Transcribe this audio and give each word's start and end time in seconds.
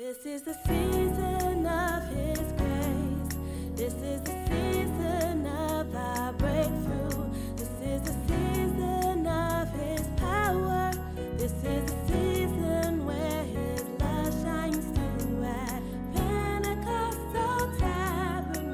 This 0.00 0.24
is 0.24 0.40
the 0.40 0.54
season 0.66 1.66
of 1.66 2.02
His 2.08 2.38
grace. 2.56 3.36
This 3.76 3.92
is 3.92 4.22
the 4.22 4.32
season 4.48 5.46
of 5.46 5.94
our 5.94 6.32
breakthrough. 6.32 7.28
This 7.54 7.68
is 7.82 8.00
the 8.00 8.14
season 8.26 9.26
of 9.26 9.68
His 9.74 10.00
power. 10.16 10.92
This 11.36 11.52
is 11.52 11.84
the 11.92 11.98
season 12.08 13.04
where 13.04 13.44
His 13.44 13.84
love 14.00 14.32
shines 14.42 14.86
through 14.96 15.44
at 15.44 15.82
Pentecostal 16.14 17.70
Tabernacle, 17.78 18.72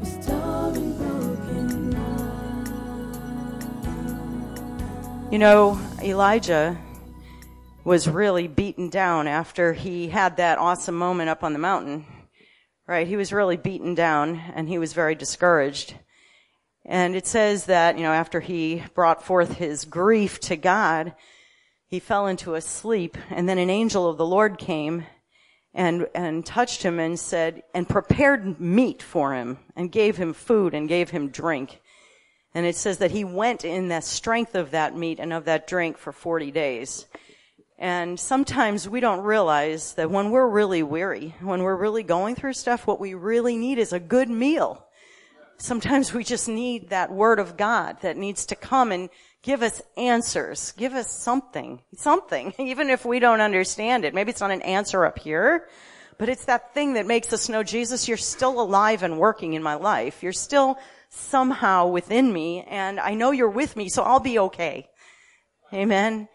restoring 0.00 0.96
broken 0.96 1.90
love. 5.26 5.30
You 5.30 5.38
know, 5.38 5.78
Elijah 6.02 6.78
was 7.84 8.08
really 8.08 8.46
beaten 8.46 8.88
down 8.88 9.26
after 9.26 9.72
he 9.72 10.08
had 10.08 10.36
that 10.36 10.58
awesome 10.58 10.96
moment 10.96 11.30
up 11.30 11.42
on 11.42 11.52
the 11.52 11.58
mountain. 11.58 12.04
Right? 12.86 13.06
He 13.06 13.16
was 13.16 13.32
really 13.32 13.56
beaten 13.56 13.94
down 13.94 14.36
and 14.54 14.68
he 14.68 14.78
was 14.78 14.92
very 14.92 15.14
discouraged. 15.14 15.94
And 16.84 17.14
it 17.14 17.26
says 17.26 17.66
that, 17.66 17.96
you 17.96 18.02
know, 18.02 18.12
after 18.12 18.40
he 18.40 18.82
brought 18.94 19.24
forth 19.24 19.54
his 19.54 19.84
grief 19.84 20.40
to 20.40 20.56
God, 20.56 21.14
he 21.86 22.00
fell 22.00 22.26
into 22.26 22.54
a 22.54 22.60
sleep 22.60 23.16
and 23.30 23.48
then 23.48 23.58
an 23.58 23.70
angel 23.70 24.08
of 24.08 24.16
the 24.16 24.26
Lord 24.26 24.58
came 24.58 25.06
and, 25.72 26.08
and 26.14 26.44
touched 26.44 26.82
him 26.82 26.98
and 26.98 27.18
said, 27.18 27.62
and 27.74 27.88
prepared 27.88 28.60
meat 28.60 29.02
for 29.02 29.34
him 29.34 29.58
and 29.76 29.92
gave 29.92 30.16
him 30.16 30.32
food 30.32 30.74
and 30.74 30.88
gave 30.88 31.10
him 31.10 31.28
drink. 31.28 31.80
And 32.54 32.66
it 32.66 32.74
says 32.74 32.98
that 32.98 33.12
he 33.12 33.22
went 33.22 33.64
in 33.64 33.88
the 33.88 34.00
strength 34.00 34.56
of 34.56 34.72
that 34.72 34.96
meat 34.96 35.20
and 35.20 35.32
of 35.32 35.44
that 35.44 35.68
drink 35.68 35.96
for 35.96 36.12
40 36.12 36.50
days. 36.50 37.06
And 37.80 38.20
sometimes 38.20 38.86
we 38.86 39.00
don't 39.00 39.22
realize 39.22 39.94
that 39.94 40.10
when 40.10 40.30
we're 40.30 40.46
really 40.46 40.82
weary, 40.82 41.34
when 41.40 41.62
we're 41.62 41.74
really 41.74 42.02
going 42.02 42.34
through 42.34 42.52
stuff, 42.52 42.86
what 42.86 43.00
we 43.00 43.14
really 43.14 43.56
need 43.56 43.78
is 43.78 43.94
a 43.94 43.98
good 43.98 44.28
meal. 44.28 44.86
Sometimes 45.56 46.12
we 46.12 46.22
just 46.22 46.46
need 46.46 46.90
that 46.90 47.10
word 47.10 47.38
of 47.38 47.56
God 47.56 47.96
that 48.02 48.18
needs 48.18 48.44
to 48.46 48.54
come 48.54 48.92
and 48.92 49.08
give 49.42 49.62
us 49.62 49.80
answers, 49.96 50.72
give 50.72 50.92
us 50.92 51.10
something, 51.10 51.80
something, 51.96 52.52
even 52.58 52.90
if 52.90 53.06
we 53.06 53.18
don't 53.18 53.40
understand 53.40 54.04
it. 54.04 54.12
Maybe 54.12 54.30
it's 54.30 54.42
not 54.42 54.50
an 54.50 54.60
answer 54.60 55.06
up 55.06 55.18
here, 55.18 55.66
but 56.18 56.28
it's 56.28 56.44
that 56.44 56.74
thing 56.74 56.92
that 56.94 57.06
makes 57.06 57.32
us 57.32 57.48
know, 57.48 57.62
Jesus, 57.62 58.08
you're 58.08 58.18
still 58.18 58.60
alive 58.60 59.02
and 59.02 59.18
working 59.18 59.54
in 59.54 59.62
my 59.62 59.76
life. 59.76 60.22
You're 60.22 60.34
still 60.34 60.78
somehow 61.08 61.86
within 61.86 62.30
me 62.30 62.62
and 62.64 63.00
I 63.00 63.14
know 63.14 63.30
you're 63.30 63.48
with 63.48 63.74
me, 63.74 63.88
so 63.88 64.02
I'll 64.02 64.20
be 64.20 64.38
okay. 64.38 64.86
Amen. 65.72 66.28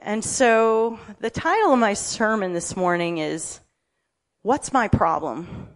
And 0.00 0.24
so 0.24 0.98
the 1.20 1.30
title 1.30 1.72
of 1.72 1.78
my 1.78 1.94
sermon 1.94 2.52
this 2.52 2.76
morning 2.76 3.18
is, 3.18 3.60
What's 4.42 4.72
my 4.72 4.88
problem? 4.88 5.68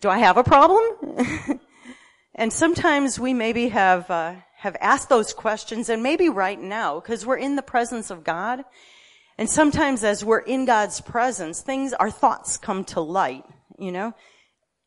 Do 0.00 0.08
I 0.08 0.18
have 0.18 0.36
a 0.36 0.44
problem? 0.44 1.60
and 2.34 2.52
sometimes 2.52 3.20
we 3.20 3.34
maybe 3.34 3.68
have, 3.68 4.10
uh, 4.10 4.34
have 4.56 4.76
asked 4.80 5.08
those 5.08 5.32
questions 5.32 5.88
and 5.88 6.02
maybe 6.02 6.28
right 6.28 6.60
now, 6.60 6.98
because 6.98 7.24
we're 7.24 7.36
in 7.36 7.54
the 7.54 7.62
presence 7.62 8.10
of 8.10 8.24
God. 8.24 8.64
And 9.38 9.48
sometimes 9.48 10.02
as 10.02 10.24
we're 10.24 10.40
in 10.40 10.64
God's 10.64 11.00
presence, 11.00 11.62
things, 11.62 11.92
our 11.92 12.10
thoughts 12.10 12.56
come 12.56 12.84
to 12.86 13.00
light, 13.00 13.44
you 13.78 13.92
know? 13.92 14.14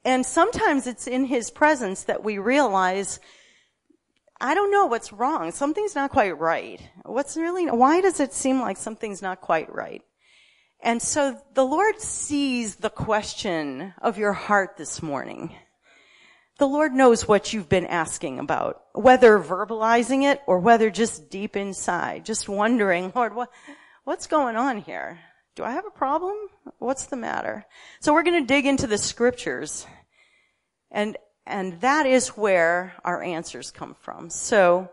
And 0.04 0.26
sometimes 0.26 0.86
it's 0.86 1.08
in 1.08 1.26
His 1.26 1.50
presence 1.50 2.04
that 2.04 2.24
we 2.24 2.38
realize 2.40 3.20
I 4.44 4.56
don't 4.56 4.72
know 4.72 4.88
what's 4.88 5.14
wrong. 5.14 5.54
Something's 5.54 5.96
not 5.96 6.12
quite 6.12 6.38
right. 6.38 6.82
What's 7.06 7.38
really, 7.38 7.68
why 7.68 8.02
does 8.02 8.20
it 8.20 8.34
seem 8.34 8.60
like 8.60 8.76
something's 8.76 9.22
not 9.22 9.40
quite 9.40 9.74
right? 9.74 10.02
And 10.82 11.02
so 11.02 11.40
the 11.54 11.64
Lord 11.64 12.02
sees 12.02 12.76
the 12.76 12.90
question 12.90 13.94
of 14.02 14.18
your 14.18 14.34
heart 14.34 14.76
this 14.76 15.02
morning. 15.02 15.56
The 16.58 16.68
Lord 16.68 16.92
knows 16.92 17.26
what 17.26 17.54
you've 17.54 17.70
been 17.70 17.86
asking 17.86 18.40
about, 18.40 18.82
whether 18.92 19.40
verbalizing 19.40 20.30
it 20.30 20.42
or 20.46 20.60
whether 20.60 20.90
just 20.90 21.30
deep 21.30 21.56
inside, 21.56 22.26
just 22.26 22.50
wondering, 22.50 23.14
Lord, 23.16 23.34
what, 23.34 23.50
what's 24.04 24.28
going 24.28 24.58
on 24.58 24.80
here? 24.80 25.22
Do 25.56 25.64
I 25.64 25.72
have 25.72 25.86
a 25.86 25.98
problem? 25.98 26.36
What's 26.80 27.06
the 27.06 27.16
matter? 27.16 27.66
So 28.02 28.14
we're 28.14 28.24
going 28.24 28.44
to 28.44 28.54
dig 28.54 28.66
into 28.66 28.88
the 28.88 28.98
scriptures 28.98 29.88
and 30.92 31.16
and 31.46 31.80
that 31.82 32.06
is 32.06 32.30
where 32.30 32.94
our 33.04 33.22
answers 33.22 33.72
come 33.72 33.96
from. 34.00 34.30
So 34.30 34.90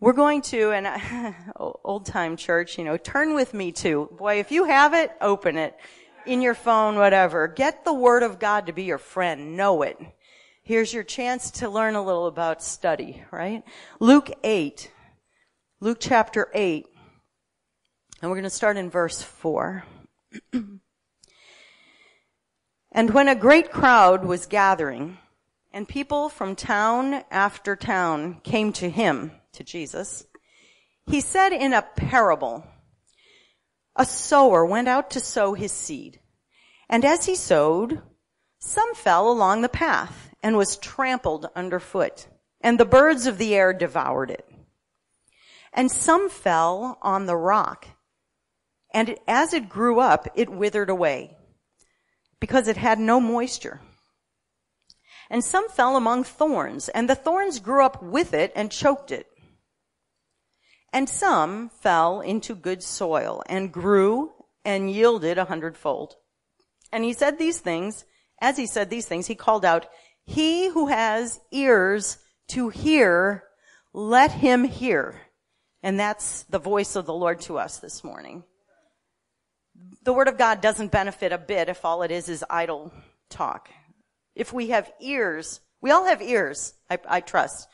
we're 0.00 0.12
going 0.12 0.42
to, 0.42 0.70
and 0.70 1.34
old 1.56 2.06
time 2.06 2.36
church, 2.36 2.78
you 2.78 2.84
know, 2.84 2.96
turn 2.96 3.34
with 3.34 3.52
me 3.52 3.72
to, 3.72 4.08
boy, 4.18 4.38
if 4.38 4.50
you 4.50 4.64
have 4.64 4.94
it, 4.94 5.10
open 5.20 5.56
it 5.56 5.76
in 6.26 6.40
your 6.42 6.54
phone, 6.54 6.96
whatever. 6.96 7.48
Get 7.48 7.84
the 7.84 7.94
word 7.94 8.22
of 8.22 8.38
God 8.38 8.66
to 8.66 8.72
be 8.72 8.84
your 8.84 8.98
friend. 8.98 9.56
Know 9.56 9.82
it. 9.82 9.98
Here's 10.62 10.92
your 10.92 11.04
chance 11.04 11.50
to 11.52 11.68
learn 11.68 11.94
a 11.94 12.04
little 12.04 12.26
about 12.26 12.62
study, 12.62 13.24
right? 13.30 13.62
Luke 14.00 14.30
8. 14.44 14.92
Luke 15.80 15.98
chapter 16.00 16.48
8. 16.54 16.86
And 18.20 18.30
we're 18.30 18.36
going 18.36 18.44
to 18.44 18.50
start 18.50 18.76
in 18.76 18.90
verse 18.90 19.22
4. 19.22 19.84
and 22.92 23.10
when 23.10 23.28
a 23.28 23.34
great 23.34 23.70
crowd 23.70 24.24
was 24.24 24.46
gathering, 24.46 25.18
and 25.78 25.86
people 25.86 26.28
from 26.28 26.56
town 26.56 27.22
after 27.30 27.76
town 27.76 28.40
came 28.42 28.72
to 28.72 28.90
him, 28.90 29.30
to 29.52 29.62
Jesus. 29.62 30.26
He 31.06 31.20
said 31.20 31.52
in 31.52 31.72
a 31.72 31.82
parable, 31.82 32.66
a 33.94 34.04
sower 34.04 34.66
went 34.66 34.88
out 34.88 35.10
to 35.10 35.20
sow 35.20 35.54
his 35.54 35.70
seed. 35.70 36.18
And 36.88 37.04
as 37.04 37.26
he 37.26 37.36
sowed, 37.36 38.02
some 38.58 38.92
fell 38.96 39.30
along 39.30 39.62
the 39.62 39.68
path 39.68 40.34
and 40.42 40.56
was 40.56 40.78
trampled 40.78 41.46
underfoot, 41.54 42.26
and 42.60 42.76
the 42.76 42.84
birds 42.84 43.28
of 43.28 43.38
the 43.38 43.54
air 43.54 43.72
devoured 43.72 44.32
it. 44.32 44.50
And 45.72 45.92
some 45.92 46.28
fell 46.28 46.98
on 47.02 47.26
the 47.26 47.36
rock, 47.36 47.86
and 48.92 49.16
as 49.28 49.54
it 49.54 49.68
grew 49.68 50.00
up, 50.00 50.26
it 50.34 50.50
withered 50.50 50.90
away, 50.90 51.36
because 52.40 52.66
it 52.66 52.76
had 52.76 52.98
no 52.98 53.20
moisture. 53.20 53.80
And 55.30 55.44
some 55.44 55.68
fell 55.68 55.96
among 55.96 56.24
thorns, 56.24 56.88
and 56.88 57.08
the 57.08 57.14
thorns 57.14 57.60
grew 57.60 57.84
up 57.84 58.02
with 58.02 58.32
it 58.32 58.52
and 58.56 58.70
choked 58.70 59.10
it. 59.10 59.26
And 60.92 61.08
some 61.08 61.68
fell 61.68 62.22
into 62.22 62.54
good 62.54 62.82
soil 62.82 63.42
and 63.46 63.72
grew 63.72 64.32
and 64.64 64.90
yielded 64.90 65.36
a 65.36 65.44
hundredfold. 65.44 66.16
And 66.90 67.04
he 67.04 67.12
said 67.12 67.38
these 67.38 67.60
things, 67.60 68.06
as 68.40 68.56
he 68.56 68.66
said 68.66 68.88
these 68.88 69.06
things, 69.06 69.26
he 69.26 69.34
called 69.34 69.66
out, 69.66 69.86
he 70.24 70.68
who 70.68 70.86
has 70.86 71.40
ears 71.50 72.18
to 72.48 72.70
hear, 72.70 73.44
let 73.92 74.30
him 74.32 74.64
hear. 74.64 75.20
And 75.82 76.00
that's 76.00 76.44
the 76.44 76.58
voice 76.58 76.96
of 76.96 77.04
the 77.04 77.14
Lord 77.14 77.40
to 77.42 77.58
us 77.58 77.78
this 77.78 78.02
morning. 78.02 78.44
The 80.04 80.12
word 80.14 80.28
of 80.28 80.38
God 80.38 80.62
doesn't 80.62 80.90
benefit 80.90 81.32
a 81.32 81.38
bit 81.38 81.68
if 81.68 81.84
all 81.84 82.02
it 82.02 82.10
is 82.10 82.30
is 82.30 82.44
idle 82.48 82.92
talk 83.28 83.68
if 84.38 84.52
we 84.52 84.68
have 84.68 84.90
ears, 85.00 85.60
we 85.80 85.90
all 85.90 86.06
have 86.06 86.22
ears, 86.22 86.72
I, 86.88 86.98
I 87.06 87.20
trust. 87.20 87.68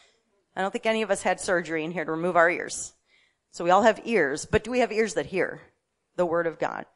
I 0.56 0.62
don't 0.62 0.70
think 0.70 0.86
any 0.86 1.02
of 1.02 1.10
us 1.10 1.22
had 1.22 1.38
surgery 1.38 1.84
in 1.84 1.92
here 1.92 2.04
to 2.04 2.10
remove 2.10 2.36
our 2.36 2.50
ears. 2.50 2.94
So 3.50 3.64
we 3.64 3.70
all 3.70 3.82
have 3.82 4.00
ears, 4.04 4.46
but 4.46 4.64
do 4.64 4.70
we 4.70 4.80
have 4.80 4.90
ears 4.90 5.14
that 5.14 5.26
hear 5.26 5.60
the 6.16 6.26
word 6.26 6.46
of 6.46 6.58
God? 6.58 6.86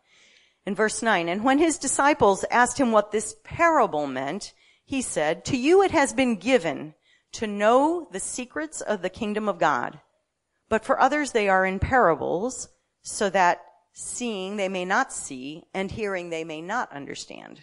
In 0.65 0.75
verse 0.75 1.03
9, 1.03 1.29
and 1.29 1.45
when 1.45 1.59
his 1.59 1.79
disciples 1.79 2.45
asked 2.51 2.79
him 2.79 2.93
what 2.93 3.13
this 3.13 3.37
parable 3.45 4.07
meant, 4.07 4.55
he 4.85 5.03
said, 5.03 5.45
to 5.47 5.57
you 5.57 5.83
it 5.83 5.91
has 5.91 6.13
been 6.13 6.37
given 6.37 6.95
to 7.33 7.47
know 7.47 8.09
the 8.11 8.21
secrets 8.21 8.81
of 8.81 9.03
the 9.03 9.11
kingdom 9.11 9.49
of 9.49 9.59
God. 9.59 10.01
But 10.71 10.85
for 10.85 10.99
others 10.99 11.33
they 11.33 11.49
are 11.49 11.65
in 11.65 11.79
parables, 11.79 12.69
so 13.03 13.29
that 13.31 13.63
seeing 13.93 14.57
they 14.57 14.69
may 14.69 14.85
not 14.85 15.13
see, 15.13 15.65
and 15.75 15.91
hearing 15.91 16.31
they 16.31 16.45
may 16.45 16.63
not 16.63 16.93
understand 16.93 17.61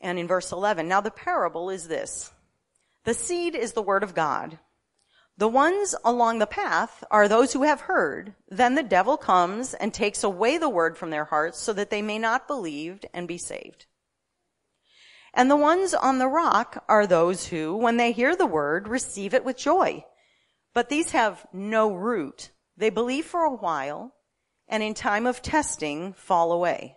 and 0.00 0.18
in 0.18 0.26
verse 0.26 0.52
11. 0.52 0.88
Now 0.88 1.00
the 1.00 1.10
parable 1.10 1.70
is 1.70 1.88
this. 1.88 2.32
The 3.04 3.14
seed 3.14 3.54
is 3.54 3.72
the 3.72 3.82
word 3.82 4.02
of 4.02 4.14
God. 4.14 4.58
The 5.36 5.48
ones 5.48 5.94
along 6.04 6.38
the 6.38 6.46
path 6.46 7.02
are 7.10 7.26
those 7.26 7.52
who 7.52 7.62
have 7.62 7.82
heard. 7.82 8.34
Then 8.48 8.74
the 8.74 8.82
devil 8.82 9.16
comes 9.16 9.72
and 9.72 9.92
takes 9.92 10.22
away 10.22 10.58
the 10.58 10.68
word 10.68 10.98
from 10.98 11.10
their 11.10 11.24
hearts 11.24 11.58
so 11.58 11.72
that 11.72 11.88
they 11.88 12.02
may 12.02 12.18
not 12.18 12.46
believe 12.46 13.00
and 13.14 13.26
be 13.26 13.38
saved. 13.38 13.86
And 15.32 15.50
the 15.50 15.56
ones 15.56 15.94
on 15.94 16.18
the 16.18 16.28
rock 16.28 16.84
are 16.88 17.06
those 17.06 17.46
who, 17.46 17.76
when 17.76 17.96
they 17.96 18.12
hear 18.12 18.36
the 18.36 18.46
word, 18.46 18.88
receive 18.88 19.32
it 19.32 19.44
with 19.44 19.56
joy. 19.56 20.04
But 20.74 20.88
these 20.88 21.12
have 21.12 21.46
no 21.52 21.92
root. 21.92 22.50
They 22.76 22.90
believe 22.90 23.24
for 23.24 23.44
a 23.44 23.54
while 23.54 24.12
and 24.68 24.82
in 24.82 24.94
time 24.94 25.26
of 25.26 25.42
testing 25.42 26.12
fall 26.12 26.52
away. 26.52 26.96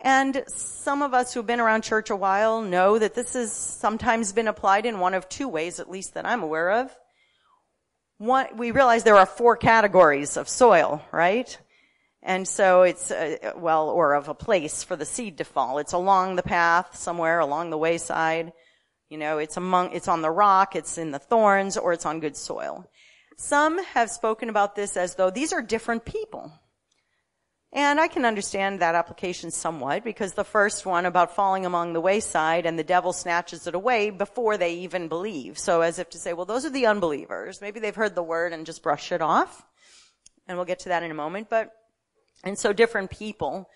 And 0.00 0.44
some 0.46 1.02
of 1.02 1.14
us 1.14 1.32
who've 1.32 1.46
been 1.46 1.60
around 1.60 1.82
church 1.82 2.10
a 2.10 2.16
while 2.16 2.60
know 2.60 2.98
that 2.98 3.14
this 3.14 3.32
has 3.32 3.52
sometimes 3.52 4.32
been 4.32 4.48
applied 4.48 4.86
in 4.86 5.00
one 5.00 5.14
of 5.14 5.28
two 5.28 5.48
ways, 5.48 5.80
at 5.80 5.90
least 5.90 6.14
that 6.14 6.26
I'm 6.26 6.42
aware 6.42 6.70
of. 6.70 6.94
One, 8.18 8.56
we 8.56 8.70
realize 8.70 9.04
there 9.04 9.16
are 9.16 9.26
four 9.26 9.56
categories 9.56 10.36
of 10.36 10.48
soil, 10.48 11.02
right? 11.12 11.58
And 12.22 12.46
so 12.46 12.82
it's, 12.82 13.10
uh, 13.10 13.52
well, 13.56 13.88
or 13.88 14.14
of 14.14 14.28
a 14.28 14.34
place 14.34 14.82
for 14.82 14.96
the 14.96 15.04
seed 15.04 15.38
to 15.38 15.44
fall. 15.44 15.78
It's 15.78 15.92
along 15.92 16.36
the 16.36 16.42
path 16.42 16.96
somewhere, 16.96 17.38
along 17.38 17.70
the 17.70 17.78
wayside. 17.78 18.52
You 19.08 19.18
know, 19.18 19.38
it's 19.38 19.56
among, 19.56 19.92
it's 19.92 20.08
on 20.08 20.22
the 20.22 20.30
rock, 20.30 20.74
it's 20.76 20.98
in 20.98 21.10
the 21.10 21.18
thorns, 21.18 21.76
or 21.76 21.92
it's 21.92 22.06
on 22.06 22.20
good 22.20 22.36
soil. 22.36 22.84
Some 23.38 23.82
have 23.84 24.10
spoken 24.10 24.48
about 24.48 24.74
this 24.74 24.96
as 24.96 25.14
though 25.14 25.30
these 25.30 25.52
are 25.52 25.62
different 25.62 26.04
people. 26.04 26.52
And 27.76 28.00
I 28.00 28.08
can 28.08 28.24
understand 28.24 28.80
that 28.80 28.94
application 28.94 29.50
somewhat 29.50 30.02
because 30.02 30.32
the 30.32 30.44
first 30.44 30.86
one 30.86 31.04
about 31.04 31.36
falling 31.36 31.66
among 31.66 31.92
the 31.92 32.00
wayside 32.00 32.64
and 32.64 32.78
the 32.78 32.82
devil 32.82 33.12
snatches 33.12 33.66
it 33.66 33.74
away 33.74 34.08
before 34.08 34.56
they 34.56 34.76
even 34.76 35.08
believe. 35.08 35.58
So 35.58 35.82
as 35.82 35.98
if 35.98 36.08
to 36.10 36.18
say, 36.18 36.32
well, 36.32 36.46
those 36.46 36.64
are 36.64 36.70
the 36.70 36.86
unbelievers. 36.86 37.60
Maybe 37.60 37.78
they've 37.78 37.94
heard 37.94 38.14
the 38.14 38.22
word 38.22 38.54
and 38.54 38.64
just 38.64 38.82
brush 38.82 39.12
it 39.12 39.20
off. 39.20 39.62
And 40.48 40.56
we'll 40.56 40.64
get 40.64 40.78
to 40.80 40.88
that 40.88 41.02
in 41.02 41.10
a 41.10 41.14
moment. 41.14 41.50
But, 41.50 41.70
and 42.42 42.58
so 42.58 42.72
different 42.72 43.10
people. 43.10 43.68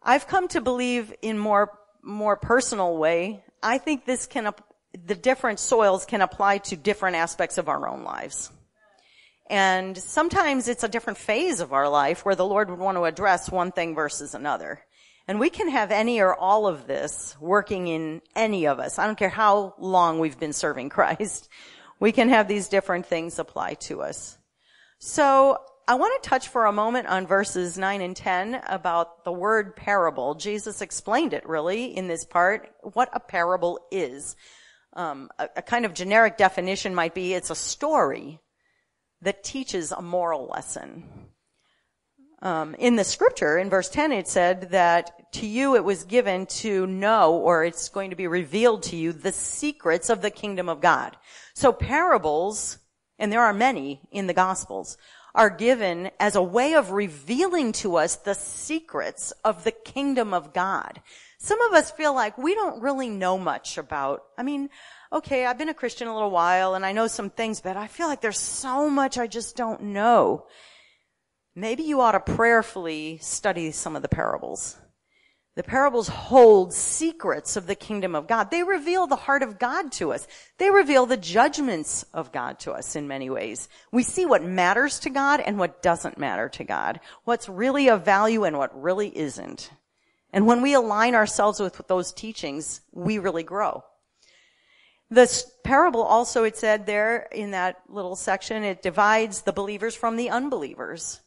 I've 0.00 0.28
come 0.28 0.46
to 0.48 0.60
believe 0.60 1.12
in 1.22 1.36
more, 1.36 1.76
more 2.04 2.36
personal 2.36 2.96
way. 2.96 3.42
I 3.64 3.78
think 3.78 4.06
this 4.06 4.26
can, 4.26 4.48
the 4.92 5.16
different 5.16 5.58
soils 5.58 6.06
can 6.06 6.20
apply 6.20 6.58
to 6.58 6.76
different 6.76 7.16
aspects 7.16 7.58
of 7.58 7.68
our 7.68 7.88
own 7.88 8.04
lives. 8.04 8.52
And 9.52 9.98
sometimes 9.98 10.66
it's 10.66 10.82
a 10.82 10.88
different 10.88 11.18
phase 11.18 11.60
of 11.60 11.74
our 11.74 11.86
life 11.86 12.24
where 12.24 12.34
the 12.34 12.46
Lord 12.46 12.70
would 12.70 12.78
want 12.78 12.96
to 12.96 13.04
address 13.04 13.50
one 13.50 13.70
thing 13.70 13.94
versus 13.94 14.34
another. 14.34 14.80
And 15.28 15.38
we 15.38 15.50
can 15.50 15.68
have 15.68 15.90
any 15.90 16.22
or 16.22 16.34
all 16.34 16.66
of 16.66 16.86
this 16.86 17.36
working 17.38 17.86
in 17.86 18.22
any 18.34 18.66
of 18.66 18.78
us. 18.78 18.98
I 18.98 19.04
don't 19.04 19.18
care 19.18 19.28
how 19.28 19.74
long 19.78 20.18
we've 20.18 20.40
been 20.40 20.54
serving 20.54 20.88
Christ. 20.88 21.50
We 22.00 22.12
can 22.12 22.30
have 22.30 22.48
these 22.48 22.68
different 22.68 23.04
things 23.04 23.38
apply 23.38 23.74
to 23.74 24.00
us. 24.00 24.38
So 24.98 25.58
I 25.86 25.96
want 25.96 26.22
to 26.22 26.30
touch 26.30 26.48
for 26.48 26.64
a 26.64 26.72
moment 26.72 27.08
on 27.08 27.26
verses 27.26 27.76
9 27.76 28.00
and 28.00 28.16
10 28.16 28.54
about 28.66 29.24
the 29.24 29.32
word 29.32 29.76
parable. 29.76 30.34
Jesus 30.34 30.80
explained 30.80 31.34
it 31.34 31.46
really 31.46 31.94
in 31.94 32.08
this 32.08 32.24
part, 32.24 32.70
what 32.94 33.10
a 33.12 33.20
parable 33.20 33.80
is. 33.90 34.34
Um, 34.94 35.28
a, 35.38 35.50
a 35.56 35.62
kind 35.62 35.84
of 35.84 35.92
generic 35.92 36.38
definition 36.38 36.94
might 36.94 37.14
be 37.14 37.34
it's 37.34 37.50
a 37.50 37.54
story 37.54 38.40
that 39.22 39.44
teaches 39.44 39.92
a 39.92 40.02
moral 40.02 40.46
lesson. 40.46 41.04
Um, 42.42 42.74
in 42.74 42.96
the 42.96 43.04
scripture, 43.04 43.56
in 43.56 43.70
verse 43.70 43.88
10, 43.88 44.10
it 44.10 44.26
said 44.26 44.70
that 44.72 45.32
to 45.34 45.46
you 45.46 45.76
it 45.76 45.84
was 45.84 46.04
given 46.04 46.46
to 46.46 46.86
know, 46.88 47.34
or 47.34 47.64
it's 47.64 47.88
going 47.88 48.10
to 48.10 48.16
be 48.16 48.26
revealed 48.26 48.82
to 48.84 48.96
you, 48.96 49.12
the 49.12 49.30
secrets 49.30 50.10
of 50.10 50.22
the 50.22 50.30
kingdom 50.30 50.68
of 50.68 50.80
God. 50.80 51.16
So 51.54 51.72
parables, 51.72 52.78
and 53.16 53.32
there 53.32 53.42
are 53.42 53.54
many 53.54 54.00
in 54.10 54.26
the 54.26 54.34
gospels, 54.34 54.98
are 55.34 55.50
given 55.50 56.10
as 56.18 56.34
a 56.34 56.42
way 56.42 56.74
of 56.74 56.90
revealing 56.90 57.72
to 57.72 57.96
us 57.96 58.16
the 58.16 58.34
secrets 58.34 59.32
of 59.44 59.62
the 59.62 59.70
kingdom 59.70 60.34
of 60.34 60.52
God. 60.52 61.00
Some 61.38 61.60
of 61.62 61.72
us 61.72 61.90
feel 61.90 62.14
like 62.14 62.36
we 62.36 62.54
don't 62.54 62.82
really 62.82 63.08
know 63.08 63.38
much 63.38 63.78
about, 63.78 64.24
I 64.36 64.42
mean, 64.42 64.68
okay, 65.12 65.44
I've 65.44 65.58
been 65.58 65.68
a 65.68 65.74
Christian 65.74 66.08
a 66.08 66.14
little 66.14 66.30
while 66.30 66.74
and 66.74 66.86
I 66.86 66.92
know 66.92 67.06
some 67.06 67.30
things, 67.30 67.60
but 67.60 67.76
I 67.76 67.86
feel 67.86 68.06
like 68.06 68.20
there's 68.20 68.38
so 68.38 68.88
much 68.88 69.18
I 69.18 69.26
just 69.26 69.56
don't 69.56 69.82
know. 69.82 70.46
Maybe 71.54 71.82
you 71.82 72.00
ought 72.00 72.12
to 72.12 72.20
prayerfully 72.20 73.18
study 73.20 73.72
some 73.72 73.94
of 73.94 74.02
the 74.02 74.08
parables. 74.08 74.76
The 75.54 75.62
parables 75.62 76.08
hold 76.08 76.72
secrets 76.72 77.56
of 77.56 77.66
the 77.66 77.74
kingdom 77.74 78.14
of 78.14 78.26
God. 78.26 78.50
They 78.50 78.62
reveal 78.62 79.06
the 79.06 79.16
heart 79.16 79.42
of 79.42 79.58
God 79.58 79.92
to 79.92 80.14
us. 80.14 80.26
They 80.56 80.70
reveal 80.70 81.04
the 81.04 81.18
judgments 81.18 82.06
of 82.14 82.32
God 82.32 82.58
to 82.60 82.72
us 82.72 82.96
in 82.96 83.06
many 83.06 83.28
ways. 83.28 83.68
We 83.92 84.02
see 84.02 84.24
what 84.24 84.42
matters 84.42 84.98
to 85.00 85.10
God 85.10 85.40
and 85.40 85.58
what 85.58 85.82
doesn't 85.82 86.16
matter 86.16 86.48
to 86.50 86.64
God. 86.64 87.00
What's 87.24 87.50
really 87.50 87.90
of 87.90 88.02
value 88.02 88.44
and 88.44 88.56
what 88.56 88.80
really 88.80 89.14
isn't. 89.14 89.70
And 90.32 90.46
when 90.46 90.62
we 90.62 90.72
align 90.72 91.14
ourselves 91.14 91.60
with 91.60 91.82
those 91.86 92.14
teachings, 92.14 92.80
we 92.90 93.18
really 93.18 93.42
grow. 93.42 93.84
This 95.12 95.52
parable 95.62 96.02
also, 96.02 96.44
it 96.44 96.56
said 96.56 96.86
there 96.86 97.28
in 97.32 97.50
that 97.50 97.82
little 97.86 98.16
section, 98.16 98.64
it 98.64 98.80
divides 98.80 99.42
the 99.42 99.52
believers 99.52 99.94
from 99.94 100.16
the 100.16 100.30
unbelievers. 100.30 101.20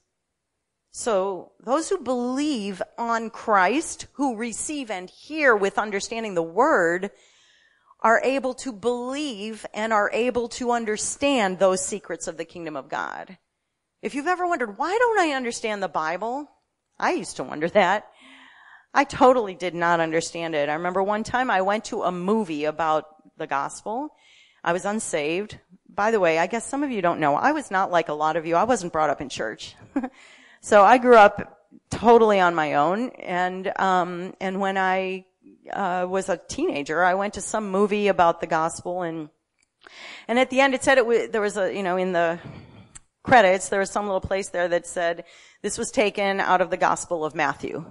So 0.89 1.51
those 1.63 1.89
who 1.89 1.99
believe 1.99 2.81
on 2.97 3.29
Christ, 3.29 4.07
who 4.13 4.37
receive 4.37 4.89
and 4.89 5.07
hear 5.07 5.55
with 5.55 5.77
understanding 5.77 6.33
the 6.33 6.41
word, 6.41 7.11
are 7.99 8.19
able 8.23 8.55
to 8.55 8.73
believe 8.73 9.67
and 9.71 9.93
are 9.93 10.09
able 10.13 10.47
to 10.49 10.71
understand 10.71 11.59
those 11.59 11.85
secrets 11.85 12.27
of 12.27 12.37
the 12.37 12.45
kingdom 12.45 12.75
of 12.75 12.89
God. 12.89 13.37
If 14.01 14.15
you've 14.15 14.25
ever 14.25 14.47
wondered, 14.47 14.79
why 14.79 14.97
don't 14.97 15.19
I 15.19 15.35
understand 15.35 15.83
the 15.83 15.87
Bible? 15.87 16.49
I 16.97 17.11
used 17.11 17.35
to 17.35 17.43
wonder 17.43 17.69
that. 17.69 18.07
I 18.95 19.03
totally 19.03 19.55
did 19.55 19.75
not 19.75 19.99
understand 19.99 20.55
it. 20.55 20.69
I 20.69 20.73
remember 20.75 21.03
one 21.03 21.25
time 21.25 21.51
I 21.51 21.61
went 21.61 21.83
to 21.85 22.03
a 22.03 22.13
movie 22.13 22.63
about 22.63 23.37
the 23.37 23.45
gospel. 23.45 24.15
I 24.63 24.71
was 24.71 24.85
unsaved. 24.85 25.59
By 25.93 26.11
the 26.11 26.19
way, 26.21 26.39
I 26.39 26.47
guess 26.47 26.65
some 26.65 26.81
of 26.81 26.91
you 26.91 27.01
don't 27.01 27.19
know, 27.19 27.35
I 27.35 27.51
was 27.51 27.69
not 27.69 27.91
like 27.91 28.07
a 28.07 28.13
lot 28.13 28.37
of 28.37 28.45
you. 28.45 28.55
I 28.55 28.63
wasn't 28.63 28.93
brought 28.93 29.09
up 29.09 29.19
in 29.19 29.27
church. 29.27 29.75
so 30.61 30.81
I 30.81 30.97
grew 30.97 31.17
up 31.17 31.67
totally 31.89 32.39
on 32.39 32.55
my 32.55 32.75
own. 32.75 33.09
And, 33.19 33.69
um, 33.77 34.33
and 34.39 34.61
when 34.61 34.77
I, 34.77 35.25
uh, 35.73 36.07
was 36.09 36.29
a 36.29 36.37
teenager, 36.37 37.03
I 37.03 37.15
went 37.15 37.33
to 37.33 37.41
some 37.41 37.69
movie 37.69 38.07
about 38.07 38.39
the 38.39 38.47
gospel 38.47 39.01
and, 39.01 39.27
and 40.29 40.39
at 40.39 40.49
the 40.49 40.61
end 40.61 40.73
it 40.73 40.85
said 40.85 40.97
it 40.97 41.05
was, 41.05 41.29
there 41.31 41.41
was 41.41 41.57
a, 41.57 41.75
you 41.75 41.83
know, 41.83 41.97
in 41.97 42.13
the 42.13 42.39
credits, 43.23 43.67
there 43.67 43.81
was 43.81 43.91
some 43.91 44.05
little 44.05 44.21
place 44.21 44.49
there 44.49 44.69
that 44.69 44.87
said, 44.87 45.25
this 45.61 45.77
was 45.77 45.91
taken 45.91 46.39
out 46.39 46.61
of 46.61 46.69
the 46.69 46.77
gospel 46.77 47.25
of 47.25 47.35
Matthew. 47.35 47.83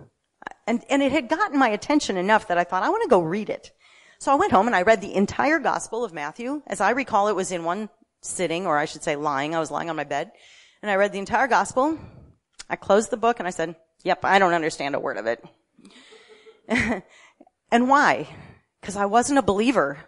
And, 0.66 0.84
and 0.88 1.02
it 1.02 1.12
had 1.12 1.28
gotten 1.28 1.58
my 1.58 1.68
attention 1.68 2.16
enough 2.16 2.48
that 2.48 2.58
I 2.58 2.64
thought, 2.64 2.82
I 2.82 2.90
want 2.90 3.02
to 3.02 3.08
go 3.08 3.20
read 3.20 3.50
it. 3.50 3.72
So 4.18 4.32
I 4.32 4.36
went 4.36 4.52
home 4.52 4.66
and 4.66 4.76
I 4.76 4.82
read 4.82 5.00
the 5.00 5.14
entire 5.14 5.58
Gospel 5.58 6.04
of 6.04 6.12
Matthew. 6.12 6.62
As 6.66 6.80
I 6.80 6.90
recall, 6.90 7.28
it 7.28 7.36
was 7.36 7.52
in 7.52 7.64
one 7.64 7.90
sitting, 8.22 8.66
or 8.66 8.78
I 8.78 8.86
should 8.86 9.02
say 9.02 9.16
lying. 9.16 9.54
I 9.54 9.60
was 9.60 9.70
lying 9.70 9.90
on 9.90 9.96
my 9.96 10.04
bed. 10.04 10.32
And 10.80 10.90
I 10.90 10.96
read 10.96 11.12
the 11.12 11.18
entire 11.18 11.46
Gospel. 11.46 11.98
I 12.68 12.76
closed 12.76 13.10
the 13.10 13.16
book 13.16 13.38
and 13.38 13.46
I 13.46 13.50
said, 13.50 13.76
yep, 14.02 14.24
I 14.24 14.38
don't 14.38 14.54
understand 14.54 14.94
a 14.94 15.00
word 15.00 15.18
of 15.18 15.26
it. 15.26 15.44
and 17.70 17.88
why? 17.88 18.28
Because 18.80 18.96
I 18.96 19.06
wasn't 19.06 19.38
a 19.38 19.42
believer. 19.42 19.98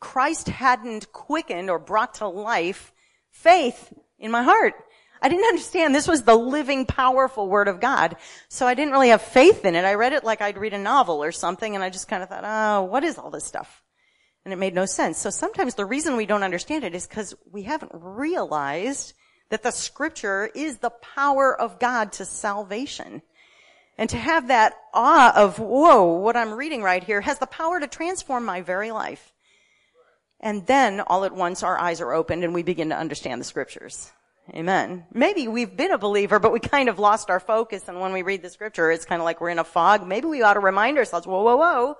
Christ 0.00 0.48
hadn't 0.48 1.12
quickened 1.12 1.70
or 1.70 1.78
brought 1.78 2.14
to 2.14 2.28
life 2.28 2.92
faith 3.30 3.92
in 4.18 4.30
my 4.30 4.42
heart. 4.42 4.74
I 5.26 5.28
didn't 5.28 5.46
understand 5.46 5.92
this 5.92 6.06
was 6.06 6.22
the 6.22 6.36
living, 6.36 6.86
powerful 6.86 7.48
word 7.48 7.66
of 7.66 7.80
God. 7.80 8.14
So 8.48 8.64
I 8.64 8.74
didn't 8.74 8.92
really 8.92 9.08
have 9.08 9.22
faith 9.22 9.64
in 9.64 9.74
it. 9.74 9.84
I 9.84 9.94
read 9.94 10.12
it 10.12 10.22
like 10.22 10.40
I'd 10.40 10.56
read 10.56 10.72
a 10.72 10.78
novel 10.78 11.20
or 11.20 11.32
something 11.32 11.74
and 11.74 11.82
I 11.82 11.90
just 11.90 12.06
kind 12.06 12.22
of 12.22 12.28
thought, 12.28 12.44
oh, 12.44 12.84
what 12.84 13.02
is 13.02 13.18
all 13.18 13.30
this 13.30 13.44
stuff? 13.44 13.82
And 14.44 14.52
it 14.52 14.56
made 14.56 14.72
no 14.72 14.86
sense. 14.86 15.18
So 15.18 15.30
sometimes 15.30 15.74
the 15.74 15.84
reason 15.84 16.16
we 16.16 16.26
don't 16.26 16.44
understand 16.44 16.84
it 16.84 16.94
is 16.94 17.08
because 17.08 17.34
we 17.50 17.64
haven't 17.64 17.90
realized 17.92 19.14
that 19.48 19.64
the 19.64 19.72
scripture 19.72 20.48
is 20.54 20.78
the 20.78 20.90
power 20.90 21.60
of 21.60 21.80
God 21.80 22.12
to 22.12 22.24
salvation. 22.24 23.20
And 23.98 24.08
to 24.10 24.16
have 24.16 24.46
that 24.46 24.74
awe 24.94 25.32
of, 25.34 25.58
whoa, 25.58 26.04
what 26.04 26.36
I'm 26.36 26.54
reading 26.54 26.84
right 26.84 27.02
here 27.02 27.20
has 27.20 27.40
the 27.40 27.46
power 27.46 27.80
to 27.80 27.88
transform 27.88 28.44
my 28.44 28.60
very 28.60 28.92
life. 28.92 29.32
And 30.38 30.64
then 30.68 31.00
all 31.00 31.24
at 31.24 31.34
once 31.34 31.64
our 31.64 31.76
eyes 31.76 32.00
are 32.00 32.12
opened 32.12 32.44
and 32.44 32.54
we 32.54 32.62
begin 32.62 32.90
to 32.90 32.96
understand 32.96 33.40
the 33.40 33.44
scriptures. 33.44 34.12
Amen. 34.54 35.04
Maybe 35.12 35.48
we've 35.48 35.76
been 35.76 35.90
a 35.90 35.98
believer, 35.98 36.38
but 36.38 36.52
we 36.52 36.60
kind 36.60 36.88
of 36.88 36.98
lost 36.98 37.30
our 37.30 37.40
focus. 37.40 37.88
And 37.88 38.00
when 38.00 38.12
we 38.12 38.22
read 38.22 38.42
the 38.42 38.50
scripture, 38.50 38.90
it's 38.90 39.04
kind 39.04 39.20
of 39.20 39.24
like 39.24 39.40
we're 39.40 39.50
in 39.50 39.58
a 39.58 39.64
fog. 39.64 40.06
Maybe 40.06 40.26
we 40.26 40.42
ought 40.42 40.54
to 40.54 40.60
remind 40.60 40.98
ourselves, 40.98 41.26
whoa, 41.26 41.42
whoa, 41.42 41.96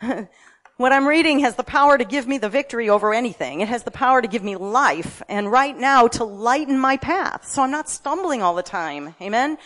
whoa. 0.00 0.28
what 0.78 0.92
I'm 0.92 1.06
reading 1.06 1.40
has 1.40 1.54
the 1.56 1.62
power 1.62 1.98
to 1.98 2.04
give 2.04 2.26
me 2.26 2.38
the 2.38 2.48
victory 2.48 2.88
over 2.88 3.12
anything. 3.12 3.60
It 3.60 3.68
has 3.68 3.82
the 3.82 3.90
power 3.90 4.22
to 4.22 4.28
give 4.28 4.42
me 4.42 4.56
life 4.56 5.22
and 5.28 5.50
right 5.50 5.76
now 5.76 6.08
to 6.08 6.24
lighten 6.24 6.78
my 6.78 6.96
path. 6.96 7.46
So 7.46 7.62
I'm 7.62 7.70
not 7.70 7.90
stumbling 7.90 8.42
all 8.42 8.54
the 8.54 8.62
time. 8.62 9.14
Amen. 9.20 9.58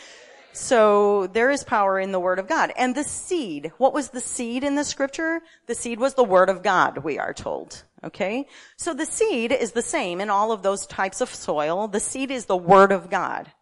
So 0.53 1.29
there 1.29 1.51
is 1.51 1.63
power 1.63 2.01
in 2.01 2.11
the 2.11 2.21
word 2.21 2.41
of 2.41 2.49
God. 2.49 2.73
And 2.77 2.95
the 2.95 3.05
seed, 3.05 3.73
what 3.79 3.95
was 3.95 4.11
the 4.11 4.21
seed 4.21 4.65
in 4.65 4.75
the 4.75 4.85
scripture? 4.85 5.41
The 5.67 5.77
seed 5.77 6.01
was 6.01 6.15
the 6.15 6.25
word 6.25 6.49
of 6.49 6.63
God, 6.63 6.99
we 6.99 7.19
are 7.19 7.33
told. 7.33 7.85
Okay? 8.03 8.47
So 8.77 8.95
the 8.95 9.07
seed 9.07 9.53
is 9.53 9.73
the 9.73 9.83
same 9.83 10.21
in 10.21 10.31
all 10.31 10.53
of 10.53 10.63
those 10.63 10.87
types 10.87 11.21
of 11.21 11.35
soil. 11.35 11.89
The 11.89 12.01
seed 12.01 12.31
is 12.31 12.47
the 12.47 12.57
Word 12.57 12.93
of 12.93 13.11
God. 13.11 13.53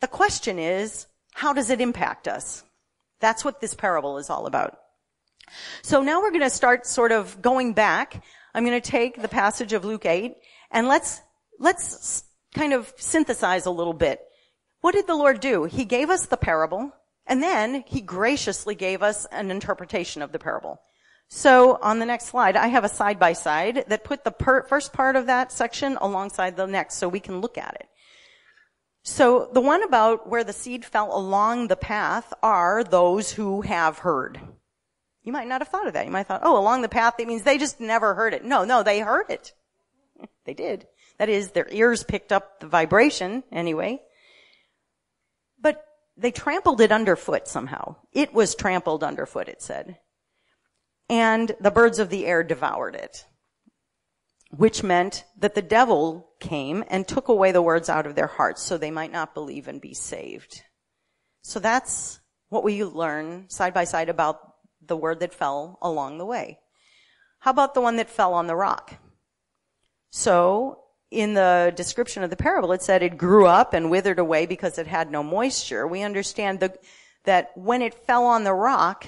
The 0.00 0.06
question 0.06 0.58
is, 0.58 1.06
how 1.32 1.52
does 1.52 1.70
it 1.70 1.80
impact 1.80 2.28
us? 2.28 2.62
That's 3.20 3.44
what 3.44 3.60
this 3.60 3.74
parable 3.74 4.18
is 4.18 4.30
all 4.30 4.46
about. 4.46 4.78
So 5.82 6.02
now 6.02 6.20
we're 6.20 6.30
going 6.30 6.42
to 6.42 6.50
start 6.50 6.86
sort 6.86 7.12
of 7.12 7.40
going 7.42 7.72
back. 7.72 8.22
I'm 8.54 8.64
going 8.64 8.80
to 8.80 8.90
take 8.90 9.20
the 9.20 9.28
passage 9.28 9.72
of 9.72 9.84
Luke 9.84 10.06
8 10.06 10.36
and 10.70 10.86
let's, 10.86 11.20
let's 11.58 12.24
kind 12.54 12.72
of 12.72 12.92
synthesize 12.96 13.66
a 13.66 13.70
little 13.70 13.92
bit. 13.92 14.20
What 14.80 14.94
did 14.94 15.06
the 15.06 15.14
Lord 15.16 15.40
do? 15.40 15.64
He 15.64 15.84
gave 15.84 16.10
us 16.10 16.26
the 16.26 16.36
parable 16.36 16.92
and 17.26 17.42
then 17.42 17.84
he 17.86 18.00
graciously 18.00 18.74
gave 18.74 19.02
us 19.02 19.26
an 19.32 19.50
interpretation 19.50 20.22
of 20.22 20.32
the 20.32 20.38
parable. 20.38 20.80
So 21.28 21.78
on 21.82 21.98
the 21.98 22.06
next 22.06 22.26
slide, 22.26 22.56
I 22.56 22.68
have 22.68 22.84
a 22.84 22.88
side 22.88 23.18
by 23.18 23.34
side 23.34 23.84
that 23.88 24.04
put 24.04 24.24
the 24.24 24.30
per- 24.30 24.62
first 24.64 24.92
part 24.94 25.14
of 25.14 25.26
that 25.26 25.52
section 25.52 25.98
alongside 26.00 26.56
the 26.56 26.66
next 26.66 26.94
so 26.94 27.08
we 27.08 27.20
can 27.20 27.40
look 27.40 27.58
at 27.58 27.74
it. 27.74 27.88
So 29.02 29.48
the 29.52 29.60
one 29.60 29.82
about 29.82 30.28
where 30.28 30.44
the 30.44 30.52
seed 30.52 30.84
fell 30.84 31.16
along 31.16 31.68
the 31.68 31.76
path 31.76 32.32
are 32.42 32.82
those 32.82 33.32
who 33.32 33.60
have 33.62 33.98
heard. 33.98 34.40
You 35.22 35.32
might 35.32 35.48
not 35.48 35.60
have 35.60 35.68
thought 35.68 35.86
of 35.86 35.92
that. 35.92 36.06
You 36.06 36.12
might 36.12 36.20
have 36.20 36.26
thought, 36.26 36.40
oh, 36.44 36.58
along 36.58 36.82
the 36.82 36.88
path, 36.88 37.14
it 37.18 37.28
means 37.28 37.42
they 37.42 37.58
just 37.58 37.80
never 37.80 38.14
heard 38.14 38.32
it. 38.32 38.44
No, 38.44 38.64
no, 38.64 38.82
they 38.82 39.00
heard 39.00 39.28
it. 39.28 39.52
they 40.46 40.54
did. 40.54 40.86
That 41.18 41.28
is, 41.28 41.50
their 41.50 41.68
ears 41.70 42.04
picked 42.04 42.32
up 42.32 42.60
the 42.60 42.66
vibration 42.66 43.44
anyway. 43.52 44.00
But 45.60 45.84
they 46.16 46.30
trampled 46.30 46.80
it 46.80 46.92
underfoot 46.92 47.48
somehow. 47.48 47.96
It 48.12 48.32
was 48.32 48.54
trampled 48.54 49.04
underfoot, 49.04 49.48
it 49.48 49.60
said. 49.60 49.98
And 51.08 51.54
the 51.60 51.70
birds 51.70 51.98
of 51.98 52.10
the 52.10 52.26
air 52.26 52.42
devoured 52.42 52.94
it. 52.94 53.24
Which 54.50 54.82
meant 54.82 55.24
that 55.38 55.54
the 55.54 55.62
devil 55.62 56.30
came 56.40 56.84
and 56.88 57.06
took 57.06 57.28
away 57.28 57.52
the 57.52 57.62
words 57.62 57.88
out 57.88 58.06
of 58.06 58.14
their 58.14 58.26
hearts 58.26 58.62
so 58.62 58.78
they 58.78 58.90
might 58.90 59.12
not 59.12 59.34
believe 59.34 59.68
and 59.68 59.80
be 59.80 59.94
saved. 59.94 60.62
So 61.42 61.60
that's 61.60 62.20
what 62.48 62.64
we 62.64 62.84
learn 62.84 63.48
side 63.48 63.74
by 63.74 63.84
side 63.84 64.08
about 64.08 64.40
the 64.86 64.96
word 64.96 65.20
that 65.20 65.34
fell 65.34 65.78
along 65.82 66.18
the 66.18 66.24
way. 66.24 66.58
How 67.40 67.50
about 67.50 67.74
the 67.74 67.80
one 67.80 67.96
that 67.96 68.10
fell 68.10 68.34
on 68.34 68.46
the 68.46 68.56
rock? 68.56 68.94
So, 70.10 70.80
in 71.10 71.34
the 71.34 71.72
description 71.74 72.22
of 72.22 72.30
the 72.30 72.36
parable, 72.36 72.72
it 72.72 72.82
said 72.82 73.02
it 73.02 73.16
grew 73.16 73.46
up 73.46 73.72
and 73.72 73.90
withered 73.90 74.18
away 74.18 74.46
because 74.46 74.78
it 74.78 74.86
had 74.86 75.10
no 75.10 75.22
moisture. 75.22 75.86
We 75.86 76.02
understand 76.02 76.60
the, 76.60 76.74
that 77.24 77.52
when 77.54 77.82
it 77.82 77.94
fell 77.94 78.24
on 78.24 78.44
the 78.44 78.54
rock, 78.54 79.06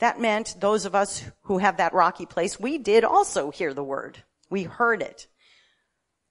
that 0.00 0.20
meant 0.20 0.56
those 0.60 0.84
of 0.84 0.94
us 0.94 1.24
who 1.42 1.58
have 1.58 1.76
that 1.78 1.94
rocky 1.94 2.26
place, 2.26 2.58
we 2.58 2.78
did 2.78 3.04
also 3.04 3.50
hear 3.50 3.72
the 3.72 3.84
word. 3.84 4.22
We 4.50 4.64
heard 4.64 5.02
it. 5.02 5.26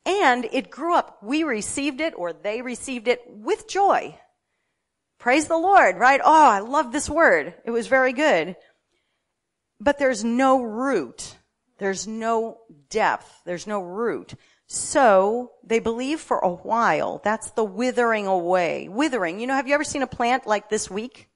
And 0.05 0.45
it 0.51 0.69
grew 0.69 0.95
up. 0.95 1.23
We 1.23 1.43
received 1.43 2.01
it 2.01 2.13
or 2.17 2.33
they 2.33 2.61
received 2.61 3.07
it 3.07 3.21
with 3.27 3.69
joy. 3.69 4.17
Praise 5.17 5.47
the 5.47 5.57
Lord, 5.57 5.97
right? 5.97 6.19
Oh, 6.23 6.49
I 6.49 6.59
love 6.59 6.91
this 6.91 7.09
word. 7.09 7.53
It 7.63 7.71
was 7.71 7.87
very 7.87 8.11
good 8.11 8.57
but 9.83 9.99
there's 9.99 10.23
no 10.23 10.61
root. 10.61 11.35
There's 11.77 12.07
no 12.07 12.59
depth. 12.89 13.41
There's 13.45 13.67
no 13.67 13.81
root. 13.81 14.33
So 14.67 15.51
they 15.63 15.79
believe 15.79 16.21
for 16.21 16.39
a 16.39 16.49
while. 16.49 17.21
That's 17.23 17.51
the 17.51 17.65
withering 17.65 18.27
away. 18.27 18.87
Withering. 18.87 19.39
You 19.39 19.47
know, 19.47 19.55
have 19.55 19.67
you 19.67 19.73
ever 19.73 19.83
seen 19.83 20.01
a 20.01 20.07
plant 20.07 20.47
like 20.47 20.69
this 20.69 20.89
week? 20.89 21.27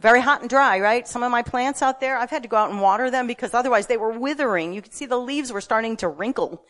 Very 0.00 0.20
hot 0.20 0.42
and 0.42 0.50
dry, 0.50 0.78
right? 0.80 1.08
Some 1.08 1.22
of 1.22 1.30
my 1.30 1.42
plants 1.42 1.80
out 1.80 2.00
there, 2.00 2.18
I've 2.18 2.30
had 2.30 2.42
to 2.42 2.48
go 2.48 2.56
out 2.56 2.70
and 2.70 2.80
water 2.80 3.10
them 3.10 3.26
because 3.26 3.54
otherwise 3.54 3.86
they 3.86 3.96
were 3.96 4.18
withering. 4.18 4.74
You 4.74 4.82
could 4.82 4.92
see 4.92 5.06
the 5.06 5.18
leaves 5.18 5.52
were 5.52 5.60
starting 5.60 5.96
to 5.98 6.08
wrinkle. 6.08 6.64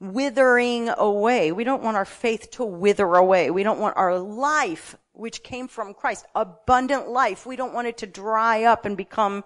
Withering 0.00 0.90
away. 0.90 1.52
We 1.52 1.64
don't 1.64 1.82
want 1.82 1.96
our 1.96 2.04
faith 2.04 2.50
to 2.52 2.64
wither 2.64 3.14
away. 3.14 3.50
We 3.50 3.62
don't 3.62 3.78
want 3.80 3.96
our 3.96 4.18
life, 4.18 4.96
which 5.12 5.42
came 5.42 5.68
from 5.68 5.94
Christ, 5.94 6.26
abundant 6.34 7.08
life. 7.08 7.46
We 7.46 7.56
don't 7.56 7.72
want 7.72 7.86
it 7.86 7.98
to 7.98 8.06
dry 8.06 8.64
up 8.64 8.84
and 8.84 8.96
become 8.96 9.44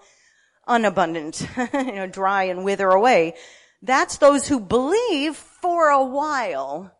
unabundant, 0.66 1.46
you 1.74 1.92
know, 1.92 2.06
dry 2.06 2.44
and 2.44 2.64
wither 2.64 2.90
away. 2.90 3.34
That's 3.82 4.18
those 4.18 4.48
who 4.48 4.58
believe 4.58 5.36
for 5.36 5.88
a 5.88 6.04
while, 6.04 6.92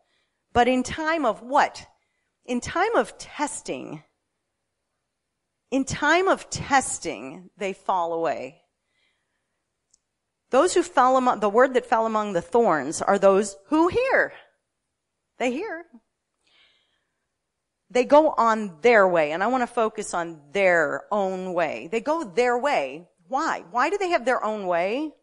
but 0.53 0.67
in 0.67 0.83
time 0.83 1.25
of 1.25 1.41
what? 1.41 1.85
In 2.45 2.61
time 2.61 2.95
of 2.95 3.17
testing, 3.17 4.03
in 5.71 5.83
time 5.83 6.27
of 6.27 6.49
testing, 6.49 7.49
they 7.57 7.73
fall 7.73 8.13
away. 8.13 8.61
Those 10.49 10.73
who 10.73 10.83
fell 10.83 11.17
among, 11.17 11.41
the 11.41 11.49
word 11.49 11.73
that 11.73 11.85
fell 11.85 12.05
among 12.05 12.33
the 12.33 12.41
thorns 12.41 13.01
are 13.01 13.19
those 13.19 13.57
who 13.67 13.89
hear. 13.89 14.31
They 15.39 15.51
hear. 15.51 15.85
They 17.89 18.05
go 18.05 18.29
on 18.29 18.79
their 18.81 19.07
way, 19.07 19.31
and 19.31 19.43
I 19.43 19.47
want 19.47 19.61
to 19.61 19.67
focus 19.67 20.13
on 20.13 20.41
their 20.51 21.05
own 21.11 21.53
way. 21.53 21.89
They 21.91 22.01
go 22.01 22.23
their 22.23 22.57
way, 22.57 23.07
why? 23.27 23.63
Why 23.71 23.89
do 23.89 23.97
they 23.97 24.09
have 24.09 24.25
their 24.25 24.43
own 24.43 24.67
way? 24.67 25.13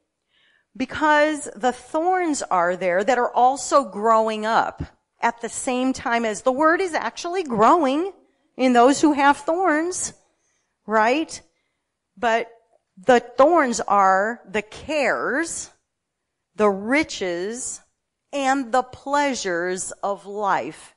Because 0.76 1.48
the 1.56 1.72
thorns 1.72 2.42
are 2.42 2.76
there 2.76 3.04
that 3.04 3.18
are 3.18 3.32
also 3.32 3.84
growing 3.84 4.44
up 4.44 4.82
at 5.20 5.40
the 5.40 5.48
same 5.48 5.92
time 5.92 6.24
as 6.24 6.42
the 6.42 6.52
word 6.52 6.80
is 6.80 6.94
actually 6.94 7.44
growing 7.44 8.12
in 8.56 8.72
those 8.72 9.00
who 9.00 9.12
have 9.12 9.38
thorns, 9.38 10.12
right? 10.86 11.40
But 12.16 12.50
the 12.96 13.20
thorns 13.20 13.80
are 13.80 14.40
the 14.48 14.62
cares, 14.62 15.70
the 16.54 16.70
riches, 16.70 17.80
and 18.32 18.72
the 18.72 18.82
pleasures 18.82 19.92
of 20.02 20.26
life. 20.26 20.94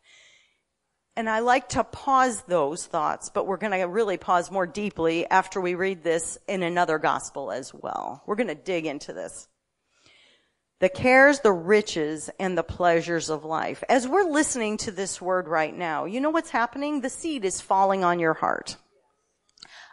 And 1.16 1.28
I 1.28 1.40
like 1.40 1.70
to 1.70 1.84
pause 1.84 2.44
those 2.44 2.86
thoughts, 2.86 3.30
but 3.30 3.48
we're 3.48 3.58
going 3.58 3.72
to 3.72 3.88
really 3.88 4.18
pause 4.18 4.52
more 4.52 4.68
deeply 4.68 5.28
after 5.28 5.60
we 5.60 5.74
read 5.74 6.04
this 6.04 6.38
in 6.48 6.62
another 6.62 7.00
gospel 7.00 7.52
as 7.52 7.74
well. 7.74 8.22
We're 8.28 8.36
going 8.36 8.48
to 8.50 8.56
dig 8.56 8.86
into 8.86 9.14
this. 9.14 9.48
The 10.80 10.90
cares, 10.90 11.40
the 11.40 11.52
riches, 11.52 12.30
and 12.40 12.56
the 12.56 12.62
pleasures 12.62 13.32
of 13.32 13.44
life. 13.44 13.84
As 13.90 14.08
we're 14.08 14.30
listening 14.30 14.78
to 14.78 14.92
this 14.92 15.20
word 15.20 15.48
right 15.48 15.76
now, 15.76 16.06
you 16.06 16.22
know 16.22 16.30
what's 16.30 16.52
happening? 16.52 17.02
The 17.02 17.10
seed 17.10 17.46
is 17.46 17.62
falling 17.62 18.04
on 18.04 18.20
your 18.20 18.36
heart. 18.36 18.78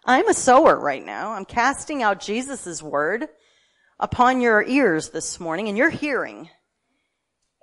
I'm 0.06 0.28
a 0.28 0.34
sower 0.34 0.78
right 0.78 1.04
now. 1.04 1.32
I'm 1.32 1.46
casting 1.46 2.02
out 2.02 2.20
Jesus' 2.20 2.82
word 2.82 3.26
upon 3.98 4.42
your 4.42 4.62
ears 4.62 5.08
this 5.08 5.40
morning 5.40 5.68
and 5.68 5.78
you're 5.78 5.88
hearing. 5.88 6.50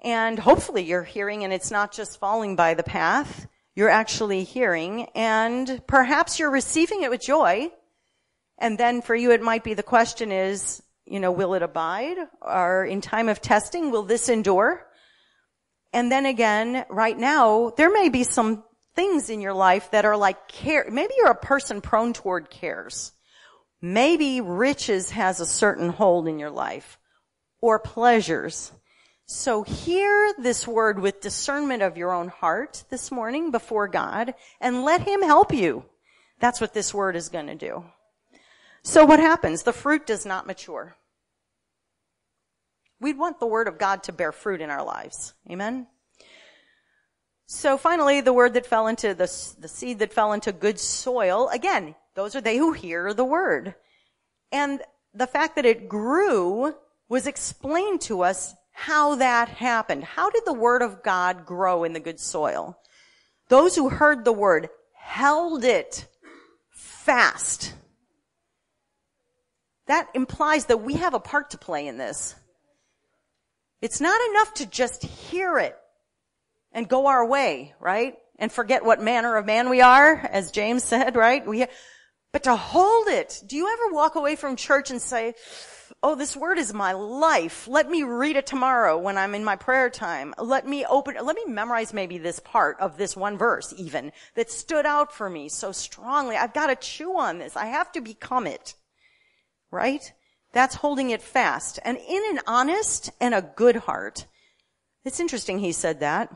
And 0.04 0.40
hopefully 0.40 0.84
you're 0.84 1.04
hearing 1.04 1.44
and 1.44 1.54
it's 1.54 1.70
not 1.70 1.92
just 1.92 2.20
falling 2.20 2.56
by 2.56 2.74
the 2.74 2.84
path 2.84 3.48
you're 3.76 3.90
actually 3.90 4.44
hearing 4.44 5.08
and 5.16 5.82
perhaps 5.88 6.40
you're 6.40 6.52
receiving 6.52 7.04
it 7.04 7.10
with 7.10 7.22
joy. 7.22 7.72
And 8.58 8.78
then 8.78 9.02
for 9.02 9.16
you, 9.16 9.32
it 9.32 9.42
might 9.42 9.64
be 9.64 9.76
the 9.76 9.84
question 9.84 10.32
is, 10.32 10.82
you 11.06 11.20
know, 11.20 11.32
will 11.32 11.54
it 11.54 11.62
abide? 11.62 12.18
Or 12.42 12.86
in 12.86 13.02
time 13.02 13.30
of 13.30 13.42
testing, 13.42 13.92
will 13.92 14.04
this 14.04 14.30
endure? 14.30 14.86
And 15.94 16.12
then 16.12 16.26
again, 16.26 16.86
right 16.90 17.18
now, 17.18 17.72
there 17.78 17.92
may 17.92 18.10
be 18.10 18.24
some 18.24 18.64
things 18.96 19.30
in 19.30 19.42
your 19.42 19.54
life 19.54 19.92
that 19.92 20.06
are 20.06 20.18
like 20.18 20.48
care. 20.48 20.86
Maybe 20.90 21.14
you're 21.18 21.32
a 21.32 21.36
person 21.36 21.82
prone 21.82 22.14
toward 22.14 22.50
cares. 22.50 23.14
Maybe 23.82 24.42
riches 24.42 25.12
has 25.12 25.40
a 25.40 25.46
certain 25.46 25.90
hold 25.90 26.28
in 26.28 26.40
your 26.40 26.52
life 26.52 27.00
or 27.62 27.80
pleasures. 27.80 28.72
So 29.26 29.64
hear 29.64 30.34
this 30.38 30.68
word 30.68 31.00
with 31.00 31.22
discernment 31.22 31.82
of 31.82 31.98
your 31.98 32.14
own 32.14 32.28
heart 32.28 32.84
this 32.90 33.12
morning 33.12 33.50
before 33.50 33.88
God 33.88 34.34
and 34.60 34.84
let 34.84 35.02
Him 35.08 35.24
help 35.24 35.54
you. 35.54 35.86
That's 36.40 36.60
what 36.60 36.74
this 36.74 36.94
word 36.94 37.16
is 37.16 37.30
going 37.30 37.48
to 37.48 37.56
do. 37.56 37.86
So 38.84 39.06
what 39.06 39.20
happens? 39.20 39.64
The 39.64 39.74
fruit 39.74 40.06
does 40.06 40.26
not 40.26 40.48
mature. 40.48 40.98
We'd 43.00 43.18
want 43.18 43.40
the 43.40 43.48
word 43.48 43.68
of 43.68 43.80
God 43.80 44.04
to 44.04 44.12
bear 44.12 44.32
fruit 44.32 44.62
in 44.62 44.70
our 44.70 44.84
lives. 44.84 45.34
Amen? 45.50 45.88
So 47.54 47.78
finally, 47.78 48.22
the 48.22 48.32
word 48.32 48.54
that 48.54 48.66
fell 48.66 48.88
into 48.88 49.14
the, 49.14 49.30
the 49.60 49.68
seed 49.68 50.00
that 50.00 50.14
fell 50.14 50.32
into 50.32 50.54
good 50.54 50.80
soil, 50.80 51.50
again, 51.50 51.96
those 52.16 52.34
are 52.34 52.40
they 52.40 52.56
who 52.56 52.72
hear 52.72 53.14
the 53.14 53.26
word. 53.26 53.76
And 54.54 54.82
the 55.14 55.28
fact 55.28 55.58
that 55.58 55.66
it 55.66 55.90
grew 55.90 56.74
was 57.10 57.28
explained 57.28 58.00
to 58.04 58.22
us 58.22 58.56
how 58.72 59.16
that 59.16 59.50
happened. 59.50 60.06
How 60.06 60.30
did 60.30 60.44
the 60.46 60.54
word 60.54 60.82
of 60.82 61.04
God 61.04 61.46
grow 61.46 61.84
in 61.84 61.92
the 61.92 62.00
good 62.00 62.22
soil? 62.22 62.80
Those 63.50 63.76
who 63.76 63.90
heard 63.90 64.24
the 64.24 64.32
word 64.32 64.70
held 64.94 65.66
it 65.66 66.08
fast. 66.70 67.74
That 69.88 70.08
implies 70.14 70.68
that 70.68 70.84
we 70.84 70.94
have 70.94 71.16
a 71.16 71.20
part 71.20 71.50
to 71.50 71.58
play 71.58 71.88
in 71.88 71.98
this. 71.98 72.34
It's 73.82 74.00
not 74.00 74.22
enough 74.30 74.54
to 74.54 74.66
just 74.68 75.04
hear 75.04 75.60
it 75.60 75.78
and 76.72 76.88
go 76.88 77.08
our 77.08 77.26
way, 77.26 77.74
right? 77.80 78.16
And 78.40 78.52
forget 78.52 78.84
what 78.84 79.02
manner 79.02 79.36
of 79.38 79.46
man 79.46 79.70
we 79.70 79.82
are, 79.82 80.16
as 80.16 80.52
James 80.52 80.84
said, 80.84 81.16
right? 81.16 81.46
We, 81.46 81.66
but 82.32 82.44
to 82.44 82.56
hold 82.56 83.08
it. 83.08 83.42
Do 83.46 83.56
you 83.56 83.72
ever 83.72 83.94
walk 83.94 84.16
away 84.16 84.36
from 84.36 84.56
church 84.56 84.90
and 84.90 85.02
say, 85.02 85.36
oh, 86.04 86.16
this 86.16 86.36
word 86.36 86.58
is 86.58 86.74
my 86.74 86.94
life. 86.94 87.68
Let 87.68 87.90
me 87.90 88.04
read 88.04 88.36
it 88.36 88.48
tomorrow 88.48 88.98
when 88.98 89.18
I'm 89.18 89.36
in 89.36 89.44
my 89.44 89.56
prayer 89.56 89.90
time. 89.90 90.34
Let 90.38 90.68
me 90.68 90.86
open, 90.86 91.16
let 91.24 91.36
me 91.36 91.46
memorize 91.46 91.94
maybe 91.94 92.18
this 92.18 92.40
part 92.40 92.80
of 92.80 92.98
this 92.98 93.16
one 93.16 93.38
verse 93.38 93.74
even 93.78 94.12
that 94.36 94.50
stood 94.50 94.86
out 94.86 95.14
for 95.14 95.30
me 95.30 95.50
so 95.50 95.72
strongly. 95.72 96.36
I've 96.36 96.54
got 96.54 96.68
to 96.68 96.76
chew 96.76 97.18
on 97.18 97.38
this. 97.38 97.56
I 97.56 97.68
have 97.68 97.92
to 97.94 98.02
become 98.02 98.48
it. 98.48 98.74
Right? 99.70 100.12
That's 100.54 100.76
holding 100.76 101.12
it 101.12 101.22
fast. 101.22 101.80
And 101.86 101.98
in 101.98 102.24
an 102.32 102.40
honest 102.48 103.12
and 103.22 103.34
a 103.34 103.42
good 103.42 103.78
heart. 103.78 104.26
It's 105.06 105.20
interesting 105.20 105.60
he 105.60 105.72
said 105.72 106.02
that. 106.02 106.36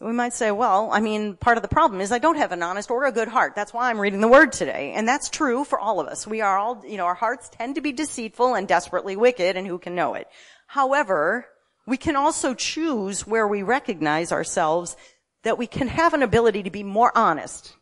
We 0.00 0.12
might 0.12 0.32
say, 0.32 0.50
well, 0.50 0.88
I 0.90 1.00
mean, 1.00 1.36
part 1.36 1.58
of 1.58 1.62
the 1.62 1.68
problem 1.68 2.00
is 2.00 2.12
I 2.12 2.18
don't 2.18 2.38
have 2.38 2.52
an 2.52 2.62
honest 2.62 2.90
or 2.90 3.04
a 3.04 3.12
good 3.12 3.28
heart. 3.28 3.54
That's 3.54 3.74
why 3.74 3.90
I'm 3.90 4.00
reading 4.00 4.22
the 4.22 4.28
word 4.28 4.52
today. 4.52 4.92
And 4.96 5.06
that's 5.06 5.28
true 5.28 5.64
for 5.64 5.78
all 5.78 6.00
of 6.00 6.08
us. 6.08 6.26
We 6.26 6.40
are 6.40 6.56
all, 6.58 6.82
you 6.86 6.96
know, 6.96 7.04
our 7.04 7.14
hearts 7.14 7.50
tend 7.50 7.74
to 7.74 7.82
be 7.82 7.92
deceitful 7.92 8.54
and 8.54 8.66
desperately 8.66 9.16
wicked 9.16 9.56
and 9.56 9.66
who 9.66 9.78
can 9.78 9.94
know 9.94 10.14
it. 10.14 10.28
However, 10.66 11.46
we 11.86 11.98
can 11.98 12.16
also 12.16 12.54
choose 12.54 13.26
where 13.26 13.46
we 13.46 13.62
recognize 13.62 14.32
ourselves 14.32 14.96
that 15.42 15.58
we 15.58 15.66
can 15.66 15.88
have 15.88 16.14
an 16.14 16.22
ability 16.22 16.62
to 16.62 16.70
be 16.70 16.82
more 16.82 17.12
honest. 17.16 17.76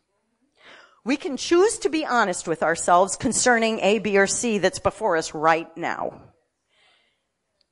We 1.05 1.15
can 1.15 1.37
choose 1.37 1.79
to 1.79 1.89
be 1.89 2.05
honest 2.05 2.47
with 2.47 2.61
ourselves 2.61 3.15
concerning 3.15 3.79
A, 3.79 3.99
B, 3.99 4.17
or 4.17 4.27
C 4.27 4.57
that's 4.57 4.79
before 4.79 5.15
us 5.15 5.33
right 5.33 5.75
now. 5.77 6.21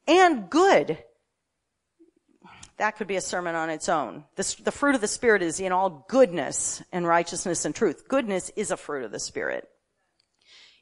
And 0.07 0.49
good 0.49 0.97
that 2.79 2.95
could 2.97 3.07
be 3.07 3.17
a 3.17 3.21
sermon 3.21 3.55
on 3.55 3.69
its 3.69 3.89
own. 3.89 4.23
The, 4.35 4.71
fruit 4.71 4.95
of 4.95 5.01
the 5.01 5.07
Spirit 5.07 5.41
is 5.41 5.59
in 5.59 5.73
all 5.73 6.05
goodness 6.07 6.81
and 6.91 7.05
righteousness 7.05 7.65
and 7.65 7.75
truth. 7.75 8.07
Goodness 8.07 8.51
is 8.55 8.71
a 8.71 8.77
fruit 8.77 9.03
of 9.03 9.11
the 9.11 9.19
Spirit. 9.19 9.67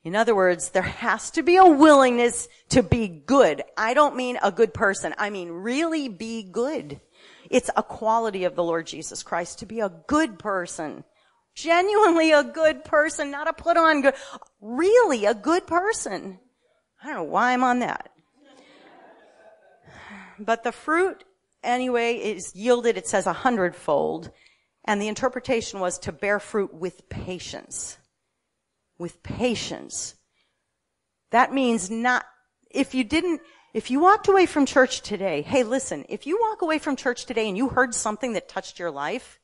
In 0.04 0.16
other 0.16 0.36
words, 0.36 0.70
there 0.70 0.84
has 0.84 1.32
to 1.32 1.42
be 1.42 1.58
a 1.58 1.66
willingness 1.66 2.48
to 2.70 2.84
be 2.84 3.08
good. 3.08 3.64
I 3.76 3.96
don't 3.96 4.16
mean 4.16 4.38
a 4.42 4.52
good 4.52 4.74
person. 4.74 5.16
I 5.18 5.32
mean 5.32 5.50
really 5.50 6.08
be 6.08 6.44
good. 6.44 7.02
It's 7.50 7.72
a 7.76 7.82
quality 7.82 8.44
of 8.44 8.56
the 8.56 8.64
Lord 8.64 8.86
Jesus 8.86 9.24
Christ 9.24 9.60
to 9.60 9.66
be 9.66 9.80
a 9.80 9.92
good 10.08 10.38
person. 10.38 11.04
Genuinely 11.56 12.32
a 12.32 12.44
good 12.44 12.86
person, 12.86 13.32
not 13.32 13.48
a 13.48 13.54
put 13.54 13.76
on 13.76 14.04
good, 14.04 14.14
really 14.62 15.26
a 15.26 15.34
good 15.34 15.66
person. 15.66 16.40
I 17.02 17.08
don't 17.08 17.16
know 17.16 17.24
why 17.24 17.54
I'm 17.54 17.64
on 17.64 17.80
that. 17.80 18.12
But 20.38 20.64
the 20.64 20.72
fruit 20.72 21.24
anyway 21.64 22.16
it's 22.16 22.56
yielded, 22.56 22.98
it 22.98 23.08
says 23.08 23.28
a 23.28 23.34
hundredfold. 23.34 24.32
And 24.86 25.02
the 25.02 25.10
interpretation 25.10 25.80
was 25.80 26.00
to 26.00 26.12
bear 26.12 26.40
fruit 26.40 26.74
with 26.74 27.10
patience. 27.10 27.98
With 28.98 29.22
patience. 29.22 30.16
That 31.32 31.54
means 31.54 31.92
not, 31.92 32.26
if 32.72 32.96
you 32.96 33.04
didn't, 33.04 33.42
if 33.74 33.92
you 33.92 34.00
walked 34.00 34.30
away 34.30 34.46
from 34.46 34.66
church 34.66 35.02
today, 35.02 35.42
hey 35.42 35.64
listen, 35.64 36.06
if 36.08 36.26
you 36.26 36.40
walk 36.42 36.62
away 36.62 36.80
from 36.80 36.96
church 36.96 37.26
today 37.26 37.48
and 37.48 37.58
you 37.58 37.70
heard 37.70 37.94
something 37.94 38.34
that 38.34 38.48
touched 38.48 38.80
your 38.80 38.92
life, 38.92 39.40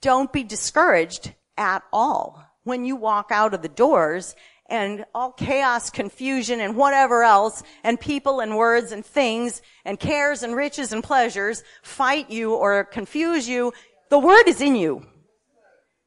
don't 0.00 0.32
be 0.32 0.44
discouraged 0.44 1.34
at 1.56 1.82
all 1.92 2.44
when 2.62 2.84
you 2.84 2.94
walk 2.96 3.30
out 3.30 3.54
of 3.54 3.62
the 3.62 3.68
doors 3.68 4.36
and 4.68 5.04
all 5.14 5.32
chaos, 5.32 5.90
confusion, 5.90 6.60
and 6.60 6.76
whatever 6.76 7.22
else, 7.22 7.62
and 7.84 8.00
people 8.00 8.40
and 8.40 8.56
words 8.56 8.92
and 8.92 9.04
things, 9.04 9.62
and 9.84 9.98
cares 9.98 10.42
and 10.42 10.56
riches 10.56 10.92
and 10.92 11.02
pleasures 11.02 11.62
fight 11.82 12.30
you 12.30 12.54
or 12.54 12.84
confuse 12.84 13.48
you. 13.48 13.72
The 14.10 14.18
word 14.18 14.48
is 14.48 14.60
in 14.60 14.76
you. 14.76 15.06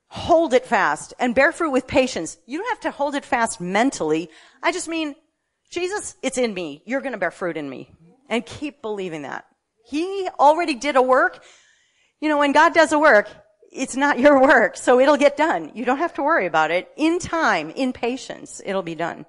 Hold 0.07 0.53
it 0.53 0.65
fast 0.65 1.13
and 1.19 1.35
bear 1.35 1.51
fruit 1.51 1.71
with 1.71 1.85
patience. 1.85 2.37
You 2.47 2.57
don't 2.57 2.69
have 2.69 2.79
to 2.81 2.91
hold 2.91 3.15
it 3.15 3.23
fast 3.23 3.61
mentally. 3.61 4.29
I 4.63 4.71
just 4.71 4.87
mean, 4.87 5.15
Jesus, 5.69 6.15
it's 6.23 6.37
in 6.37 6.53
me. 6.53 6.81
You're 6.85 7.01
going 7.01 7.11
to 7.11 7.19
bear 7.19 7.31
fruit 7.31 7.57
in 7.57 7.69
me. 7.69 7.91
And 8.27 8.45
keep 8.45 8.81
believing 8.81 9.23
that. 9.23 9.45
He 9.85 10.27
already 10.39 10.75
did 10.75 10.95
a 10.95 11.01
work. 11.01 11.43
You 12.21 12.29
know, 12.29 12.37
when 12.37 12.51
God 12.51 12.73
does 12.73 12.91
a 12.91 12.99
work, 12.99 13.27
it's 13.71 13.95
not 13.95 14.19
your 14.19 14.41
work, 14.41 14.77
so 14.77 14.99
it'll 14.99 15.17
get 15.17 15.37
done. 15.37 15.71
You 15.73 15.85
don't 15.85 15.97
have 15.97 16.13
to 16.15 16.23
worry 16.23 16.45
about 16.45 16.71
it. 16.71 16.91
In 16.95 17.19
time, 17.19 17.69
in 17.71 17.93
patience, 17.93 18.61
it'll 18.65 18.81
be 18.81 18.95
done. 18.95 19.25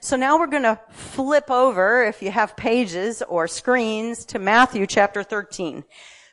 So 0.00 0.16
now 0.16 0.38
we're 0.38 0.46
going 0.46 0.62
to 0.62 0.80
flip 0.90 1.50
over, 1.50 2.04
if 2.04 2.22
you 2.22 2.30
have 2.30 2.56
pages 2.56 3.22
or 3.22 3.48
screens, 3.48 4.24
to 4.26 4.38
Matthew 4.38 4.86
chapter 4.86 5.22
13. 5.22 5.84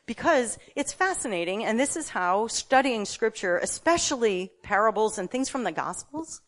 Because 0.06 0.58
it's 0.76 0.92
fascinating, 0.92 1.64
and 1.64 1.80
this 1.80 1.96
is 1.96 2.10
how 2.10 2.46
studying 2.46 3.04
scripture, 3.04 3.58
especially 3.58 4.52
parables 4.62 5.18
and 5.18 5.30
things 5.30 5.48
from 5.48 5.64
the 5.64 5.72
gospels, 5.72 6.42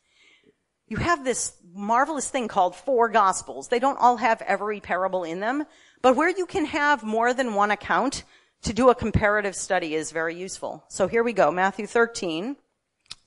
you 0.88 0.99
have 0.99 1.25
this 1.25 1.55
marvelous 1.75 2.29
thing 2.29 2.49
called 2.49 2.77
four 2.77 3.09
gospels. 3.09 3.69
They 3.69 3.79
don't 3.79 3.99
all 3.99 4.19
have 4.19 4.42
every 4.42 4.81
parable 4.81 5.25
in 5.25 5.40
them, 5.40 5.64
but 6.03 6.16
where 6.16 6.29
you 6.29 6.47
can 6.47 6.66
have 6.66 7.03
more 7.03 7.35
than 7.35 7.55
one 7.55 7.71
account, 7.71 8.25
to 8.62 8.73
do 8.73 8.90
a 8.90 8.95
comparative 8.95 9.55
study 9.55 9.95
is 9.95 10.12
very 10.12 10.35
useful. 10.35 10.85
So 10.88 11.07
here 11.07 11.23
we 11.23 11.33
go. 11.33 11.51
Matthew 11.51 11.87
13, 11.87 12.57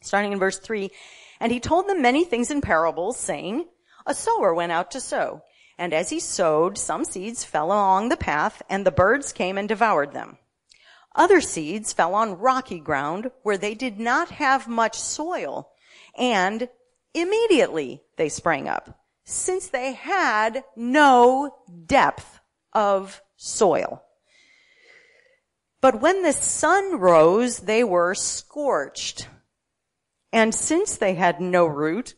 starting 0.02 0.32
in 0.32 0.39
verse 0.39 0.60
3. 0.60 0.89
And 1.39 1.52
he 1.52 1.60
told 1.60 1.88
them 1.88 2.02
many 2.02 2.26
things 2.26 2.52
in 2.52 2.62
parables, 2.62 3.18
saying, 3.18 3.65
A 4.06 4.13
sower 4.13 4.54
went 4.54 4.72
out 4.72 4.92
to 4.92 5.00
sow. 5.00 5.44
And 5.78 5.94
as 5.94 6.10
he 6.10 6.20
sowed, 6.20 6.78
some 6.78 7.06
seeds 7.06 7.46
fell 7.46 7.68
along 7.68 8.10
the 8.10 8.18
path, 8.18 8.62
and 8.70 8.86
the 8.86 8.92
birds 8.92 9.32
came 9.32 9.58
and 9.58 9.70
devoured 9.70 10.12
them. 10.12 10.38
Other 11.15 11.39
seeds 11.42 11.94
fell 11.94 12.13
on 12.15 12.38
rocky 12.38 12.80
ground 12.80 13.32
where 13.44 13.58
they 13.58 13.76
did 13.76 14.00
not 14.00 14.30
have 14.32 14.68
much 14.68 14.98
soil, 15.00 15.72
and 16.18 16.68
immediately 17.13 18.02
they 18.18 18.30
sprang 18.30 18.68
up, 18.68 19.00
since 19.24 19.70
they 19.70 19.94
had 19.94 20.63
no 20.76 21.56
depth 21.86 22.39
of 22.74 23.22
soil. 23.38 24.04
But 25.82 26.02
when 26.02 26.24
the 26.24 26.34
sun 26.34 27.00
rose, 27.00 27.60
they 27.60 27.84
were 27.84 28.13
scorched. 28.13 29.28
And 30.32 30.54
since 30.54 30.98
they 30.98 31.15
had 31.15 31.39
no 31.39 31.65
root, 31.65 32.15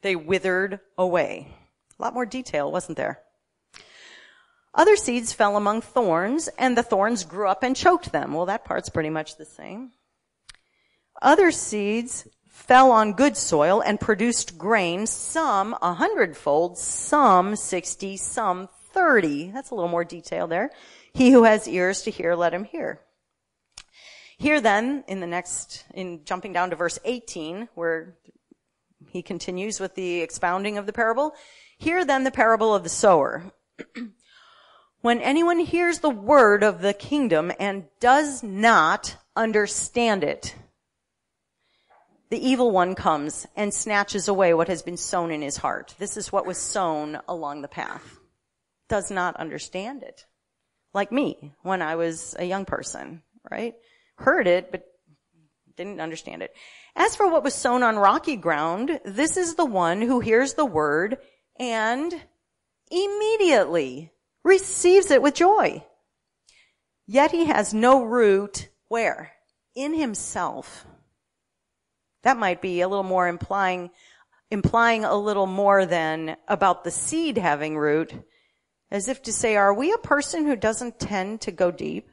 they 0.00 0.16
withered 0.16 0.80
away. 0.96 1.54
A 1.98 2.02
lot 2.02 2.14
more 2.14 2.26
detail, 2.26 2.72
wasn't 2.72 2.96
there? 2.96 3.20
Other 4.74 4.96
seeds 4.96 5.34
fell 5.34 5.56
among 5.56 5.82
thorns, 5.82 6.48
and 6.58 6.76
the 6.76 6.82
thorns 6.82 7.24
grew 7.24 7.46
up 7.46 7.62
and 7.62 7.76
choked 7.76 8.10
them. 8.10 8.32
Well, 8.32 8.46
that 8.46 8.64
part's 8.64 8.88
pretty 8.88 9.10
much 9.10 9.36
the 9.36 9.44
same. 9.44 9.92
Other 11.20 11.50
seeds 11.50 12.26
fell 12.48 12.90
on 12.90 13.12
good 13.12 13.36
soil 13.36 13.82
and 13.82 14.00
produced 14.00 14.56
grain, 14.56 15.06
some 15.06 15.76
a 15.82 15.92
hundredfold, 15.92 16.78
some 16.78 17.54
sixty, 17.54 18.16
some 18.16 18.68
thirty. 18.92 19.50
That's 19.50 19.70
a 19.70 19.74
little 19.74 19.90
more 19.90 20.04
detail 20.04 20.46
there. 20.46 20.70
He 21.14 21.30
who 21.30 21.44
has 21.44 21.68
ears 21.68 22.02
to 22.02 22.10
hear, 22.10 22.34
let 22.34 22.54
him 22.54 22.64
hear. 22.64 23.00
Here 24.38 24.60
then, 24.60 25.04
in 25.06 25.20
the 25.20 25.26
next, 25.26 25.84
in 25.94 26.24
jumping 26.24 26.52
down 26.52 26.70
to 26.70 26.76
verse 26.76 26.98
18, 27.04 27.68
where 27.74 28.16
he 29.10 29.22
continues 29.22 29.78
with 29.78 29.94
the 29.94 30.20
expounding 30.20 30.78
of 30.78 30.86
the 30.86 30.92
parable, 30.92 31.34
here 31.78 32.04
then 32.04 32.24
the 32.24 32.30
parable 32.30 32.74
of 32.74 32.82
the 32.82 32.88
sower. 32.88 33.52
when 35.00 35.20
anyone 35.20 35.60
hears 35.60 35.98
the 35.98 36.10
word 36.10 36.62
of 36.62 36.80
the 36.80 36.94
kingdom 36.94 37.52
and 37.60 37.84
does 38.00 38.42
not 38.42 39.16
understand 39.36 40.24
it, 40.24 40.54
the 42.30 42.48
evil 42.48 42.70
one 42.70 42.94
comes 42.94 43.46
and 43.54 43.74
snatches 43.74 44.26
away 44.26 44.54
what 44.54 44.68
has 44.68 44.82
been 44.82 44.96
sown 44.96 45.30
in 45.30 45.42
his 45.42 45.58
heart. 45.58 45.94
This 45.98 46.16
is 46.16 46.32
what 46.32 46.46
was 46.46 46.56
sown 46.56 47.20
along 47.28 47.60
the 47.60 47.68
path. 47.68 48.18
Does 48.88 49.10
not 49.10 49.36
understand 49.36 50.02
it 50.02 50.24
like 50.94 51.12
me 51.12 51.52
when 51.62 51.82
I 51.82 51.96
was 51.96 52.34
a 52.38 52.44
young 52.44 52.64
person, 52.64 53.22
right? 53.50 53.74
Heard 54.16 54.46
it, 54.46 54.70
but 54.70 54.84
didn't 55.76 56.00
understand 56.00 56.42
it. 56.42 56.54
As 56.94 57.16
for 57.16 57.30
what 57.30 57.44
was 57.44 57.54
sown 57.54 57.82
on 57.82 57.96
rocky 57.96 58.36
ground, 58.36 59.00
this 59.04 59.36
is 59.36 59.54
the 59.54 59.64
one 59.64 60.02
who 60.02 60.20
hears 60.20 60.54
the 60.54 60.66
word 60.66 61.18
and 61.58 62.14
immediately 62.90 64.12
receives 64.44 65.10
it 65.10 65.22
with 65.22 65.34
joy. 65.34 65.84
Yet 67.06 67.30
he 67.30 67.46
has 67.46 67.72
no 67.72 68.04
root 68.04 68.68
where? 68.88 69.32
In 69.74 69.94
himself. 69.94 70.84
That 72.22 72.36
might 72.36 72.60
be 72.60 72.82
a 72.82 72.88
little 72.88 73.02
more 73.02 73.26
implying, 73.26 73.90
implying 74.50 75.04
a 75.04 75.16
little 75.16 75.46
more 75.46 75.86
than 75.86 76.36
about 76.46 76.84
the 76.84 76.90
seed 76.90 77.38
having 77.38 77.76
root. 77.76 78.12
As 78.92 79.08
if 79.08 79.22
to 79.22 79.32
say, 79.32 79.56
are 79.56 79.72
we 79.72 79.90
a 79.90 79.96
person 79.98 80.44
who 80.44 80.54
doesn't 80.54 81.00
tend 81.00 81.40
to 81.40 81.50
go 81.50 81.70
deep? 81.70 82.10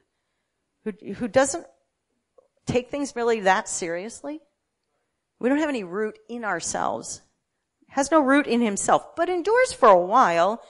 Who, 0.85 0.93
who 1.15 1.27
doesn't 1.27 1.65
take 2.65 2.89
things 2.89 3.17
really 3.17 3.41
that 3.41 3.67
seriously? 3.67 4.39
We 5.41 5.49
don't 5.49 5.57
have 5.57 5.67
any 5.67 5.83
root 5.83 6.17
in 6.29 6.45
ourselves. 6.45 7.21
Has 7.89 8.11
no 8.11 8.21
root 8.21 8.47
in 8.47 8.61
himself, 8.61 9.13
but 9.17 9.27
endures 9.27 9.73
for 9.73 9.89
a 9.89 9.99
while. 9.99 10.61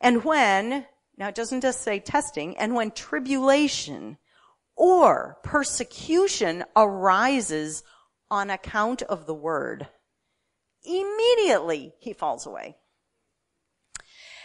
And 0.00 0.24
when, 0.24 0.86
now 1.16 1.28
it 1.28 1.36
doesn't 1.36 1.60
just 1.60 1.82
say 1.82 2.00
testing, 2.00 2.58
and 2.58 2.74
when 2.74 2.90
tribulation 2.90 4.18
or 4.74 5.38
persecution 5.44 6.64
arises 6.74 7.84
on 8.28 8.50
account 8.50 9.02
of 9.02 9.26
the 9.26 9.34
word, 9.34 9.86
immediately 10.82 11.94
he 12.00 12.12
falls 12.12 12.44
away. 12.44 12.76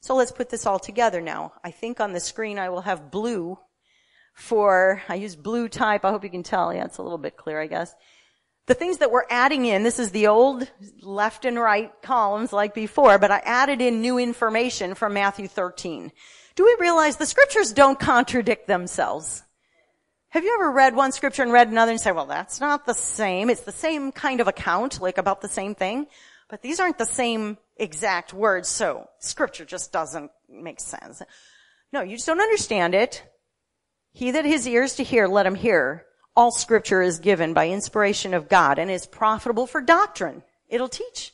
So 0.00 0.14
let's 0.14 0.32
put 0.32 0.48
this 0.48 0.66
all 0.66 0.78
together 0.78 1.20
now. 1.20 1.52
I 1.62 1.70
think 1.70 2.00
on 2.00 2.12
the 2.12 2.20
screen 2.20 2.58
I 2.58 2.70
will 2.70 2.80
have 2.80 3.10
blue 3.10 3.58
for, 4.34 5.02
I 5.08 5.16
use 5.16 5.36
blue 5.36 5.68
type. 5.68 6.04
I 6.04 6.10
hope 6.10 6.24
you 6.24 6.30
can 6.30 6.42
tell. 6.42 6.72
Yeah, 6.72 6.86
it's 6.86 6.98
a 6.98 7.02
little 7.02 7.18
bit 7.18 7.36
clear, 7.36 7.60
I 7.60 7.66
guess. 7.66 7.94
The 8.66 8.74
things 8.74 8.98
that 8.98 9.10
we're 9.10 9.24
adding 9.28 9.66
in, 9.66 9.82
this 9.82 9.98
is 9.98 10.10
the 10.10 10.28
old 10.28 10.70
left 11.02 11.44
and 11.44 11.58
right 11.58 11.90
columns 12.02 12.52
like 12.52 12.72
before, 12.72 13.18
but 13.18 13.30
I 13.30 13.38
added 13.38 13.80
in 13.80 14.00
new 14.00 14.18
information 14.18 14.94
from 14.94 15.12
Matthew 15.12 15.48
13. 15.48 16.12
Do 16.54 16.64
we 16.64 16.76
realize 16.78 17.16
the 17.16 17.26
scriptures 17.26 17.72
don't 17.72 17.98
contradict 17.98 18.68
themselves? 18.68 19.42
Have 20.30 20.44
you 20.44 20.54
ever 20.54 20.70
read 20.70 20.94
one 20.94 21.10
scripture 21.10 21.42
and 21.42 21.52
read 21.52 21.68
another 21.68 21.90
and 21.90 22.00
say, 22.00 22.12
well, 22.12 22.26
that's 22.26 22.60
not 22.60 22.86
the 22.86 22.94
same. 22.94 23.50
It's 23.50 23.62
the 23.62 23.72
same 23.72 24.12
kind 24.12 24.40
of 24.40 24.46
account, 24.46 25.00
like 25.00 25.18
about 25.18 25.40
the 25.40 25.48
same 25.48 25.74
thing, 25.74 26.06
but 26.50 26.62
these 26.62 26.80
aren't 26.80 26.98
the 26.98 27.06
same 27.06 27.58
exact 27.76 28.34
words, 28.34 28.68
so 28.68 29.08
scripture 29.18 29.64
just 29.64 29.92
doesn't 29.92 30.30
make 30.48 30.80
sense. 30.80 31.22
No, 31.92 32.02
you 32.02 32.16
just 32.16 32.26
don't 32.26 32.40
understand 32.40 32.94
it. 32.94 33.24
He 34.12 34.32
that 34.32 34.44
has 34.44 34.66
ears 34.66 34.96
to 34.96 35.04
hear, 35.04 35.26
let 35.28 35.46
him 35.46 35.54
hear. 35.54 36.04
All 36.36 36.50
scripture 36.50 37.02
is 37.02 37.18
given 37.18 37.54
by 37.54 37.68
inspiration 37.68 38.34
of 38.34 38.48
God 38.48 38.78
and 38.78 38.90
is 38.90 39.06
profitable 39.06 39.66
for 39.66 39.80
doctrine. 39.80 40.42
It'll 40.68 40.88
teach. 40.88 41.32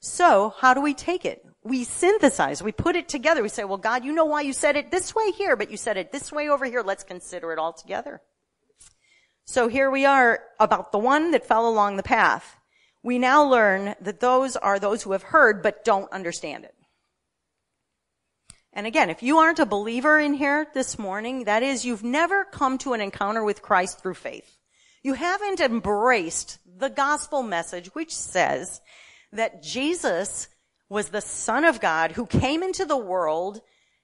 So, 0.00 0.54
how 0.58 0.74
do 0.74 0.80
we 0.80 0.94
take 0.94 1.24
it? 1.24 1.44
We 1.62 1.84
synthesize, 1.84 2.62
we 2.62 2.72
put 2.72 2.96
it 2.96 3.08
together. 3.08 3.42
We 3.42 3.50
say, 3.50 3.64
well, 3.64 3.76
God, 3.76 4.04
you 4.04 4.12
know 4.12 4.24
why 4.24 4.40
you 4.40 4.52
said 4.52 4.76
it 4.76 4.90
this 4.90 5.14
way 5.14 5.30
here, 5.32 5.56
but 5.56 5.70
you 5.70 5.76
said 5.76 5.96
it 5.96 6.10
this 6.10 6.32
way 6.32 6.48
over 6.48 6.64
here. 6.64 6.82
Let's 6.82 7.04
consider 7.04 7.52
it 7.52 7.58
all 7.58 7.74
together. 7.74 8.22
So 9.44 9.68
here 9.68 9.90
we 9.90 10.06
are 10.06 10.40
about 10.58 10.92
the 10.92 10.98
one 10.98 11.32
that 11.32 11.46
fell 11.46 11.68
along 11.68 11.96
the 11.96 12.02
path. 12.02 12.56
We 13.02 13.18
now 13.18 13.44
learn 13.44 13.94
that 14.00 14.20
those 14.20 14.56
are 14.56 14.78
those 14.78 15.02
who 15.02 15.12
have 15.12 15.22
heard 15.22 15.62
but 15.62 15.84
don't 15.84 16.12
understand 16.12 16.64
it. 16.64 16.74
And 18.72 18.86
again, 18.86 19.10
if 19.10 19.22
you 19.22 19.38
aren't 19.38 19.58
a 19.58 19.66
believer 19.66 20.18
in 20.18 20.34
here 20.34 20.66
this 20.74 20.98
morning, 20.98 21.44
that 21.44 21.62
is, 21.62 21.84
you've 21.84 22.04
never 22.04 22.44
come 22.44 22.78
to 22.78 22.92
an 22.92 23.00
encounter 23.00 23.42
with 23.42 23.62
Christ 23.62 24.00
through 24.00 24.14
faith. 24.14 24.56
You 25.02 25.14
haven't 25.14 25.60
embraced 25.60 26.58
the 26.66 26.90
gospel 26.90 27.42
message 27.42 27.94
which 27.94 28.14
says 28.14 28.80
that 29.32 29.62
Jesus 29.62 30.48
was 30.88 31.08
the 31.08 31.20
son 31.20 31.64
of 31.64 31.80
God 31.80 32.12
who 32.12 32.26
came 32.26 32.62
into 32.62 32.84
the 32.84 32.96
world 32.96 33.60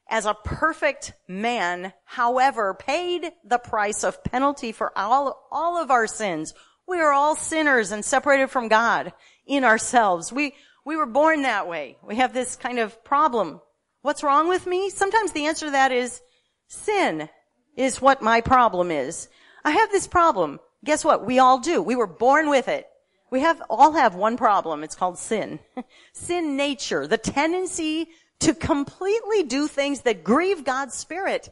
as 0.09 0.25
a 0.25 0.35
perfect 0.35 1.13
man, 1.29 1.93
however, 2.05 2.75
paid 2.75 3.33
the 3.45 3.59
price 3.59 4.05
of 4.05 4.23
penalty 4.23 4.73
for 4.73 4.97
all, 4.97 5.49
all 5.51 5.77
of 5.77 5.91
our 5.91 6.07
sins. 6.07 6.55
We 6.89 6.99
are 7.01 7.13
all 7.13 7.37
sinners 7.37 7.93
and 7.93 8.05
separated 8.05 8.49
from 8.49 8.69
God 8.69 9.13
in 9.47 9.65
ourselves. 9.65 10.33
We, 10.33 10.55
we 10.85 10.97
were 10.97 11.07
born 11.07 11.43
that 11.43 11.69
way. 11.69 11.97
We 12.03 12.17
have 12.17 12.33
this 12.33 12.57
kind 12.57 12.79
of 12.79 13.03
problem 13.05 13.61
What's 14.07 14.23
wrong 14.23 14.47
with 14.47 14.69
me? 14.69 14.89
Sometimes 14.89 15.33
the 15.33 15.47
answer 15.47 15.67
to 15.67 15.73
that 15.73 15.91
is 15.91 16.23
sin 16.69 17.29
is 17.77 18.01
what 18.01 18.23
my 18.23 18.41
problem 18.41 18.93
is. 18.93 19.29
I 19.65 19.73
have 19.73 19.91
this 19.91 20.07
problem. 20.07 20.61
Guess 20.85 21.05
what? 21.05 21.27
We 21.27 21.41
all 21.41 21.59
do. 21.59 21.83
We 21.83 21.97
were 21.97 22.07
born 22.07 22.49
with 22.49 22.69
it. 22.69 22.87
We 23.33 23.41
have, 23.41 23.61
all 23.69 23.95
have 23.95 24.15
one 24.15 24.37
problem. 24.37 24.85
It's 24.85 24.95
called 24.95 25.19
sin. 25.19 25.59
sin 26.13 26.57
nature. 26.57 27.09
The 27.09 27.19
tendency 27.19 28.07
to 28.39 28.55
completely 28.55 29.43
do 29.43 29.67
things 29.67 30.03
that 30.03 30.23
grieve 30.23 30.63
God's 30.63 30.95
spirit. 30.95 31.49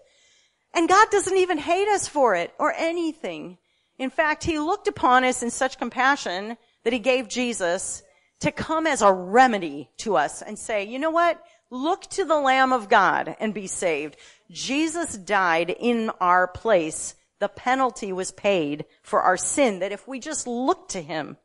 And 0.72 0.88
God 0.88 1.08
doesn't 1.10 1.36
even 1.36 1.58
hate 1.58 1.88
us 1.88 2.06
for 2.06 2.36
it 2.36 2.54
or 2.60 2.72
anything. 2.72 3.58
In 3.98 4.10
fact, 4.10 4.44
He 4.44 4.58
looked 4.58 4.88
upon 4.88 5.24
us 5.24 5.42
in 5.42 5.50
such 5.50 5.78
compassion 5.78 6.56
that 6.82 6.92
He 6.92 6.98
gave 6.98 7.28
Jesus 7.28 8.02
to 8.40 8.50
come 8.50 8.86
as 8.86 9.02
a 9.02 9.12
remedy 9.12 9.90
to 9.98 10.16
us 10.16 10.42
and 10.42 10.58
say, 10.58 10.84
you 10.84 10.98
know 10.98 11.10
what? 11.10 11.42
Look 11.70 12.02
to 12.10 12.24
the 12.24 12.38
Lamb 12.38 12.72
of 12.72 12.88
God 12.88 13.36
and 13.40 13.54
be 13.54 13.66
saved. 13.66 14.16
Jesus 14.50 15.16
died 15.16 15.70
in 15.70 16.10
our 16.20 16.46
place. 16.46 17.14
The 17.40 17.48
penalty 17.48 18.12
was 18.12 18.30
paid 18.30 18.84
for 19.02 19.22
our 19.22 19.36
sin 19.36 19.80
that 19.80 19.92
if 19.92 20.06
we 20.06 20.20
just 20.20 20.46
look 20.46 20.88
to 20.90 21.00
Him, 21.00 21.36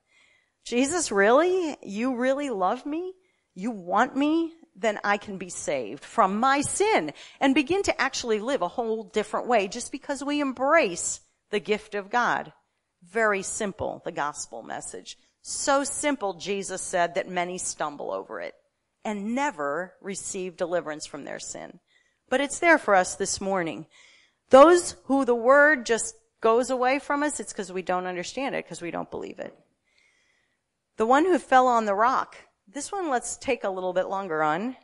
Jesus, 0.65 1.11
really? 1.11 1.77
You 1.81 2.15
really 2.15 2.49
love 2.49 2.85
me? 2.85 3.13
You 3.55 3.71
want 3.71 4.15
me? 4.15 4.53
Then 4.75 4.99
I 5.03 5.17
can 5.17 5.37
be 5.37 5.49
saved 5.49 6.05
from 6.05 6.39
my 6.39 6.61
sin 6.61 7.11
and 7.39 7.55
begin 7.55 7.83
to 7.83 8.01
actually 8.01 8.39
live 8.39 8.61
a 8.61 8.67
whole 8.67 9.03
different 9.03 9.47
way 9.47 9.67
just 9.67 9.91
because 9.91 10.23
we 10.23 10.41
embrace 10.41 11.19
the 11.49 11.59
gift 11.59 11.95
of 11.95 12.09
God. 12.09 12.53
Very 13.03 13.41
simple, 13.41 14.01
the 14.03 14.11
gospel 14.11 14.63
message. 14.63 15.17
So 15.41 15.83
simple, 15.83 16.33
Jesus 16.33 16.81
said, 16.81 17.15
that 17.15 17.29
many 17.29 17.57
stumble 17.57 18.11
over 18.11 18.41
it 18.41 18.53
and 19.05 19.33
never 19.33 19.93
receive 20.01 20.57
deliverance 20.57 21.05
from 21.05 21.23
their 21.23 21.39
sin. 21.39 21.79
But 22.29 22.41
it's 22.41 22.59
there 22.59 22.77
for 22.77 22.93
us 22.93 23.15
this 23.15 23.39
morning. 23.39 23.87
Those 24.49 24.95
who 25.05 25.25
the 25.25 25.35
word 25.35 25.85
just 25.85 26.15
goes 26.41 26.69
away 26.69 26.99
from 26.99 27.23
us, 27.23 27.39
it's 27.39 27.53
because 27.53 27.71
we 27.71 27.81
don't 27.81 28.05
understand 28.05 28.55
it, 28.55 28.65
because 28.65 28.81
we 28.81 28.91
don't 28.91 29.11
believe 29.11 29.39
it. 29.39 29.57
The 30.97 31.05
one 31.05 31.25
who 31.25 31.39
fell 31.39 31.67
on 31.67 31.85
the 31.85 31.95
rock, 31.95 32.35
this 32.67 32.91
one 32.91 33.09
let's 33.09 33.37
take 33.37 33.63
a 33.63 33.69
little 33.69 33.93
bit 33.93 34.09
longer 34.09 34.43
on, 34.43 34.75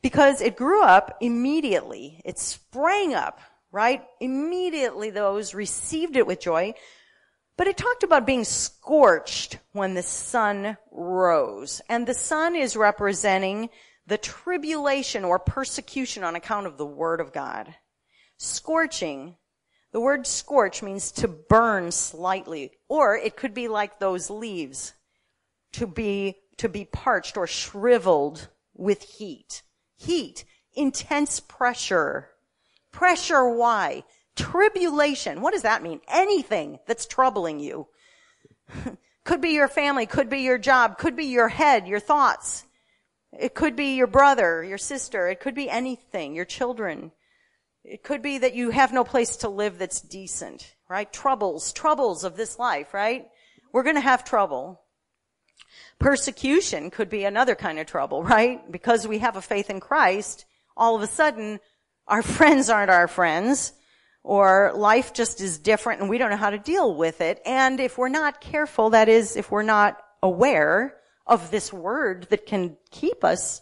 because 0.00 0.40
it 0.40 0.56
grew 0.56 0.82
up 0.82 1.18
immediately. 1.20 2.22
It 2.24 2.38
sprang 2.38 3.14
up, 3.14 3.40
right? 3.70 4.02
Immediately 4.20 5.10
those 5.10 5.54
received 5.54 6.16
it 6.16 6.26
with 6.26 6.40
joy. 6.40 6.74
But 7.56 7.66
it 7.66 7.76
talked 7.76 8.04
about 8.04 8.26
being 8.26 8.44
scorched 8.44 9.58
when 9.72 9.94
the 9.94 10.02
sun 10.02 10.76
rose. 10.92 11.80
And 11.88 12.06
the 12.06 12.14
sun 12.14 12.54
is 12.54 12.76
representing 12.76 13.70
the 14.06 14.18
tribulation 14.18 15.24
or 15.24 15.38
persecution 15.38 16.24
on 16.24 16.36
account 16.36 16.66
of 16.66 16.78
the 16.78 16.86
word 16.86 17.20
of 17.20 17.32
God. 17.32 17.74
Scorching, 18.38 19.36
the 19.92 20.00
word 20.00 20.26
scorch 20.26 20.82
means 20.82 21.10
to 21.12 21.28
burn 21.28 21.90
slightly, 21.90 22.72
or 22.88 23.16
it 23.16 23.36
could 23.36 23.54
be 23.54 23.68
like 23.68 23.98
those 23.98 24.30
leaves, 24.30 24.94
to 25.72 25.86
be, 25.86 26.36
to 26.58 26.68
be 26.68 26.84
parched 26.84 27.36
or 27.36 27.46
shriveled 27.46 28.48
with 28.74 29.02
heat. 29.02 29.62
Heat, 29.96 30.44
intense 30.74 31.40
pressure. 31.40 32.30
Pressure 32.98 33.48
why? 33.48 34.02
Tribulation. 34.34 35.40
What 35.40 35.52
does 35.52 35.62
that 35.62 35.84
mean? 35.84 36.00
Anything 36.08 36.80
that's 36.88 37.06
troubling 37.06 37.60
you. 37.60 37.86
could 39.24 39.40
be 39.40 39.50
your 39.50 39.68
family, 39.68 40.04
could 40.04 40.28
be 40.28 40.40
your 40.40 40.58
job, 40.58 40.98
could 40.98 41.14
be 41.14 41.26
your 41.26 41.46
head, 41.46 41.86
your 41.86 42.00
thoughts. 42.00 42.64
It 43.32 43.54
could 43.54 43.76
be 43.76 43.94
your 43.94 44.08
brother, 44.08 44.64
your 44.64 44.78
sister. 44.78 45.28
It 45.28 45.38
could 45.38 45.54
be 45.54 45.70
anything, 45.70 46.34
your 46.34 46.44
children. 46.44 47.12
It 47.84 48.02
could 48.02 48.20
be 48.20 48.38
that 48.38 48.56
you 48.56 48.70
have 48.70 48.92
no 48.92 49.04
place 49.04 49.36
to 49.36 49.48
live 49.48 49.78
that's 49.78 50.00
decent, 50.00 50.74
right? 50.90 51.12
Troubles, 51.12 51.72
troubles 51.72 52.24
of 52.24 52.36
this 52.36 52.58
life, 52.58 52.92
right? 52.92 53.28
We're 53.72 53.84
going 53.84 53.94
to 53.94 54.00
have 54.00 54.24
trouble. 54.24 54.80
Persecution 56.00 56.90
could 56.90 57.10
be 57.10 57.22
another 57.22 57.54
kind 57.54 57.78
of 57.78 57.86
trouble, 57.86 58.24
right? 58.24 58.60
Because 58.72 59.06
we 59.06 59.20
have 59.20 59.36
a 59.36 59.40
faith 59.40 59.70
in 59.70 59.78
Christ, 59.78 60.46
all 60.76 60.96
of 60.96 61.02
a 61.02 61.06
sudden, 61.06 61.60
our 62.08 62.22
friends 62.22 62.70
aren't 62.70 62.90
our 62.90 63.06
friends 63.08 63.72
or 64.24 64.72
life 64.74 65.12
just 65.12 65.40
is 65.40 65.58
different 65.58 66.00
and 66.00 66.10
we 66.10 66.18
don't 66.18 66.30
know 66.30 66.36
how 66.36 66.50
to 66.50 66.58
deal 66.58 66.94
with 66.94 67.20
it. 67.20 67.40
And 67.46 67.78
if 67.80 67.96
we're 67.96 68.08
not 68.08 68.40
careful, 68.40 68.90
that 68.90 69.08
is, 69.08 69.36
if 69.36 69.50
we're 69.50 69.62
not 69.62 70.02
aware 70.22 70.96
of 71.26 71.50
this 71.50 71.72
word 71.72 72.26
that 72.30 72.46
can 72.46 72.76
keep 72.90 73.22
us 73.24 73.60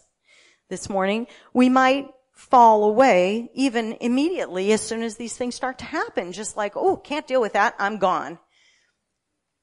this 0.69 0.89
morning, 0.89 1.27
we 1.53 1.69
might 1.69 2.07
fall 2.31 2.85
away 2.85 3.49
even 3.53 3.97
immediately 3.99 4.71
as 4.71 4.81
soon 4.81 5.03
as 5.03 5.17
these 5.17 5.35
things 5.35 5.55
start 5.55 5.79
to 5.79 5.85
happen. 5.85 6.31
Just 6.31 6.55
like, 6.55 6.73
oh, 6.75 6.95
can't 6.95 7.27
deal 7.27 7.41
with 7.41 7.53
that, 7.53 7.75
I'm 7.79 7.97
gone. 7.97 8.39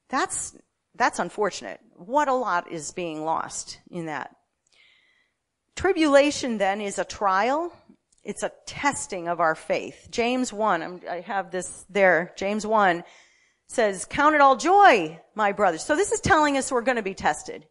That's, 0.09 0.55
that's 0.93 1.19
unfortunate. 1.19 1.79
What 1.95 2.27
a 2.27 2.33
lot 2.33 2.71
is 2.71 2.91
being 2.91 3.23
lost 3.23 3.79
in 3.89 4.05
that. 4.07 4.35
Tribulation 5.75 6.57
then 6.57 6.79
is 6.79 6.99
a 6.99 7.05
trial 7.05 7.73
it's 8.25 8.43
a 8.43 8.51
testing 8.65 9.27
of 9.27 9.39
our 9.39 9.55
faith. 9.55 10.07
James 10.09 10.51
1, 10.51 10.83
I'm, 10.83 11.01
i 11.09 11.21
have 11.21 11.51
this 11.51 11.85
there. 11.89 12.33
James 12.35 12.65
1 12.65 13.03
says, 13.67 14.05
count 14.05 14.35
it 14.35 14.41
all 14.41 14.57
joy, 14.57 15.19
my 15.35 15.51
brothers. 15.51 15.83
So 15.83 15.95
this 15.95 16.11
is 16.11 16.19
telling 16.19 16.57
us 16.57 16.71
we're 16.71 16.81
going 16.81 16.97
to 16.97 17.03
be 17.03 17.13
tested. 17.13 17.65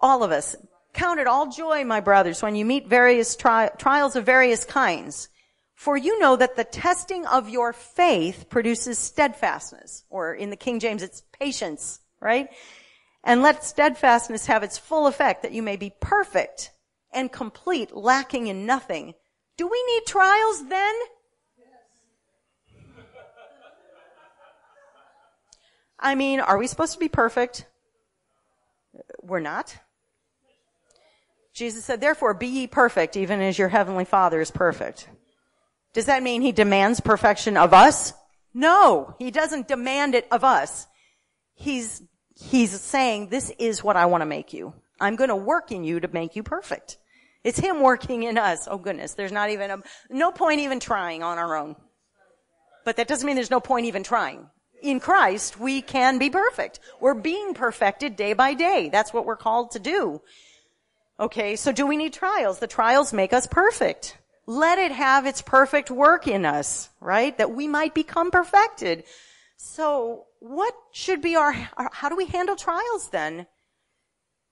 All 0.00 0.22
of 0.22 0.32
us. 0.32 0.56
Count 0.92 1.20
it 1.20 1.28
all 1.28 1.48
joy, 1.48 1.84
my 1.84 2.00
brothers, 2.00 2.42
when 2.42 2.56
you 2.56 2.64
meet 2.64 2.88
various 2.88 3.36
tri- 3.36 3.70
trials 3.78 4.16
of 4.16 4.26
various 4.26 4.64
kinds. 4.64 5.28
For 5.76 5.96
you 5.96 6.18
know 6.18 6.34
that 6.36 6.56
the 6.56 6.64
testing 6.64 7.24
of 7.26 7.48
your 7.48 7.72
faith 7.72 8.46
produces 8.50 8.98
steadfastness, 8.98 10.04
or 10.10 10.34
in 10.34 10.50
the 10.50 10.56
King 10.56 10.80
James 10.80 11.02
it's 11.02 11.22
patience, 11.38 12.00
right? 12.20 12.48
And 13.22 13.40
let 13.40 13.64
steadfastness 13.64 14.46
have 14.46 14.62
its 14.62 14.76
full 14.76 15.06
effect 15.06 15.42
that 15.42 15.52
you 15.52 15.62
may 15.62 15.76
be 15.76 15.92
perfect 16.00 16.72
and 17.12 17.30
complete, 17.30 17.96
lacking 17.96 18.48
in 18.48 18.66
nothing. 18.66 19.14
Do 19.60 19.68
we 19.68 19.84
need 19.92 20.06
trials 20.06 20.66
then? 20.68 20.94
I 26.00 26.14
mean, 26.14 26.40
are 26.40 26.56
we 26.56 26.66
supposed 26.66 26.94
to 26.94 26.98
be 26.98 27.10
perfect? 27.10 27.66
We're 29.22 29.40
not. 29.40 29.76
Jesus 31.52 31.84
said, 31.84 32.00
therefore 32.00 32.32
be 32.32 32.46
ye 32.46 32.66
perfect 32.68 33.18
even 33.18 33.42
as 33.42 33.58
your 33.58 33.68
heavenly 33.68 34.06
father 34.06 34.40
is 34.40 34.50
perfect. 34.50 35.10
Does 35.92 36.06
that 36.06 36.22
mean 36.22 36.40
he 36.40 36.52
demands 36.52 37.00
perfection 37.00 37.58
of 37.58 37.74
us? 37.74 38.14
No, 38.54 39.14
he 39.18 39.30
doesn't 39.30 39.68
demand 39.68 40.14
it 40.14 40.26
of 40.30 40.42
us. 40.42 40.86
He's, 41.52 42.02
he's 42.34 42.80
saying, 42.80 43.28
this 43.28 43.52
is 43.58 43.84
what 43.84 43.98
I 43.98 44.06
want 44.06 44.22
to 44.22 44.26
make 44.26 44.54
you. 44.54 44.72
I'm 44.98 45.16
going 45.16 45.28
to 45.28 45.36
work 45.36 45.70
in 45.70 45.84
you 45.84 46.00
to 46.00 46.08
make 46.08 46.34
you 46.34 46.42
perfect. 46.42 46.96
It's 47.42 47.58
him 47.58 47.80
working 47.80 48.24
in 48.24 48.36
us. 48.36 48.68
Oh 48.70 48.78
goodness, 48.78 49.14
there's 49.14 49.32
not 49.32 49.50
even 49.50 49.70
a, 49.70 49.78
no 50.10 50.30
point 50.30 50.60
even 50.60 50.80
trying 50.80 51.22
on 51.22 51.38
our 51.38 51.56
own. 51.56 51.76
But 52.84 52.96
that 52.96 53.08
doesn't 53.08 53.26
mean 53.26 53.36
there's 53.36 53.50
no 53.50 53.60
point 53.60 53.86
even 53.86 54.02
trying. 54.02 54.48
In 54.82 55.00
Christ, 55.00 55.60
we 55.60 55.82
can 55.82 56.18
be 56.18 56.30
perfect. 56.30 56.80
We're 57.00 57.14
being 57.14 57.54
perfected 57.54 58.16
day 58.16 58.32
by 58.32 58.54
day. 58.54 58.88
That's 58.90 59.12
what 59.12 59.26
we're 59.26 59.36
called 59.36 59.72
to 59.72 59.78
do. 59.78 60.22
Okay, 61.18 61.56
so 61.56 61.70
do 61.70 61.86
we 61.86 61.98
need 61.98 62.14
trials? 62.14 62.58
The 62.58 62.66
trials 62.66 63.12
make 63.12 63.32
us 63.32 63.46
perfect. 63.46 64.16
Let 64.46 64.78
it 64.78 64.92
have 64.92 65.26
its 65.26 65.42
perfect 65.42 65.90
work 65.90 66.26
in 66.26 66.46
us, 66.46 66.88
right? 66.98 67.36
That 67.36 67.54
we 67.54 67.68
might 67.68 67.94
become 67.94 68.30
perfected. 68.30 69.04
So 69.58 70.24
what 70.40 70.74
should 70.92 71.20
be 71.20 71.36
our, 71.36 71.54
our 71.76 71.90
how 71.92 72.08
do 72.08 72.16
we 72.16 72.24
handle 72.24 72.56
trials 72.56 73.10
then? 73.10 73.46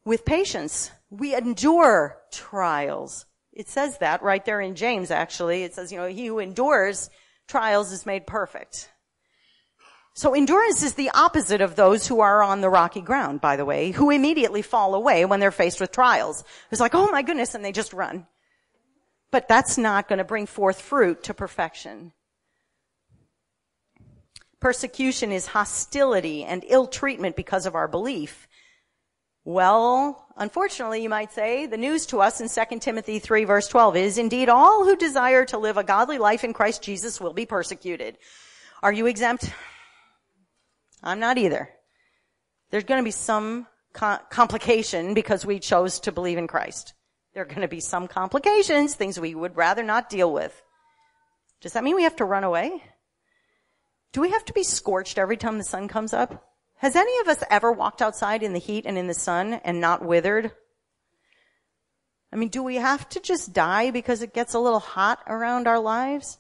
With 0.05 0.27
patience. 0.27 0.91
We 1.09 1.35
endure 1.35 2.18
trials. 2.33 3.27
It 3.53 3.69
says 3.69 3.99
that 3.99 4.23
right 4.23 4.45
there 4.45 4.61
in 4.61 4.75
James, 4.75 5.11
actually. 5.11 5.65
It 5.65 5.75
says, 5.75 5.91
you 5.91 5.99
know, 5.99 6.07
he 6.07 6.27
who 6.27 6.39
endures 6.39 7.11
trials 7.49 7.93
is 7.93 8.07
made 8.07 8.27
perfect. 8.27 8.89
So 10.15 10.35
endurance 10.35 10.83
is 10.83 10.95
the 10.95 11.11
opposite 11.15 11.61
of 11.61 11.77
those 11.77 12.07
who 12.07 12.21
are 12.21 12.43
on 12.43 12.61
the 12.61 12.69
rocky 12.69 13.01
ground, 13.01 13.41
by 13.41 13.57
the 13.57 13.65
way, 13.65 13.93
who 13.93 14.11
immediately 14.11 14.63
fall 14.63 14.95
away 14.95 15.25
when 15.25 15.39
they're 15.39 15.53
faced 15.53 15.81
with 15.81 15.93
trials. 15.93 16.43
It's 16.71 16.81
like, 16.81 16.95
oh 16.95 17.09
my 17.11 17.23
goodness, 17.23 17.55
and 17.55 17.65
they 17.65 17.71
just 17.71 17.93
run. 17.93 18.27
But 19.31 19.47
that's 19.47 19.79
not 19.79 20.09
going 20.09 20.19
to 20.19 20.25
bring 20.25 20.47
forth 20.47 20.81
fruit 20.81 21.23
to 21.25 21.35
perfection. 21.35 22.13
Persecution 24.61 25.31
is 25.31 25.47
hostility 25.47 26.43
and 26.43 26.65
ill 26.67 26.89
treatment 26.89 27.37
because 27.37 27.65
of 27.65 27.77
our 27.77 27.87
belief. 27.87 28.49
Well, 29.49 30.27
unfortunately, 30.37 31.03
you 31.03 31.09
might 31.09 31.33
say, 31.33 31.65
the 31.65 31.79
news 31.79 32.05
to 32.09 32.21
us 32.21 32.43
in 32.43 32.51
2 32.51 32.81
Timothy 32.81 33.19
3 33.19 33.45
verse 33.45 33.67
12 33.67 33.97
is, 33.97 34.19
indeed, 34.19 34.51
all 34.51 34.85
who 34.85 34.95
desire 34.95 35.47
to 35.47 35.57
live 35.57 35.79
a 35.79 35.83
godly 35.83 36.19
life 36.19 36.45
in 36.45 36.53
Christ 36.53 36.83
Jesus 36.83 37.19
will 37.19 37.33
be 37.33 37.47
persecuted. 37.47 38.19
Are 38.83 38.93
you 38.93 39.07
exempt? 39.07 39.51
I'm 41.03 41.19
not 41.19 41.39
either. 41.39 41.71
There's 42.71 42.85
going 42.85 43.01
to 43.01 43.07
be 43.07 43.11
some 43.11 43.67
co- 43.95 44.19
complication 44.29 45.15
because 45.15 45.47
we 45.47 45.61
chose 45.61 46.01
to 46.01 46.13
believe 46.13 46.37
in 46.37 46.47
Christ. 46.47 46.93
There 47.33 47.43
are 47.43 47.47
going 47.47 47.63
to 47.63 47.69
be 47.69 47.81
some 47.81 48.07
complications, 48.07 48.97
things 48.97 49.19
we 49.19 49.35
would 49.35 49.57
rather 49.57 49.83
not 49.83 50.11
deal 50.11 50.31
with. 50.31 50.63
Does 51.63 51.73
that 51.73 51.85
mean 51.85 51.97
we 51.97 52.03
have 52.03 52.17
to 52.17 52.27
run 52.27 52.45
away? 52.45 52.83
Do 54.13 54.21
we 54.21 54.29
have 54.29 54.45
to 54.45 54.53
be 54.53 54.63
scorched 54.63 55.17
every 55.17 55.39
time 55.39 55.57
the 55.57 55.65
sun 55.65 55.89
comes 55.89 56.13
up? 56.13 56.48
Has 56.79 56.95
any 56.95 57.21
of 57.21 57.29
us 57.29 57.43
ever 57.51 57.73
walked 57.73 58.01
outside 58.01 58.43
in 58.43 58.53
the 58.53 58.59
heat 58.59 58.87
and 58.87 58.97
in 58.97 59.09
the 59.09 59.15
sun 59.15 59.55
and 59.65 59.81
not 59.81 60.05
withered? 60.05 60.53
I 62.33 62.37
mean, 62.37 62.51
do 62.51 62.63
we 62.63 62.77
have 62.77 63.09
to 63.11 63.21
just 63.21 63.53
die 63.53 63.91
because 63.91 64.23
it 64.23 64.35
gets 64.35 64.55
a 64.55 64.59
little 64.59 64.81
hot 64.81 65.21
around 65.27 65.67
our 65.67 65.81
lives? 65.81 66.39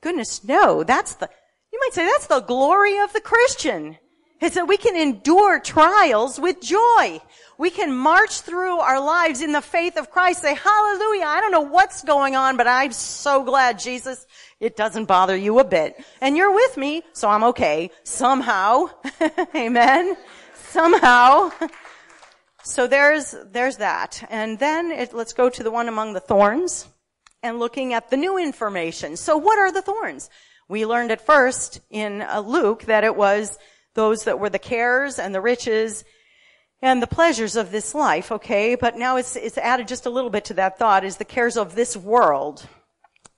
Goodness, 0.00 0.42
no. 0.42 0.82
That's 0.82 1.14
the, 1.14 1.28
you 1.72 1.78
might 1.80 1.92
say 1.92 2.06
that's 2.06 2.26
the 2.26 2.40
glory 2.40 2.98
of 2.98 3.12
the 3.12 3.20
Christian. 3.20 3.98
It's 4.40 4.54
that 4.54 4.68
we 4.68 4.76
can 4.76 4.96
endure 4.96 5.58
trials 5.60 6.38
with 6.38 6.60
joy. 6.60 7.20
We 7.58 7.70
can 7.70 7.96
march 7.96 8.42
through 8.42 8.78
our 8.78 9.00
lives 9.00 9.40
in 9.40 9.52
the 9.52 9.62
faith 9.62 9.96
of 9.96 10.10
Christ, 10.10 10.42
say, 10.42 10.54
hallelujah, 10.54 11.24
I 11.24 11.40
don't 11.40 11.52
know 11.52 11.62
what's 11.62 12.04
going 12.04 12.36
on, 12.36 12.58
but 12.58 12.66
I'm 12.66 12.92
so 12.92 13.42
glad, 13.44 13.78
Jesus, 13.78 14.26
it 14.60 14.76
doesn't 14.76 15.06
bother 15.06 15.34
you 15.34 15.58
a 15.58 15.64
bit. 15.64 15.96
And 16.20 16.36
you're 16.36 16.52
with 16.52 16.76
me, 16.76 17.02
so 17.14 17.30
I'm 17.30 17.44
okay. 17.44 17.90
Somehow. 18.04 18.90
Amen. 19.54 20.16
Somehow. 20.54 21.50
So 22.62 22.86
there's, 22.86 23.34
there's 23.52 23.78
that. 23.78 24.22
And 24.28 24.58
then 24.58 24.90
it, 24.90 25.14
let's 25.14 25.32
go 25.32 25.48
to 25.48 25.62
the 25.62 25.70
one 25.70 25.88
among 25.88 26.12
the 26.12 26.20
thorns 26.20 26.86
and 27.42 27.58
looking 27.58 27.94
at 27.94 28.10
the 28.10 28.16
new 28.16 28.38
information. 28.38 29.16
So 29.16 29.38
what 29.38 29.58
are 29.58 29.72
the 29.72 29.82
thorns? 29.82 30.28
We 30.68 30.84
learned 30.84 31.12
at 31.12 31.24
first 31.24 31.80
in 31.90 32.22
uh, 32.22 32.40
Luke 32.40 32.82
that 32.84 33.04
it 33.04 33.16
was 33.16 33.56
those 33.96 34.24
that 34.24 34.38
were 34.38 34.48
the 34.48 34.60
cares 34.60 35.18
and 35.18 35.34
the 35.34 35.40
riches 35.40 36.04
and 36.80 37.02
the 37.02 37.06
pleasures 37.08 37.56
of 37.56 37.72
this 37.72 37.94
life, 37.94 38.30
okay? 38.30 38.76
But 38.76 38.96
now 38.96 39.16
it's, 39.16 39.34
it's 39.34 39.58
added 39.58 39.88
just 39.88 40.06
a 40.06 40.10
little 40.10 40.30
bit 40.30 40.44
to 40.46 40.54
that 40.54 40.78
thought 40.78 41.04
is 41.04 41.16
the 41.16 41.24
cares 41.24 41.56
of 41.56 41.74
this 41.74 41.96
world. 41.96 42.66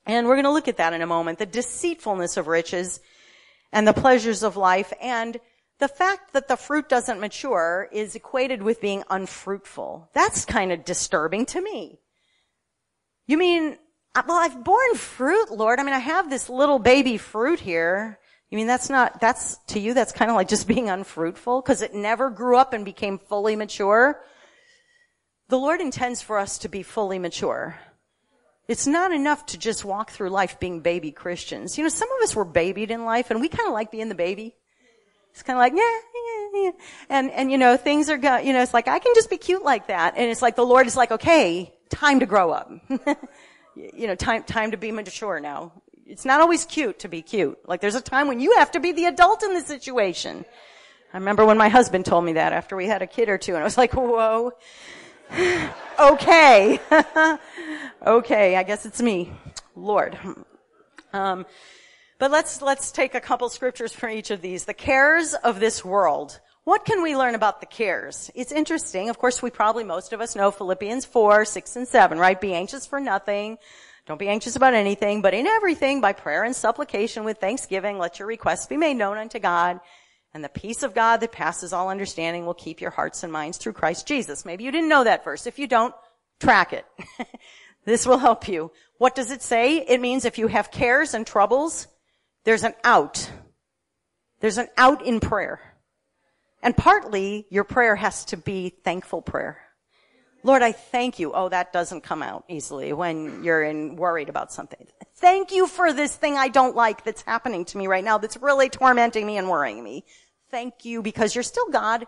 And 0.04 0.26
we're 0.26 0.34
going 0.34 0.44
to 0.44 0.52
look 0.52 0.68
at 0.68 0.76
that 0.76 0.92
in 0.92 1.02
a 1.02 1.06
moment. 1.06 1.38
The 1.38 1.46
deceitfulness 1.46 2.36
of 2.36 2.46
riches 2.46 3.00
and 3.72 3.86
the 3.86 3.92
pleasures 3.92 4.42
of 4.42 4.56
life 4.56 4.92
and 5.00 5.38
the 5.78 5.88
fact 5.88 6.32
that 6.32 6.48
the 6.48 6.56
fruit 6.56 6.88
doesn't 6.88 7.20
mature 7.20 7.88
is 7.92 8.16
equated 8.16 8.62
with 8.62 8.80
being 8.80 9.04
unfruitful. 9.10 10.10
That's 10.12 10.44
kind 10.44 10.72
of 10.72 10.84
disturbing 10.84 11.46
to 11.46 11.60
me. 11.60 12.00
You 13.26 13.38
mean, 13.38 13.78
well, 14.14 14.38
I've 14.38 14.64
borne 14.64 14.94
fruit, 14.94 15.52
Lord. 15.52 15.78
I 15.78 15.84
mean, 15.84 15.94
I 15.94 16.00
have 16.00 16.28
this 16.28 16.48
little 16.48 16.78
baby 16.78 17.18
fruit 17.18 17.60
here. 17.60 18.18
You 18.50 18.56
mean 18.56 18.66
that's 18.66 18.88
not, 18.88 19.20
that's, 19.20 19.58
to 19.68 19.80
you, 19.80 19.92
that's 19.94 20.12
kind 20.12 20.30
of 20.30 20.36
like 20.36 20.48
just 20.48 20.66
being 20.74 20.88
unfruitful 20.88 21.60
because 21.60 21.82
it 21.82 21.94
never 21.94 22.30
grew 22.30 22.56
up 22.56 22.72
and 22.72 22.84
became 22.84 23.18
fully 23.18 23.56
mature? 23.56 24.20
The 25.48 25.58
Lord 25.58 25.80
intends 25.80 26.20
for 26.20 26.38
us 26.38 26.58
to 26.58 26.68
be 26.68 26.82
fully 26.82 27.18
mature. 27.18 27.78
It's 28.68 28.86
not 28.86 29.12
enough 29.12 29.46
to 29.46 29.58
just 29.58 29.84
walk 29.84 30.10
through 30.10 30.28
life 30.28 30.60
being 30.60 30.80
baby 30.80 31.10
Christians. 31.10 31.78
You 31.78 31.84
know, 31.84 31.88
some 31.88 32.10
of 32.12 32.22
us 32.22 32.36
were 32.36 32.44
babied 32.44 32.90
in 32.90 33.06
life 33.06 33.30
and 33.30 33.40
we 33.40 33.48
kind 33.48 33.66
of 33.66 33.72
like 33.72 33.90
being 33.90 34.10
the 34.10 34.14
baby. 34.14 34.54
It's 35.32 35.42
kind 35.42 35.56
of 35.56 35.60
like, 35.60 35.72
yeah, 35.74 35.98
yeah, 36.14 36.62
yeah. 36.62 36.70
And, 37.08 37.30
and 37.30 37.50
you 37.50 37.56
know, 37.56 37.76
things 37.76 38.10
are 38.10 38.18
go, 38.18 38.38
you 38.38 38.52
know, 38.52 38.60
it's 38.60 38.74
like, 38.74 38.88
I 38.88 38.98
can 38.98 39.14
just 39.14 39.30
be 39.30 39.38
cute 39.38 39.62
like 39.62 39.86
that. 39.86 40.14
And 40.16 40.30
it's 40.30 40.42
like 40.42 40.56
the 40.56 40.66
Lord 40.66 40.86
is 40.86 40.96
like, 40.96 41.12
okay, 41.12 41.72
time 41.88 42.20
to 42.20 42.26
grow 42.26 42.50
up. 42.50 42.70
you 43.74 44.06
know, 44.06 44.14
time, 44.14 44.42
time 44.42 44.72
to 44.72 44.76
be 44.76 44.92
mature 44.92 45.40
now 45.40 45.72
it's 46.08 46.24
not 46.24 46.40
always 46.40 46.64
cute 46.64 47.00
to 47.00 47.08
be 47.08 47.22
cute. 47.22 47.58
Like 47.68 47.80
there's 47.80 47.94
a 47.94 48.00
time 48.00 48.28
when 48.28 48.40
you 48.40 48.56
have 48.56 48.70
to 48.72 48.80
be 48.80 48.92
the 48.92 49.04
adult 49.04 49.42
in 49.42 49.54
the 49.54 49.60
situation. 49.60 50.44
I 51.12 51.18
remember 51.18 51.44
when 51.44 51.58
my 51.58 51.68
husband 51.68 52.06
told 52.06 52.24
me 52.24 52.34
that 52.34 52.52
after 52.52 52.76
we 52.76 52.86
had 52.86 53.02
a 53.02 53.06
kid 53.06 53.28
or 53.28 53.38
two 53.38 53.52
and 53.52 53.60
I 53.60 53.64
was 53.64 53.78
like, 53.78 53.92
whoa. 53.94 54.52
okay. 56.00 56.80
okay. 58.06 58.56
I 58.56 58.62
guess 58.62 58.86
it's 58.86 59.02
me. 59.02 59.32
Lord. 59.76 60.18
Um, 61.12 61.46
but 62.18 62.30
let's, 62.30 62.62
let's 62.62 62.90
take 62.90 63.14
a 63.14 63.20
couple 63.20 63.48
scriptures 63.48 63.92
for 63.92 64.08
each 64.08 64.30
of 64.30 64.40
these. 64.40 64.64
The 64.64 64.74
cares 64.74 65.34
of 65.34 65.60
this 65.60 65.84
world. 65.84 66.40
What 66.64 66.84
can 66.84 67.02
we 67.02 67.16
learn 67.16 67.34
about 67.34 67.60
the 67.60 67.66
cares? 67.66 68.30
It's 68.34 68.52
interesting. 68.52 69.08
Of 69.08 69.18
course, 69.18 69.42
we 69.42 69.50
probably, 69.50 69.84
most 69.84 70.12
of 70.12 70.20
us 70.20 70.36
know 70.36 70.50
Philippians 70.50 71.04
4, 71.06 71.44
6, 71.44 71.76
and 71.76 71.88
7, 71.88 72.18
right? 72.18 72.38
Be 72.38 72.52
anxious 72.52 72.86
for 72.86 73.00
nothing, 73.00 73.56
don't 74.08 74.18
be 74.18 74.28
anxious 74.28 74.56
about 74.56 74.72
anything, 74.72 75.20
but 75.20 75.34
in 75.34 75.46
everything, 75.46 76.00
by 76.00 76.14
prayer 76.14 76.42
and 76.42 76.56
supplication 76.56 77.24
with 77.24 77.36
thanksgiving, 77.36 77.98
let 77.98 78.18
your 78.18 78.26
requests 78.26 78.66
be 78.66 78.78
made 78.78 78.94
known 78.94 79.18
unto 79.18 79.38
God. 79.38 79.80
And 80.32 80.42
the 80.42 80.48
peace 80.48 80.82
of 80.82 80.94
God 80.94 81.18
that 81.18 81.30
passes 81.30 81.74
all 81.74 81.90
understanding 81.90 82.46
will 82.46 82.54
keep 82.54 82.80
your 82.80 82.90
hearts 82.90 83.22
and 83.22 83.30
minds 83.30 83.58
through 83.58 83.74
Christ 83.74 84.06
Jesus. 84.06 84.46
Maybe 84.46 84.64
you 84.64 84.72
didn't 84.72 84.88
know 84.88 85.04
that 85.04 85.24
verse. 85.24 85.46
If 85.46 85.58
you 85.58 85.66
don't, 85.66 85.94
track 86.40 86.72
it. 86.72 86.86
this 87.84 88.06
will 88.06 88.16
help 88.16 88.48
you. 88.48 88.72
What 88.96 89.14
does 89.14 89.30
it 89.30 89.42
say? 89.42 89.76
It 89.76 90.00
means 90.00 90.24
if 90.24 90.38
you 90.38 90.46
have 90.46 90.70
cares 90.70 91.12
and 91.12 91.26
troubles, 91.26 91.86
there's 92.44 92.64
an 92.64 92.74
out. 92.84 93.30
There's 94.40 94.56
an 94.56 94.68
out 94.78 95.04
in 95.04 95.20
prayer. 95.20 95.60
And 96.62 96.74
partly 96.74 97.46
your 97.50 97.64
prayer 97.64 97.94
has 97.94 98.24
to 98.26 98.38
be 98.38 98.70
thankful 98.70 99.20
prayer. 99.20 99.67
Lord, 100.42 100.62
I 100.62 100.72
thank 100.72 101.18
you. 101.18 101.32
Oh, 101.32 101.48
that 101.48 101.72
doesn't 101.72 102.02
come 102.02 102.22
out 102.22 102.44
easily 102.48 102.92
when 102.92 103.42
you're 103.42 103.62
in 103.62 103.96
worried 103.96 104.28
about 104.28 104.52
something. 104.52 104.86
Thank 105.16 105.52
you 105.52 105.66
for 105.66 105.92
this 105.92 106.14
thing 106.14 106.36
I 106.36 106.48
don't 106.48 106.76
like 106.76 107.04
that's 107.04 107.22
happening 107.22 107.64
to 107.66 107.78
me 107.78 107.88
right 107.88 108.04
now 108.04 108.18
that's 108.18 108.36
really 108.36 108.68
tormenting 108.68 109.26
me 109.26 109.36
and 109.36 109.48
worrying 109.48 109.82
me. 109.82 110.04
Thank 110.50 110.84
you 110.84 111.02
because 111.02 111.34
you're 111.34 111.42
still 111.42 111.68
God 111.70 112.06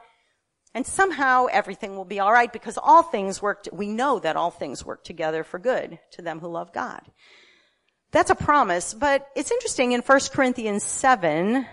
and 0.75 0.87
somehow 0.87 1.47
everything 1.47 1.97
will 1.97 2.05
be 2.05 2.21
alright 2.21 2.53
because 2.53 2.79
all 2.81 3.03
things 3.03 3.43
work, 3.43 3.67
we 3.73 3.89
know 3.89 4.21
that 4.21 4.37
all 4.37 4.51
things 4.51 4.85
work 4.85 5.03
together 5.03 5.43
for 5.43 5.59
good 5.59 5.99
to 6.13 6.23
them 6.23 6.39
who 6.39 6.49
love 6.49 6.73
God. 6.73 7.03
That's 8.13 8.31
a 8.31 8.37
promise, 8.37 8.95
but 8.95 9.27
it's 9.35 9.51
interesting 9.51 9.93
in 9.93 10.01
1 10.03 10.21
Corinthians 10.33 10.85
7, 10.85 11.67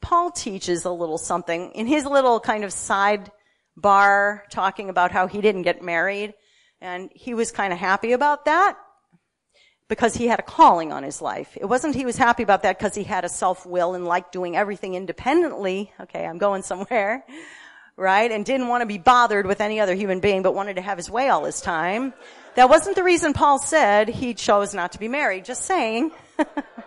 Paul 0.00 0.30
teaches 0.30 0.84
a 0.84 0.90
little 0.90 1.18
something 1.18 1.72
in 1.72 1.86
his 1.86 2.04
little 2.04 2.40
kind 2.40 2.64
of 2.64 2.72
side 2.72 3.30
bar 3.80 4.44
talking 4.50 4.90
about 4.90 5.12
how 5.12 5.26
he 5.26 5.40
didn't 5.40 5.62
get 5.62 5.82
married 5.82 6.34
and 6.80 7.10
he 7.14 7.34
was 7.34 7.50
kind 7.50 7.72
of 7.72 7.78
happy 7.78 8.12
about 8.12 8.44
that 8.44 8.76
because 9.88 10.14
he 10.14 10.26
had 10.26 10.38
a 10.38 10.42
calling 10.42 10.92
on 10.92 11.02
his 11.02 11.22
life. 11.22 11.56
It 11.58 11.64
wasn't 11.64 11.94
he 11.94 12.04
was 12.04 12.16
happy 12.16 12.42
about 12.42 12.62
that 12.62 12.78
because 12.78 12.94
he 12.94 13.04
had 13.04 13.24
a 13.24 13.28
self-will 13.28 13.94
and 13.94 14.04
liked 14.04 14.32
doing 14.32 14.56
everything 14.56 14.94
independently. 14.94 15.92
Okay, 16.00 16.24
I'm 16.24 16.38
going 16.38 16.62
somewhere. 16.62 17.24
Right? 18.00 18.30
And 18.30 18.46
didn't 18.46 18.68
want 18.68 18.82
to 18.82 18.86
be 18.86 18.98
bothered 18.98 19.44
with 19.44 19.60
any 19.60 19.80
other 19.80 19.92
human 19.92 20.20
being, 20.20 20.42
but 20.42 20.54
wanted 20.54 20.76
to 20.76 20.82
have 20.82 20.98
his 20.98 21.10
way 21.10 21.30
all 21.30 21.44
his 21.44 21.60
time. 21.60 22.14
That 22.54 22.70
wasn't 22.70 22.94
the 22.94 23.02
reason 23.02 23.32
Paul 23.32 23.58
said 23.58 24.08
he 24.08 24.34
chose 24.34 24.72
not 24.72 24.92
to 24.92 25.00
be 25.00 25.08
married. 25.08 25.44
Just 25.44 25.64
saying. 25.64 26.12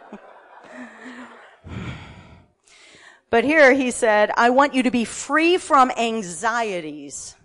but 3.31 3.43
here 3.43 3.73
he 3.73 3.89
said, 3.89 4.29
I 4.37 4.51
want 4.51 4.75
you 4.75 4.83
to 4.83 4.91
be 4.91 5.05
free 5.05 5.57
from 5.57 5.89
anxieties. 5.97 7.35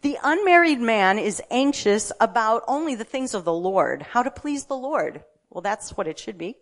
The 0.00 0.18
unmarried 0.24 0.80
man 0.80 1.18
is 1.18 1.40
anxious 1.50 2.10
about 2.18 2.64
only 2.66 2.96
the 2.96 3.04
things 3.04 3.34
of 3.34 3.44
the 3.44 3.52
Lord, 3.52 4.02
how 4.02 4.24
to 4.24 4.30
please 4.32 4.64
the 4.64 4.76
Lord. 4.76 5.22
Well, 5.50 5.62
that's 5.62 5.96
what 5.96 6.08
it 6.08 6.18
should 6.18 6.38
be. 6.38 6.56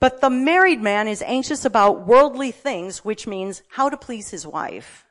But 0.00 0.20
the 0.20 0.28
married 0.28 0.82
man 0.82 1.08
is 1.08 1.22
anxious 1.22 1.64
about 1.64 2.06
worldly 2.06 2.50
things, 2.50 3.04
which 3.04 3.26
means 3.26 3.62
how 3.68 3.88
to 3.88 3.96
please 3.96 4.28
his 4.28 4.46
wife. 4.46 5.06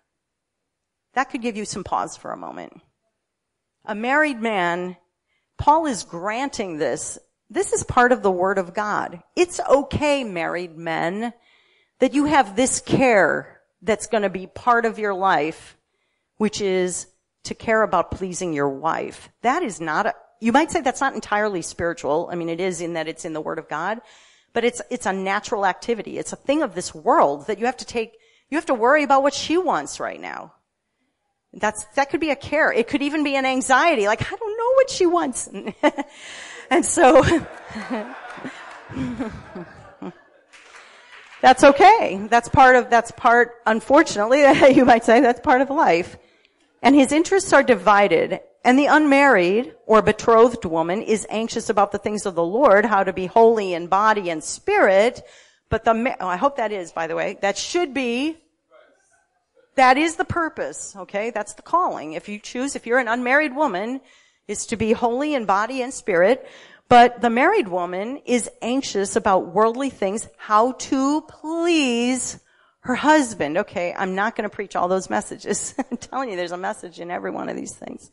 That 1.14 1.32
could 1.32 1.42
give 1.42 1.58
you 1.58 1.66
some 1.66 1.84
pause 1.84 2.18
for 2.18 2.32
a 2.32 2.38
moment. 2.38 2.74
A 3.86 3.96
married 3.96 4.42
man, 4.42 4.98
Paul 5.58 5.86
is 5.86 6.04
granting 6.04 6.78
this. 6.78 7.18
This 7.50 7.74
is 7.74 7.84
part 7.84 8.12
of 8.12 8.22
the 8.22 8.32
word 8.32 8.58
of 8.58 8.74
God. 8.74 9.24
It's 9.36 9.60
okay, 9.60 10.24
married 10.24 10.78
men, 10.78 11.34
that 12.00 12.14
you 12.14 12.26
have 12.26 12.56
this 12.56 12.80
care 12.80 13.62
that's 13.82 14.08
going 14.08 14.24
to 14.24 14.30
be 14.30 14.48
part 14.48 14.86
of 14.86 15.00
your 15.00 15.14
life, 15.14 15.78
which 16.38 16.62
is 16.62 17.08
to 17.44 17.56
care 17.56 17.84
about 17.84 18.12
pleasing 18.12 18.54
your 18.54 18.70
wife. 18.70 19.30
That 19.42 19.64
is 19.64 19.80
not 19.80 20.08
a, 20.08 20.16
you 20.42 20.52
might 20.52 20.72
say 20.72 20.82
that's 20.82 21.02
not 21.02 21.14
entirely 21.14 21.62
spiritual. 21.62 22.30
I 22.32 22.36
mean, 22.36 22.50
it 22.50 22.60
is 22.60 22.82
in 22.82 22.94
that 22.94 23.08
it's 23.08 23.26
in 23.26 23.34
the 23.34 23.42
Word 23.42 23.60
of 23.60 23.70
God, 23.70 24.02
but 24.54 24.66
it's, 24.66 24.82
it's 24.90 25.06
a 25.06 25.14
natural 25.14 25.66
activity. 25.66 26.18
It's 26.18 26.34
a 26.34 26.38
thing 26.38 26.62
of 26.62 26.76
this 26.76 26.94
world 26.94 27.48
that 27.48 27.60
you 27.60 27.66
have 27.66 27.78
to 27.78 27.86
take, 27.86 28.14
you 28.50 28.58
have 28.58 28.66
to 28.68 28.74
worry 28.74 29.04
about 29.04 29.24
what 29.24 29.34
she 29.34 29.58
wants 29.58 30.00
right 30.00 30.20
now. 30.20 30.54
That's, 31.54 31.86
that 31.96 32.10
could 32.10 32.20
be 32.20 32.32
a 32.32 32.36
care. 32.36 32.72
It 32.72 32.88
could 32.88 33.02
even 33.02 33.24
be 33.24 33.36
an 33.36 33.46
anxiety, 33.46 34.08
like, 34.08 34.22
I 34.22 34.36
don't 34.36 34.58
know 34.58 34.74
what 34.76 34.90
she 34.90 35.06
wants. 35.06 35.50
and 36.70 36.86
so, 36.86 37.24
that's 41.46 41.64
okay. 41.64 42.28
That's 42.30 42.50
part 42.50 42.76
of, 42.76 42.90
that's 42.90 43.12
part, 43.12 43.62
unfortunately, 43.66 44.42
you 44.74 44.84
might 44.84 45.06
say 45.06 45.22
that's 45.22 45.42
part 45.42 45.62
of 45.62 45.70
life 45.70 46.18
and 46.86 46.96
his 46.96 47.12
interests 47.12 47.52
are 47.52 47.64
divided. 47.64 48.40
And 48.64 48.80
the 48.80 48.86
unmarried 48.86 49.74
or 49.88 50.02
betrothed 50.04 50.66
woman 50.66 51.02
is 51.02 51.26
anxious 51.30 51.70
about 51.70 51.92
the 51.92 51.98
things 51.98 52.26
of 52.26 52.36
the 52.36 52.44
Lord, 52.44 52.86
how 52.86 53.04
to 53.04 53.12
be 53.12 53.26
holy 53.26 53.74
in 53.74 53.88
body 53.88 54.30
and 54.30 54.44
spirit. 54.44 55.24
But 55.70 55.84
the, 55.84 56.16
oh, 56.20 56.28
I 56.28 56.38
hope 56.38 56.58
that 56.58 56.72
is, 56.72 56.92
by 56.92 57.08
the 57.08 57.16
way, 57.16 57.38
that 57.42 57.58
should 57.58 57.94
be, 57.94 58.38
that 59.76 59.98
is 59.98 60.16
the 60.16 60.26
purpose, 60.26 60.96
okay? 60.96 61.32
That's 61.32 61.54
the 61.54 61.64
calling. 61.64 62.14
If 62.14 62.30
you 62.30 62.40
choose, 62.40 62.76
if 62.76 62.86
you're 62.86 63.00
an 63.00 63.08
unmarried 63.08 63.56
woman, 63.56 64.00
is 64.48 64.68
to 64.68 64.78
be 64.78 64.94
holy 64.94 65.34
in 65.34 65.46
body 65.46 65.82
and 65.82 65.92
spirit. 65.92 66.48
But 66.88 67.22
the 67.22 67.30
married 67.30 67.68
woman 67.68 68.18
is 68.26 68.50
anxious 68.62 69.16
about 69.16 69.48
worldly 69.48 69.90
things, 69.90 70.28
how 70.38 70.74
to 70.74 71.22
please 71.22 72.40
her 72.86 72.96
husband, 72.96 73.58
okay, 73.58 73.96
I'm 73.98 74.14
not 74.14 74.36
going 74.36 74.48
to 74.48 74.56
preach 74.56 74.76
all 74.76 74.88
those 74.88 75.10
messages. 75.10 75.74
I'm 75.92 75.98
telling 75.98 76.30
you, 76.30 76.36
there's 76.36 76.52
a 76.52 76.58
message 76.58 77.00
in 77.00 77.10
every 77.10 77.32
one 77.32 77.50
of 77.50 77.56
these 77.56 77.74
things. 77.74 78.12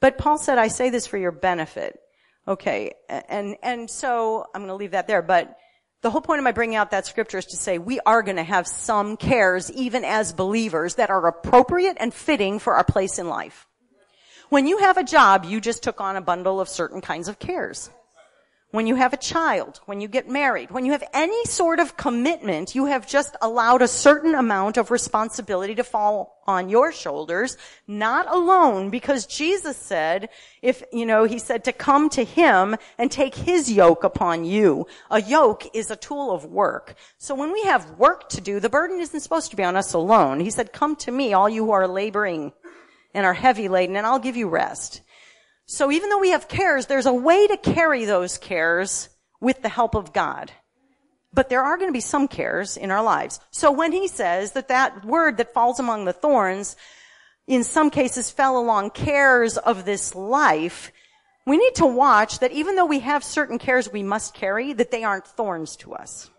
But 0.00 0.18
Paul 0.18 0.36
said, 0.36 0.58
I 0.58 0.68
say 0.68 0.90
this 0.90 1.06
for 1.06 1.16
your 1.16 1.32
benefit. 1.32 1.98
Okay, 2.46 2.92
and, 3.08 3.56
and 3.62 3.88
so 3.88 4.44
I'm 4.54 4.60
going 4.60 4.68
to 4.68 4.74
leave 4.74 4.90
that 4.90 5.06
there, 5.06 5.22
but 5.22 5.56
the 6.02 6.10
whole 6.10 6.20
point 6.20 6.40
of 6.40 6.44
my 6.44 6.52
bringing 6.52 6.76
out 6.76 6.90
that 6.90 7.06
scripture 7.06 7.38
is 7.38 7.46
to 7.46 7.56
say 7.56 7.78
we 7.78 8.00
are 8.00 8.22
going 8.22 8.36
to 8.36 8.42
have 8.42 8.66
some 8.66 9.16
cares, 9.16 9.72
even 9.72 10.04
as 10.04 10.34
believers, 10.34 10.96
that 10.96 11.08
are 11.08 11.26
appropriate 11.26 11.96
and 11.98 12.12
fitting 12.12 12.58
for 12.58 12.74
our 12.74 12.84
place 12.84 13.18
in 13.18 13.30
life. 13.30 13.66
When 14.50 14.66
you 14.66 14.78
have 14.78 14.96
a 14.96 15.04
job, 15.04 15.44
you 15.44 15.60
just 15.60 15.82
took 15.82 16.00
on 16.00 16.16
a 16.16 16.20
bundle 16.20 16.60
of 16.60 16.68
certain 16.68 17.00
kinds 17.00 17.28
of 17.28 17.38
cares 17.38 17.90
when 18.74 18.88
you 18.88 18.96
have 18.96 19.12
a 19.12 19.16
child, 19.16 19.80
when 19.86 20.00
you 20.00 20.08
get 20.08 20.28
married, 20.28 20.72
when 20.72 20.84
you 20.84 20.90
have 20.90 21.04
any 21.12 21.44
sort 21.44 21.78
of 21.78 21.96
commitment, 21.96 22.74
you 22.74 22.86
have 22.86 23.06
just 23.06 23.36
allowed 23.40 23.82
a 23.82 23.86
certain 23.86 24.34
amount 24.34 24.76
of 24.76 24.90
responsibility 24.90 25.76
to 25.76 25.84
fall 25.84 26.42
on 26.48 26.68
your 26.68 26.90
shoulders, 26.90 27.56
not 27.86 28.26
alone, 28.28 28.90
because 28.90 29.26
Jesus 29.26 29.76
said, 29.76 30.28
if, 30.60 30.82
you 30.92 31.06
know, 31.06 31.22
he 31.22 31.38
said 31.38 31.62
to 31.62 31.72
come 31.72 32.08
to 32.10 32.24
him 32.24 32.74
and 32.98 33.12
take 33.12 33.36
his 33.36 33.70
yoke 33.70 34.02
upon 34.02 34.44
you. 34.44 34.88
A 35.08 35.22
yoke 35.22 35.72
is 35.72 35.92
a 35.92 35.96
tool 35.96 36.32
of 36.32 36.44
work. 36.44 36.96
So 37.16 37.36
when 37.36 37.52
we 37.52 37.62
have 37.62 37.92
work 37.92 38.28
to 38.30 38.40
do, 38.40 38.58
the 38.58 38.68
burden 38.68 38.98
isn't 38.98 39.20
supposed 39.20 39.50
to 39.50 39.56
be 39.56 39.62
on 39.62 39.76
us 39.76 39.92
alone. 39.92 40.40
He 40.40 40.50
said, 40.50 40.72
come 40.72 40.96
to 40.96 41.12
me, 41.12 41.32
all 41.32 41.48
you 41.48 41.64
who 41.64 41.70
are 41.70 41.86
laboring 41.86 42.52
and 43.14 43.24
are 43.24 43.32
heavy 43.32 43.68
laden, 43.68 43.96
and 43.96 44.06
I'll 44.06 44.18
give 44.18 44.36
you 44.36 44.48
rest. 44.48 45.00
So 45.66 45.90
even 45.90 46.10
though 46.10 46.18
we 46.18 46.30
have 46.30 46.48
cares, 46.48 46.86
there's 46.86 47.06
a 47.06 47.12
way 47.12 47.46
to 47.46 47.56
carry 47.56 48.04
those 48.04 48.36
cares 48.36 49.08
with 49.40 49.62
the 49.62 49.68
help 49.68 49.94
of 49.94 50.12
God. 50.12 50.52
But 51.32 51.48
there 51.48 51.62
are 51.62 51.76
going 51.76 51.88
to 51.88 51.92
be 51.92 52.00
some 52.00 52.28
cares 52.28 52.76
in 52.76 52.90
our 52.90 53.02
lives. 53.02 53.40
So 53.50 53.72
when 53.72 53.92
he 53.92 54.08
says 54.08 54.52
that 54.52 54.68
that 54.68 55.04
word 55.04 55.38
that 55.38 55.54
falls 55.54 55.80
among 55.80 56.04
the 56.04 56.12
thorns, 56.12 56.76
in 57.46 57.64
some 57.64 57.90
cases 57.90 58.30
fell 58.30 58.58
along 58.58 58.90
cares 58.90 59.58
of 59.58 59.84
this 59.84 60.14
life, 60.14 60.92
we 61.46 61.56
need 61.56 61.74
to 61.76 61.86
watch 61.86 62.38
that 62.38 62.52
even 62.52 62.76
though 62.76 62.86
we 62.86 63.00
have 63.00 63.24
certain 63.24 63.58
cares 63.58 63.92
we 63.92 64.02
must 64.02 64.34
carry, 64.34 64.72
that 64.74 64.90
they 64.90 65.04
aren't 65.04 65.26
thorns 65.26 65.76
to 65.76 65.94
us. 65.94 66.30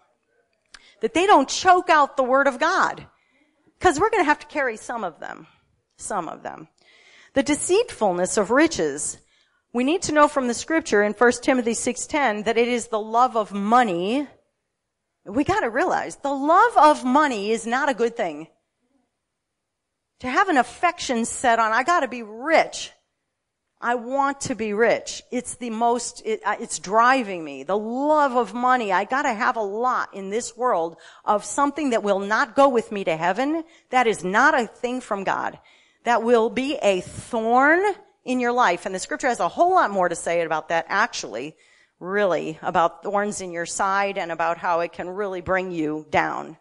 That 1.02 1.14
they 1.14 1.28
don't 1.28 1.50
choke 1.50 1.90
out 1.90 2.18
the 2.18 2.24
word 2.24 2.48
of 2.48 2.60
God. 2.60 3.06
Because 3.78 4.00
we're 4.00 4.10
going 4.10 4.24
to 4.24 4.30
have 4.30 4.40
to 4.40 4.48
carry 4.48 4.78
some 4.78 5.04
of 5.04 5.20
them. 5.20 5.48
Some 5.98 6.28
of 6.28 6.44
them. 6.44 6.68
The 7.34 7.44
deceitfulness 7.44 8.38
of 8.38 8.52
riches. 8.52 9.18
We 9.74 9.84
need 9.84 10.04
to 10.04 10.14
know 10.14 10.28
from 10.28 10.48
the 10.48 10.54
scripture 10.54 11.04
in 11.04 11.14
1 11.14 11.44
Timothy 11.44 11.74
6:10 11.74 12.44
that 12.44 12.58
it 12.58 12.68
is 12.68 12.88
the 12.88 13.00
love 13.00 13.36
of 13.36 13.52
money. 13.52 14.28
We 15.26 15.44
got 15.44 15.62
to 15.62 15.70
realize 15.70 16.18
the 16.18 16.34
love 16.34 16.78
of 16.78 17.04
money 17.04 17.52
is 17.52 17.66
not 17.66 17.90
a 17.90 17.94
good 17.94 18.16
thing. 18.16 18.48
To 20.20 20.30
have 20.30 20.50
an 20.50 20.58
affection 20.58 21.26
set 21.26 21.60
on 21.60 21.74
I 21.74 21.84
got 21.84 22.02
to 22.02 22.08
be 22.08 22.24
rich. 22.24 22.92
I 23.82 23.96
want 23.96 24.42
to 24.42 24.56
be 24.56 24.74
rich. 24.74 25.22
It's 25.32 25.56
the 25.56 25.70
most, 25.70 26.22
it, 26.26 26.42
uh, 26.46 26.56
it's 26.60 26.80
driving 26.80 27.44
me. 27.44 27.64
The 27.64 27.78
love 27.78 28.36
of 28.36 28.54
money. 28.54 28.92
I 28.94 29.04
gotta 29.04 29.34
have 29.34 29.58
a 29.58 29.62
lot 29.62 30.14
in 30.14 30.30
this 30.30 30.56
world 30.56 30.96
of 31.26 31.44
something 31.44 31.90
that 31.90 32.02
will 32.02 32.20
not 32.20 32.56
go 32.56 32.70
with 32.70 32.92
me 32.92 33.04
to 33.04 33.18
heaven. 33.18 33.64
That 33.90 34.08
is 34.08 34.24
not 34.24 34.60
a 34.60 34.68
thing 34.68 35.02
from 35.02 35.24
God 35.24 35.60
that 36.06 36.24
will 36.24 36.50
be 36.50 36.76
a 36.82 37.02
thorn 37.02 37.84
in 38.24 38.40
your 38.40 38.52
life. 38.52 38.86
And 38.86 38.96
the 38.96 39.00
scripture 39.00 39.28
has 39.28 39.40
a 39.40 39.48
whole 39.48 39.72
lot 39.72 39.92
more 39.92 40.10
to 40.10 40.16
say 40.16 40.42
about 40.42 40.70
that 40.70 40.86
actually, 40.88 41.56
really, 42.00 42.58
about 42.62 43.04
thorns 43.04 43.42
in 43.42 43.52
your 43.52 43.66
side 43.66 44.18
and 44.18 44.32
about 44.32 44.58
how 44.58 44.80
it 44.80 44.94
can 44.94 45.10
really 45.10 45.42
bring 45.42 45.72
you 45.72 46.06
down. 46.10 46.58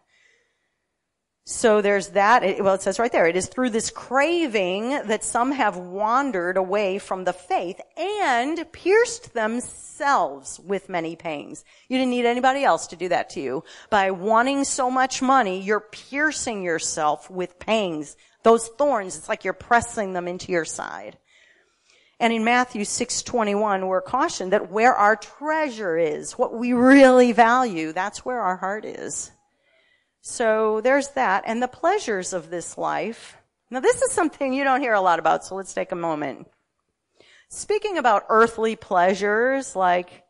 So 1.47 1.81
there's 1.81 2.09
that. 2.09 2.43
It, 2.43 2.63
well, 2.63 2.73
it 2.73 2.81
says 2.81 2.97
right 2.97 3.11
there, 3.11 3.27
it 3.27 3.35
is 3.35 3.47
through 3.47 3.69
this 3.69 3.91
craving 3.91 4.89
that 4.89 5.23
some 5.23 5.51
have 5.51 5.77
wandered 5.77 6.57
away 6.57 6.97
from 6.97 7.23
the 7.23 7.33
faith 7.33 7.79
and 7.95 8.65
pierced 8.71 9.35
themselves 9.35 10.59
with 10.59 10.89
many 10.89 11.15
pangs. 11.15 11.63
You 11.87 11.99
didn't 11.99 12.09
need 12.09 12.25
anybody 12.25 12.63
else 12.63 12.87
to 12.87 12.95
do 12.95 13.09
that 13.09 13.29
to 13.31 13.41
you. 13.41 13.63
By 13.91 14.09
wanting 14.09 14.63
so 14.63 14.89
much 14.89 15.21
money, 15.21 15.61
you're 15.61 15.81
piercing 15.81 16.63
yourself 16.63 17.29
with 17.29 17.59
pangs 17.59 18.17
those 18.45 18.67
thorns, 18.67 19.17
it's 19.17 19.27
like 19.27 19.43
you're 19.43 19.53
pressing 19.53 20.13
them 20.13 20.27
into 20.27 20.51
your 20.51 20.65
side. 20.65 21.17
And 22.19 22.31
in 22.31 22.43
Matthew 22.43 22.83
6:21, 22.83 23.87
we're 23.87 24.01
cautioned 24.01 24.53
that 24.53 24.71
where 24.71 24.93
our 24.93 25.15
treasure 25.15 25.97
is, 25.97 26.37
what 26.37 26.53
we 26.53 26.71
really 26.71 27.31
value, 27.31 27.91
that's 27.91 28.23
where 28.23 28.39
our 28.39 28.55
heart 28.55 28.85
is. 28.85 29.31
So 30.21 30.79
there's 30.81 31.09
that. 31.09 31.43
And 31.47 31.61
the 31.61 31.67
pleasures 31.67 32.33
of 32.33 32.51
this 32.51 32.77
life. 32.77 33.35
Now 33.71 33.79
this 33.79 34.03
is 34.03 34.11
something 34.11 34.53
you 34.53 34.63
don't 34.63 34.79
hear 34.79 34.93
a 34.93 35.01
lot 35.01 35.17
about, 35.17 35.43
so 35.43 35.55
let's 35.55 35.73
take 35.73 35.91
a 35.91 35.95
moment. 35.95 36.47
Speaking 37.49 37.97
about 37.97 38.27
earthly 38.29 38.75
pleasures, 38.75 39.75
like 39.75 40.23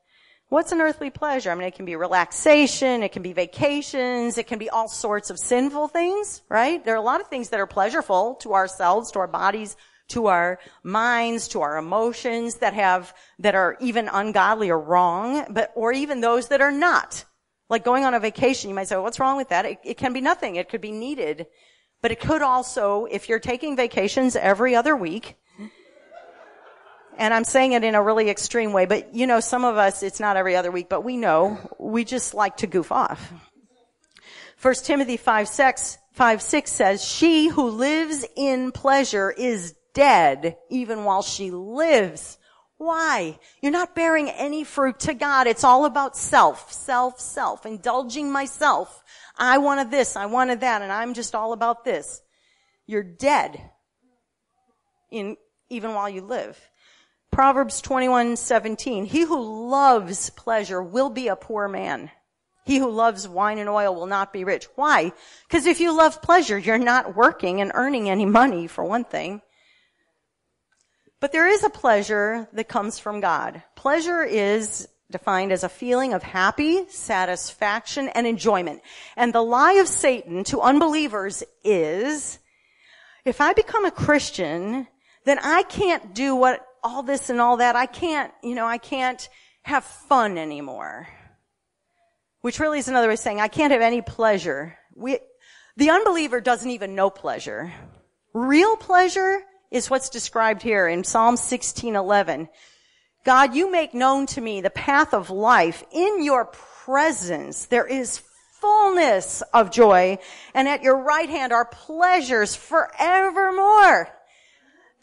What's 0.50 0.72
an 0.72 0.80
earthly 0.80 1.10
pleasure? 1.10 1.50
I 1.50 1.56
mean, 1.56 1.68
it 1.68 1.76
can 1.76 1.86
be 1.86 1.96
relaxation, 1.96 3.02
it 3.02 3.12
can 3.12 3.24
be 3.24 3.34
vacations, 3.34 4.38
it 4.38 4.46
can 4.46 4.60
be 4.60 4.70
all 4.70 4.88
sorts 4.88 5.32
of 5.32 5.40
sinful 5.40 5.88
things, 5.88 6.44
right? 6.50 6.86
There 6.86 6.94
are 6.94 6.98
a 6.98 7.02
lot 7.02 7.20
of 7.20 7.28
things 7.28 7.50
that 7.50 7.60
are 7.60 7.66
pleasurable 7.66 8.36
to 8.36 8.54
ourselves, 8.54 9.12
to 9.12 9.20
our 9.20 9.28
bodies, 9.28 9.76
to 10.10 10.28
our 10.28 10.60
minds, 10.84 11.48
to 11.48 11.62
our 11.62 11.78
emotions 11.78 12.56
that 12.58 12.76
have, 12.76 13.12
that 13.40 13.56
are 13.56 13.76
even 13.80 14.08
ungodly 14.08 14.70
or 14.70 14.80
wrong, 14.80 15.46
but, 15.50 15.72
or 15.74 15.92
even 15.92 16.22
those 16.22 16.50
that 16.50 16.62
are 16.62 16.72
not. 16.72 17.26
Like 17.68 17.84
going 17.84 18.06
on 18.06 18.14
a 18.14 18.20
vacation, 18.20 18.70
you 18.70 18.76
might 18.76 18.88
say, 18.88 18.98
what's 18.98 19.20
wrong 19.20 19.38
with 19.38 19.50
that? 19.50 19.66
It, 19.66 19.80
it 19.84 19.98
can 19.98 20.14
be 20.14 20.22
nothing. 20.22 20.58
It 20.58 20.70
could 20.70 20.82
be 20.82 20.92
needed. 20.92 21.48
But 22.04 22.12
it 22.12 22.20
could 22.20 22.44
also, 22.44 23.08
if 23.10 23.28
you're 23.28 23.40
taking 23.40 23.76
vacations 23.76 24.36
every 24.36 24.76
other 24.76 24.96
week, 24.96 25.38
and 27.18 27.34
I'm 27.34 27.44
saying 27.44 27.74
it 27.74 27.84
in 27.84 27.96
a 27.96 28.02
really 28.02 28.30
extreme 28.30 28.74
way, 28.74 28.86
but 28.86 29.14
you 29.14 29.28
know, 29.28 29.40
some 29.40 29.66
of 29.66 29.78
us, 29.78 30.04
it's 30.04 30.20
not 30.20 30.38
every 30.38 30.56
other 30.56 30.72
week, 30.72 30.90
but 30.90 31.02
we 31.02 31.18
know 31.18 31.58
we 31.80 32.04
just 32.04 32.34
like 32.34 32.58
to 32.58 32.68
goof 32.68 32.92
off. 32.92 33.34
First 34.58 34.86
Timothy 34.86 35.18
5, 35.18 35.48
6, 35.48 35.98
5, 36.14 36.42
6 36.42 36.72
says, 36.72 37.06
she 37.06 37.48
who 37.50 37.70
lives 37.70 38.26
in 38.36 38.72
pleasure 38.72 39.32
is 39.32 39.76
dead 39.94 40.58
even 40.70 41.04
while 41.04 41.22
she 41.22 41.52
lives. 41.52 42.38
Why? 42.78 43.40
You're 43.62 43.72
not 43.72 43.96
bearing 43.96 44.30
any 44.30 44.64
fruit 44.64 45.00
to 45.02 45.14
God. 45.14 45.48
It's 45.48 45.64
all 45.64 45.86
about 45.86 46.18
self, 46.18 46.72
self, 46.72 47.20
self, 47.20 47.66
indulging 47.66 48.32
myself. 48.32 49.04
I 49.38 49.58
wanted 49.60 49.92
this, 49.92 50.16
I 50.16 50.26
wanted 50.26 50.62
that, 50.62 50.82
and 50.82 50.92
I'm 50.92 51.14
just 51.14 51.36
all 51.36 51.54
about 51.54 51.86
this. 51.86 52.22
You're 52.86 53.04
dead 53.04 53.62
in, 55.10 55.38
even 55.70 55.94
while 55.94 56.10
you 56.10 56.22
live. 56.22 56.60
Proverbs 57.36 57.82
21:17 57.82 59.08
He 59.08 59.24
who 59.24 59.70
loves 59.70 60.30
pleasure 60.30 60.82
will 60.82 61.10
be 61.10 61.28
a 61.28 61.36
poor 61.36 61.68
man. 61.68 62.10
He 62.64 62.78
who 62.78 62.90
loves 62.90 63.28
wine 63.28 63.58
and 63.58 63.68
oil 63.68 63.94
will 63.94 64.06
not 64.06 64.32
be 64.32 64.46
rich. 64.46 64.70
Why? 64.76 65.12
Because 65.46 65.66
if 65.66 65.82
you 65.82 65.92
love 65.92 66.22
pleasure, 66.22 66.58
you're 66.58 66.78
not 66.78 67.14
working 67.14 67.60
and 67.60 67.74
earning 67.76 68.10
any 68.10 68.26
money 68.26 68.68
for 68.68 68.86
one 68.86 69.04
thing. 69.04 69.42
But 71.20 71.34
there 71.34 71.46
is 71.46 71.66
a 71.66 71.70
pleasure 71.70 72.48
that 72.54 72.70
comes 72.70 73.00
from 73.00 73.20
God. 73.20 73.62
Pleasure 73.76 74.24
is 74.24 74.88
defined 75.12 75.52
as 75.52 75.66
a 75.66 75.70
feeling 75.70 76.14
of 76.14 76.24
happy, 76.24 76.88
satisfaction, 76.88 78.08
and 78.16 78.26
enjoyment. 78.26 78.82
And 79.18 79.34
the 79.34 79.44
lie 79.44 79.74
of 79.74 79.90
Satan 79.90 80.46
to 80.46 80.62
unbelievers 80.62 81.44
is, 81.66 82.40
if 83.26 83.42
I 83.42 83.52
become 83.52 83.84
a 83.84 83.92
Christian, 83.92 84.88
then 85.26 85.40
I 85.40 85.64
can't 85.64 86.14
do 86.14 86.34
what 86.34 86.65
all 86.86 87.02
this 87.02 87.32
and 87.32 87.42
all 87.42 87.58
that. 87.58 87.76
I 87.76 87.88
can't, 87.88 88.32
you 88.44 88.54
know, 88.54 88.68
I 88.68 88.78
can't 88.78 89.28
have 89.64 89.84
fun 89.84 90.38
anymore. 90.38 91.08
Which 92.42 92.60
really 92.60 92.78
is 92.78 92.88
another 92.88 93.08
way 93.08 93.14
of 93.14 93.20
saying 93.20 93.42
I 93.42 93.48
can't 93.48 93.72
have 93.72 93.82
any 93.82 94.04
pleasure. 94.04 94.78
We, 94.94 95.18
the 95.78 95.90
unbeliever 95.90 96.42
doesn't 96.42 96.70
even 96.70 96.94
know 96.94 97.10
pleasure. 97.10 97.74
Real 98.34 98.78
pleasure 98.78 99.42
is 99.72 99.90
what's 99.90 100.10
described 100.10 100.62
here 100.62 100.88
in 100.88 101.04
Psalm 101.04 101.38
16:11. 101.38 102.48
God, 103.26 103.56
you 103.56 103.72
make 103.72 103.96
known 103.96 104.28
to 104.28 104.42
me 104.42 104.62
the 104.62 104.70
path 104.70 105.16
of 105.16 105.32
life. 105.32 105.84
In 105.92 106.24
your 106.24 106.46
presence 106.46 107.66
there 107.66 107.88
is 107.88 108.22
fullness 108.62 109.42
of 109.54 109.72
joy, 109.72 110.20
and 110.54 110.68
at 110.68 110.84
your 110.84 110.98
right 110.98 111.30
hand 111.30 111.52
are 111.52 111.66
pleasures 111.66 112.56
forevermore. 112.56 114.08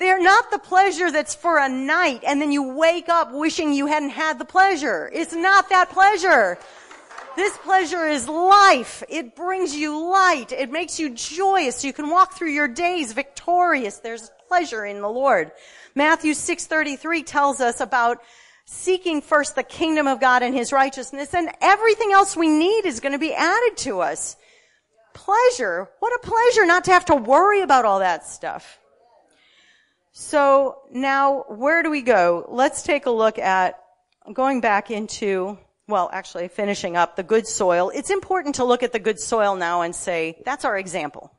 They're 0.03 0.21
not 0.21 0.51
the 0.51 0.59
pleasure 0.59 1.13
that's 1.13 1.37
for 1.37 1.59
a 1.59 1.69
night 1.69 2.25
and 2.27 2.43
then 2.43 2.51
you 2.51 2.75
wake 2.75 3.09
up 3.09 3.31
wishing 3.33 3.73
you 3.73 3.87
hadn't 3.87 4.11
had 4.11 4.37
the 4.37 4.45
pleasure. 4.45 5.09
It's 5.15 5.33
not 5.33 5.69
that 5.69 5.91
pleasure. 5.91 6.59
This 7.37 7.57
pleasure 7.59 8.09
is 8.09 8.29
life. 8.29 9.05
It 9.09 9.37
brings 9.37 9.77
you 9.77 10.11
light. 10.11 10.51
It 10.51 10.73
makes 10.73 10.99
you 10.99 11.11
joyous. 11.11 11.85
You 11.85 11.93
can 11.93 12.11
walk 12.11 12.35
through 12.35 12.51
your 12.51 12.67
days 12.67 13.13
victorious. 13.13 13.99
There's 13.99 14.29
pleasure 14.49 14.85
in 14.85 15.01
the 15.01 15.09
Lord. 15.09 15.53
Matthew 15.95 16.35
6:33 16.35 17.23
tells 17.23 17.61
us 17.61 17.81
about 17.81 18.25
seeking 18.65 19.23
first 19.23 19.55
the 19.55 19.63
kingdom 19.63 20.09
of 20.09 20.19
God 20.19 20.43
and 20.43 20.53
his 20.53 20.73
righteousness 20.73 21.33
and 21.33 21.49
everything 21.61 22.11
else 22.11 22.37
we 22.37 22.49
need 22.49 22.87
is 22.87 22.99
going 22.99 23.13
to 23.13 23.21
be 23.21 23.35
added 23.35 23.77
to 23.77 24.01
us. 24.01 24.35
Pleasure. 25.15 25.89
What 26.01 26.13
a 26.13 26.27
pleasure 26.27 26.67
not 26.67 26.87
to 26.87 26.91
have 26.91 27.05
to 27.05 27.15
worry 27.15 27.61
about 27.61 27.85
all 27.85 28.01
that 28.01 28.27
stuff. 28.27 28.81
So 30.13 30.83
now 30.91 31.45
where 31.49 31.83
do 31.83 31.91
we 31.91 32.03
go? 32.03 32.47
Let's 32.49 32.83
take 32.83 33.07
a 33.07 33.11
look 33.11 33.39
at 33.39 33.83
going 34.33 34.61
back 34.61 34.91
into, 34.91 35.59
well, 35.89 36.11
actually 36.13 36.49
finishing 36.49 36.97
up 36.97 37.17
the 37.17 37.23
good 37.23 37.47
soil. 37.47 37.91
It's 37.95 38.11
important 38.11 38.57
to 38.57 38.65
look 38.65 38.83
at 38.83 38.93
the 38.93 38.99
good 38.99 39.19
soil 39.19 39.57
now 39.57 39.81
and 39.81 39.95
say, 39.95 40.43
that's 40.45 40.67
our 40.67 40.77
example. 40.77 41.33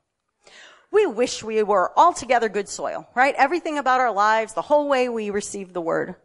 We 0.92 1.06
wish 1.06 1.44
we 1.44 1.62
were 1.64 1.92
altogether 1.98 2.50
good 2.50 2.68
soil, 2.68 3.08
right? 3.16 3.36
Everything 3.38 3.78
about 3.78 4.00
our 4.00 4.12
lives, 4.12 4.54
the 4.54 4.62
whole 4.62 4.90
way 4.90 5.08
we 5.08 5.30
receive 5.30 5.74
the 5.74 5.82
word. 5.82 6.16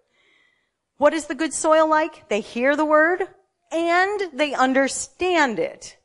What 0.97 1.15
is 1.15 1.27
the 1.27 1.35
good 1.35 1.53
soil 1.53 1.89
like? 1.89 2.29
They 2.29 2.41
hear 2.41 2.77
the 2.77 2.85
word 2.85 3.23
and 3.71 4.21
they 4.33 4.55
understand 4.55 5.59
it. 5.59 5.99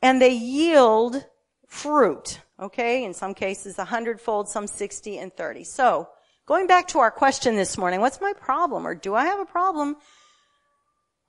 And 0.00 0.22
they 0.22 0.32
yield 0.32 1.24
fruit. 1.66 2.40
Okay, 2.58 3.04
in 3.04 3.12
some 3.12 3.34
cases 3.34 3.78
a 3.78 3.84
hundredfold, 3.84 4.48
some 4.48 4.66
60 4.66 5.18
and 5.18 5.34
30. 5.34 5.64
So, 5.64 6.08
going 6.46 6.66
back 6.66 6.88
to 6.88 6.98
our 6.98 7.10
question 7.10 7.54
this 7.54 7.76
morning, 7.76 8.00
what's 8.00 8.20
my 8.20 8.32
problem 8.32 8.86
or 8.86 8.94
do 8.94 9.14
I 9.14 9.26
have 9.26 9.40
a 9.40 9.44
problem? 9.44 9.96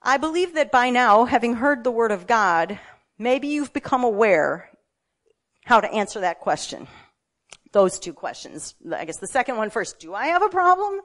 I 0.00 0.16
believe 0.16 0.54
that 0.54 0.72
by 0.72 0.88
now, 0.88 1.26
having 1.26 1.56
heard 1.56 1.84
the 1.84 1.90
word 1.90 2.12
of 2.12 2.26
God, 2.26 2.78
maybe 3.18 3.48
you've 3.48 3.74
become 3.74 4.04
aware 4.04 4.70
how 5.66 5.80
to 5.80 5.92
answer 5.92 6.20
that 6.20 6.40
question. 6.40 6.86
Those 7.72 7.98
two 7.98 8.14
questions. 8.14 8.74
I 8.90 9.04
guess 9.04 9.18
the 9.18 9.26
second 9.26 9.58
one 9.58 9.68
first. 9.68 10.00
Do 10.00 10.14
I 10.14 10.28
have 10.28 10.42
a 10.42 10.48
problem? 10.48 11.00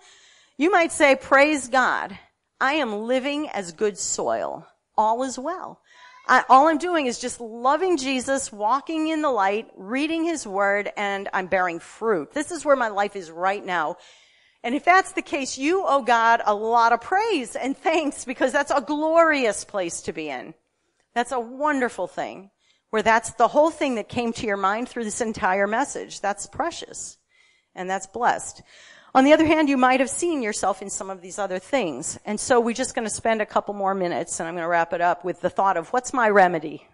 You 0.58 0.72
might 0.72 0.94
say, 0.94 1.18
praise 1.18 1.68
God. 1.68 2.18
I 2.62 2.76
am 2.76 3.04
living 3.04 3.50
as 3.50 3.74
good 3.74 3.98
soil. 3.98 4.66
All 4.96 5.24
is 5.24 5.38
well. 5.38 5.82
I, 6.26 6.44
all 6.48 6.68
I'm 6.68 6.78
doing 6.78 7.06
is 7.06 7.20
just 7.20 7.42
loving 7.42 7.98
Jesus, 7.98 8.52
walking 8.52 9.08
in 9.10 9.22
the 9.22 9.30
light, 9.30 9.70
reading 9.76 10.24
his 10.24 10.48
word, 10.48 10.90
and 10.96 11.28
I'm 11.34 11.48
bearing 11.48 11.80
fruit. 11.80 12.34
This 12.34 12.52
is 12.52 12.64
where 12.64 12.78
my 12.78 12.88
life 12.88 13.16
is 13.16 13.30
right 13.30 13.64
now. 13.64 13.98
And 14.64 14.74
if 14.74 14.86
that's 14.86 15.12
the 15.12 15.22
case, 15.22 15.58
you 15.58 15.84
owe 15.86 16.02
God 16.02 16.42
a 16.46 16.56
lot 16.56 16.94
of 16.94 17.02
praise 17.02 17.58
and 17.58 17.78
thanks 17.78 18.24
because 18.24 18.54
that's 18.54 18.72
a 18.72 18.80
glorious 18.80 19.66
place 19.66 20.02
to 20.04 20.14
be 20.14 20.30
in. 20.30 20.54
That's 21.14 21.34
a 21.34 21.40
wonderful 21.40 22.08
thing 22.08 22.50
where 22.90 23.04
that's 23.04 23.34
the 23.34 23.50
whole 23.50 23.72
thing 23.72 23.96
that 23.96 24.08
came 24.08 24.32
to 24.34 24.48
your 24.48 24.56
mind 24.56 24.88
through 24.88 25.04
this 25.04 25.20
entire 25.20 25.68
message. 25.68 26.22
That's 26.22 26.48
precious 26.48 27.18
and 27.76 27.90
that's 27.90 28.08
blessed. 28.08 28.62
On 29.16 29.24
the 29.24 29.34
other 29.34 29.46
hand, 29.46 29.70
you 29.70 29.78
might 29.78 30.00
have 30.00 30.10
seen 30.10 30.42
yourself 30.42 30.82
in 30.82 30.90
some 30.90 31.12
of 31.12 31.22
these 31.22 31.38
other 31.38 31.60
things. 31.60 32.18
And 32.26 32.40
so 32.40 32.60
we're 32.60 32.74
just 32.74 32.96
going 32.96 33.08
to 33.08 33.14
spend 33.14 33.44
a 33.44 33.46
couple 33.46 33.76
more 33.76 33.94
minutes 33.94 34.40
and 34.40 34.48
I'm 34.48 34.56
going 34.56 34.64
to 34.64 34.68
wrap 34.68 34.92
it 34.92 35.02
up 35.02 35.24
with 35.24 35.40
the 35.40 35.52
thought 35.52 35.78
of 35.78 35.90
what's 35.90 36.14
my 36.14 36.30
remedy? 36.30 36.88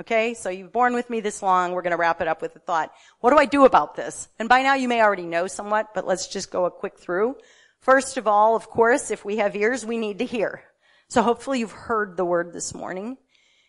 Okay, 0.00 0.34
so 0.34 0.50
you've 0.50 0.72
borne 0.72 0.94
with 0.94 1.08
me 1.08 1.20
this 1.20 1.42
long. 1.42 1.70
We're 1.70 1.82
going 1.82 1.92
to 1.92 1.96
wrap 1.96 2.20
it 2.20 2.26
up 2.26 2.42
with 2.42 2.54
the 2.54 2.58
thought, 2.58 2.92
what 3.20 3.30
do 3.30 3.38
I 3.38 3.44
do 3.44 3.64
about 3.64 3.94
this? 3.94 4.28
And 4.40 4.48
by 4.48 4.62
now 4.62 4.74
you 4.74 4.88
may 4.88 5.00
already 5.00 5.26
know 5.26 5.46
somewhat, 5.46 5.94
but 5.94 6.04
let's 6.04 6.26
just 6.26 6.50
go 6.50 6.64
a 6.64 6.72
quick 6.72 6.98
through. 6.98 7.36
First 7.78 8.16
of 8.16 8.26
all, 8.26 8.56
of 8.56 8.68
course, 8.68 9.12
if 9.12 9.24
we 9.24 9.36
have 9.36 9.54
ears, 9.54 9.86
we 9.86 9.96
need 9.96 10.18
to 10.18 10.24
hear. 10.24 10.64
So 11.08 11.22
hopefully 11.22 11.60
you've 11.60 11.70
heard 11.70 12.16
the 12.16 12.24
word 12.24 12.52
this 12.52 12.74
morning. 12.74 13.16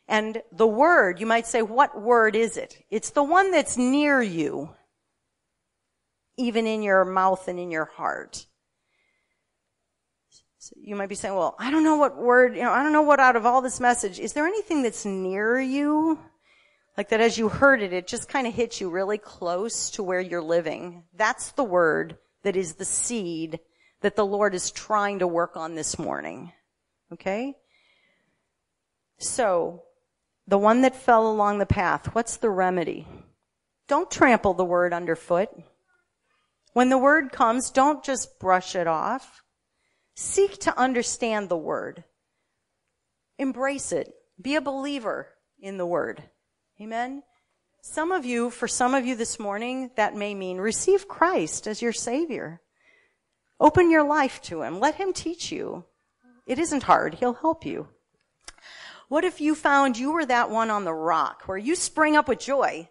And 0.07 0.41
the 0.51 0.65
word, 0.65 1.19
you 1.19 1.27
might 1.27 1.45
say, 1.45 1.61
what 1.61 2.01
word 2.01 2.35
is 2.35 2.57
it? 2.57 2.83
It's 2.89 3.11
the 3.11 3.23
one 3.23 3.51
that's 3.51 3.77
near 3.77 4.23
you 4.23 4.71
even 6.37 6.67
in 6.67 6.81
your 6.81 7.05
mouth 7.05 7.47
and 7.47 7.59
in 7.59 7.71
your 7.71 7.85
heart. 7.85 8.45
So 10.57 10.75
you 10.81 10.95
might 10.95 11.09
be 11.09 11.15
saying, 11.15 11.35
well, 11.35 11.55
I 11.59 11.69
don't 11.69 11.83
know 11.83 11.97
what 11.97 12.17
word, 12.17 12.55
you 12.55 12.63
know, 12.63 12.71
I 12.71 12.81
don't 12.81 12.91
know 12.91 13.03
what 13.03 13.19
out 13.19 13.35
of 13.35 13.45
all 13.45 13.61
this 13.61 13.79
message, 13.79 14.19
is 14.19 14.33
there 14.33 14.47
anything 14.47 14.81
that's 14.81 15.05
near 15.05 15.59
you? 15.59 16.19
Like 16.97 17.09
that 17.09 17.21
as 17.21 17.37
you 17.37 17.49
heard 17.49 17.81
it, 17.81 17.93
it 17.93 18.07
just 18.07 18.29
kind 18.29 18.47
of 18.47 18.53
hits 18.53 18.81
you 18.81 18.89
really 18.89 19.17
close 19.17 19.91
to 19.91 20.03
where 20.03 20.19
you're 20.19 20.41
living. 20.41 21.03
That's 21.13 21.51
the 21.51 21.63
word 21.63 22.17
that 22.43 22.55
is 22.55 22.75
the 22.75 22.85
seed 22.85 23.59
that 24.01 24.15
the 24.15 24.25
Lord 24.25 24.55
is 24.55 24.71
trying 24.71 25.19
to 25.19 25.27
work 25.27 25.57
on 25.57 25.75
this 25.75 25.99
morning. 25.99 26.51
Okay? 27.11 27.55
So, 29.17 29.83
the 30.47 30.57
one 30.57 30.81
that 30.81 30.95
fell 30.95 31.29
along 31.29 31.59
the 31.59 31.65
path, 31.65 32.13
what's 32.13 32.37
the 32.37 32.49
remedy? 32.49 33.07
Don't 33.87 34.09
trample 34.09 34.53
the 34.53 34.65
word 34.65 34.93
underfoot. 34.93 35.49
When 36.75 36.89
the 36.89 36.97
word 36.97 37.31
comes, 37.31 37.71
don't 37.71 38.03
just 38.03 38.37
brush 38.37 38.75
it 38.75 38.85
off. 38.85 39.41
Seek 40.13 40.59
to 40.59 40.77
understand 40.77 41.47
the 41.47 41.55
word. 41.55 42.03
Embrace 43.39 43.93
it. 43.93 44.13
Be 44.41 44.55
a 44.55 44.61
believer 44.61 45.29
in 45.57 45.77
the 45.77 45.85
word. 45.85 46.21
Amen. 46.81 47.23
Some 47.81 48.11
of 48.11 48.25
you, 48.25 48.49
for 48.49 48.67
some 48.67 48.93
of 48.93 49.05
you 49.05 49.15
this 49.15 49.39
morning, 49.39 49.91
that 49.95 50.17
may 50.17 50.35
mean 50.35 50.57
receive 50.57 51.07
Christ 51.07 51.65
as 51.65 51.81
your 51.81 51.93
savior. 51.93 52.59
Open 53.57 53.89
your 53.89 54.03
life 54.03 54.41
to 54.41 54.61
him. 54.61 54.81
Let 54.81 54.95
him 54.95 55.13
teach 55.13 55.53
you. 55.53 55.85
It 56.45 56.59
isn't 56.59 56.83
hard. 56.83 57.13
He'll 57.13 57.35
help 57.35 57.65
you. 57.65 57.87
What 59.07 59.23
if 59.23 59.39
you 59.39 59.55
found 59.55 59.97
you 59.97 60.11
were 60.11 60.25
that 60.25 60.49
one 60.49 60.69
on 60.69 60.83
the 60.83 60.93
rock 60.93 61.43
where 61.45 61.57
you 61.57 61.73
spring 61.73 62.17
up 62.17 62.27
with 62.27 62.39
joy, 62.39 62.89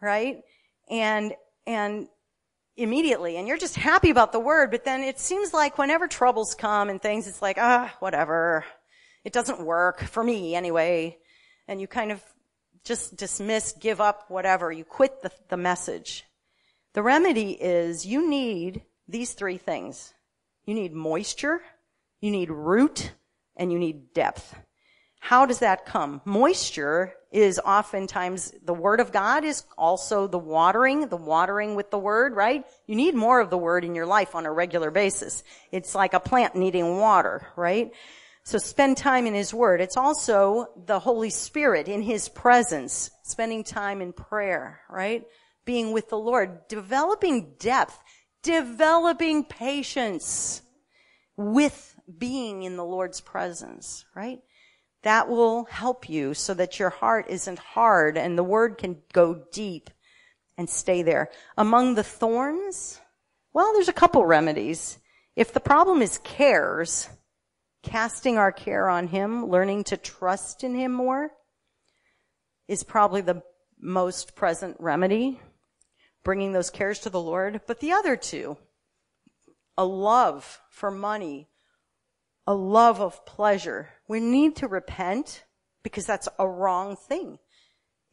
right? 0.00 0.42
And, 0.90 1.34
and 1.68 2.08
immediately 2.76 3.36
and 3.36 3.46
you're 3.46 3.58
just 3.58 3.76
happy 3.76 4.10
about 4.10 4.32
the 4.32 4.40
word, 4.40 4.70
but 4.70 4.84
then 4.84 5.02
it 5.02 5.18
seems 5.18 5.52
like 5.52 5.78
whenever 5.78 6.08
troubles 6.08 6.54
come 6.54 6.88
and 6.88 7.00
things, 7.00 7.26
it's 7.26 7.42
like, 7.42 7.58
ah, 7.58 7.94
whatever. 8.00 8.64
It 9.24 9.32
doesn't 9.32 9.64
work 9.64 10.02
for 10.02 10.22
me 10.22 10.54
anyway. 10.54 11.18
And 11.68 11.80
you 11.80 11.86
kind 11.86 12.10
of 12.10 12.22
just 12.84 13.16
dismiss, 13.16 13.72
give 13.72 14.00
up, 14.00 14.24
whatever. 14.28 14.72
You 14.72 14.84
quit 14.84 15.22
the, 15.22 15.30
the 15.48 15.56
message. 15.56 16.24
The 16.94 17.02
remedy 17.02 17.52
is 17.52 18.04
you 18.04 18.28
need 18.28 18.82
these 19.08 19.32
three 19.32 19.58
things. 19.58 20.12
You 20.66 20.74
need 20.74 20.92
moisture, 20.92 21.60
you 22.20 22.30
need 22.30 22.50
root, 22.50 23.12
and 23.56 23.72
you 23.72 23.78
need 23.78 24.12
depth. 24.14 24.54
How 25.24 25.46
does 25.46 25.60
that 25.60 25.86
come? 25.86 26.20
Moisture 26.24 27.14
is 27.30 27.60
oftentimes 27.60 28.52
the 28.64 28.74
word 28.74 28.98
of 28.98 29.12
God 29.12 29.44
is 29.44 29.62
also 29.78 30.26
the 30.26 30.36
watering, 30.36 31.06
the 31.06 31.16
watering 31.16 31.76
with 31.76 31.92
the 31.92 31.98
word, 31.98 32.34
right? 32.34 32.64
You 32.88 32.96
need 32.96 33.14
more 33.14 33.38
of 33.38 33.48
the 33.48 33.56
word 33.56 33.84
in 33.84 33.94
your 33.94 34.04
life 34.04 34.34
on 34.34 34.46
a 34.46 34.52
regular 34.52 34.90
basis. 34.90 35.44
It's 35.70 35.94
like 35.94 36.12
a 36.12 36.18
plant 36.18 36.56
needing 36.56 36.98
water, 36.98 37.46
right? 37.54 37.92
So 38.42 38.58
spend 38.58 38.96
time 38.96 39.28
in 39.28 39.34
His 39.34 39.54
Word. 39.54 39.80
It's 39.80 39.96
also 39.96 40.66
the 40.86 40.98
Holy 40.98 41.30
Spirit 41.30 41.86
in 41.86 42.02
His 42.02 42.28
presence, 42.28 43.12
spending 43.22 43.62
time 43.62 44.02
in 44.02 44.12
prayer, 44.12 44.80
right? 44.90 45.22
Being 45.64 45.92
with 45.92 46.08
the 46.08 46.18
Lord, 46.18 46.66
developing 46.66 47.54
depth, 47.60 47.96
developing 48.42 49.44
patience 49.44 50.62
with 51.36 51.94
being 52.18 52.64
in 52.64 52.76
the 52.76 52.84
Lord's 52.84 53.20
presence, 53.20 54.04
right? 54.16 54.40
That 55.02 55.28
will 55.28 55.64
help 55.64 56.08
you 56.08 56.34
so 56.34 56.54
that 56.54 56.78
your 56.78 56.90
heart 56.90 57.26
isn't 57.28 57.58
hard 57.58 58.16
and 58.16 58.38
the 58.38 58.44
Word 58.44 58.78
can 58.78 58.98
go 59.12 59.42
deep 59.52 59.90
and 60.56 60.68
stay 60.70 61.02
there. 61.02 61.28
Among 61.56 61.94
the 61.94 62.04
thorns, 62.04 63.00
well, 63.52 63.72
there's 63.72 63.88
a 63.88 63.92
couple 63.92 64.24
remedies. 64.24 64.98
If 65.34 65.52
the 65.52 65.60
problem 65.60 66.02
is 66.02 66.18
cares, 66.18 67.08
casting 67.82 68.38
our 68.38 68.52
care 68.52 68.88
on 68.88 69.08
Him, 69.08 69.48
learning 69.48 69.84
to 69.84 69.96
trust 69.96 70.62
in 70.62 70.74
Him 70.74 70.92
more 70.92 71.30
is 72.68 72.84
probably 72.84 73.22
the 73.22 73.42
most 73.80 74.36
present 74.36 74.76
remedy, 74.78 75.40
bringing 76.22 76.52
those 76.52 76.70
cares 76.70 77.00
to 77.00 77.10
the 77.10 77.20
Lord. 77.20 77.62
But 77.66 77.80
the 77.80 77.92
other 77.92 78.16
two, 78.16 78.56
a 79.76 79.84
love 79.84 80.60
for 80.70 80.90
money, 80.90 81.48
a 82.46 82.54
love 82.54 83.00
of 83.00 83.24
pleasure. 83.24 83.90
We 84.08 84.20
need 84.20 84.56
to 84.56 84.68
repent 84.68 85.44
because 85.82 86.06
that's 86.06 86.28
a 86.38 86.48
wrong 86.48 86.96
thing. 86.96 87.38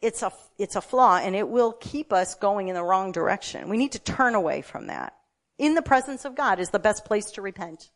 It's 0.02 0.24
a, 0.24 0.32
it's 0.58 0.76
a 0.76 0.82
flaw 0.82 1.18
and 1.18 1.36
it 1.36 1.48
will 1.48 1.74
keep 1.74 2.14
us 2.14 2.36
going 2.36 2.70
in 2.70 2.76
the 2.76 2.84
wrong 2.84 3.12
direction. 3.12 3.70
We 3.70 3.78
need 3.78 3.92
to 3.94 4.00
turn 4.00 4.36
away 4.36 4.62
from 4.62 4.88
that. 4.88 5.14
In 5.58 5.76
the 5.76 5.82
presence 5.82 6.24
of 6.24 6.36
God 6.36 6.60
is 6.60 6.70
the 6.70 6.80
best 6.80 7.06
place 7.06 7.32
to 7.32 7.42
repent. 7.42 7.90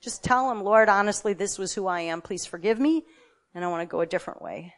Just 0.00 0.22
tell 0.22 0.50
him, 0.50 0.62
Lord, 0.62 0.88
honestly, 0.88 1.32
this 1.32 1.58
was 1.58 1.74
who 1.74 1.86
I 1.86 2.00
am. 2.02 2.20
Please 2.20 2.46
forgive 2.46 2.78
me. 2.78 3.04
And 3.54 3.64
I 3.64 3.68
want 3.68 3.82
to 3.82 3.90
go 3.90 4.00
a 4.00 4.06
different 4.06 4.40
way. 4.40 4.72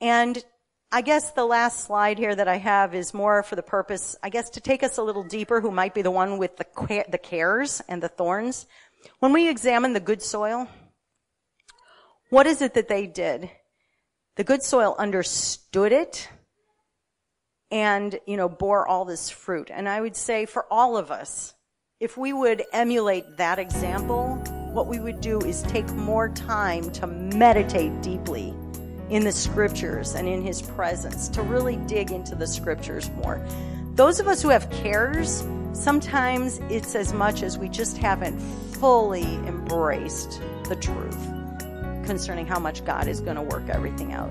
And 0.00 0.42
I 0.90 1.02
guess 1.02 1.32
the 1.32 1.44
last 1.44 1.84
slide 1.84 2.18
here 2.18 2.34
that 2.34 2.48
I 2.48 2.56
have 2.56 2.94
is 2.94 3.12
more 3.12 3.42
for 3.42 3.56
the 3.56 3.62
purpose, 3.62 4.16
I 4.22 4.30
guess, 4.30 4.48
to 4.50 4.60
take 4.60 4.82
us 4.82 4.96
a 4.96 5.02
little 5.02 5.22
deeper, 5.22 5.60
who 5.60 5.70
might 5.70 5.94
be 5.94 6.00
the 6.00 6.10
one 6.10 6.38
with 6.38 6.56
the, 6.56 7.04
the 7.10 7.18
cares 7.18 7.82
and 7.88 8.02
the 8.02 8.08
thorns. 8.08 8.66
When 9.18 9.32
we 9.32 9.48
examine 9.48 9.92
the 9.92 10.00
good 10.00 10.22
soil, 10.22 10.68
what 12.30 12.46
is 12.46 12.62
it 12.62 12.74
that 12.74 12.88
they 12.88 13.06
did? 13.06 13.50
The 14.36 14.44
good 14.44 14.62
soil 14.62 14.94
understood 14.98 15.92
it 15.92 16.28
and, 17.70 18.18
you 18.26 18.36
know, 18.36 18.48
bore 18.48 18.86
all 18.86 19.04
this 19.04 19.30
fruit. 19.30 19.70
And 19.72 19.88
I 19.88 20.00
would 20.00 20.16
say 20.16 20.46
for 20.46 20.66
all 20.70 20.96
of 20.96 21.10
us, 21.10 21.54
if 22.00 22.16
we 22.16 22.32
would 22.32 22.62
emulate 22.72 23.24
that 23.38 23.58
example, 23.58 24.36
what 24.72 24.86
we 24.86 25.00
would 25.00 25.20
do 25.20 25.40
is 25.40 25.62
take 25.62 25.88
more 25.94 26.28
time 26.28 26.90
to 26.92 27.06
meditate 27.06 28.02
deeply 28.02 28.54
in 29.10 29.24
the 29.24 29.32
scriptures 29.32 30.14
and 30.14 30.28
in 30.28 30.42
his 30.42 30.62
presence, 30.62 31.28
to 31.30 31.42
really 31.42 31.76
dig 31.86 32.12
into 32.12 32.34
the 32.34 32.46
scriptures 32.46 33.10
more. 33.16 33.44
Those 33.94 34.20
of 34.20 34.28
us 34.28 34.42
who 34.42 34.50
have 34.50 34.70
cares, 34.70 35.42
sometimes 35.72 36.60
it's 36.68 36.94
as 36.94 37.12
much 37.12 37.42
as 37.42 37.58
we 37.58 37.68
just 37.68 37.98
haven't 37.98 38.38
fully 38.38 39.34
embraced 39.46 40.40
the 40.68 40.76
truth 40.76 41.18
concerning 42.04 42.46
how 42.46 42.58
much 42.58 42.84
God 42.84 43.06
is 43.06 43.20
going 43.20 43.36
to 43.36 43.42
work 43.42 43.68
everything 43.68 44.12
out. 44.12 44.30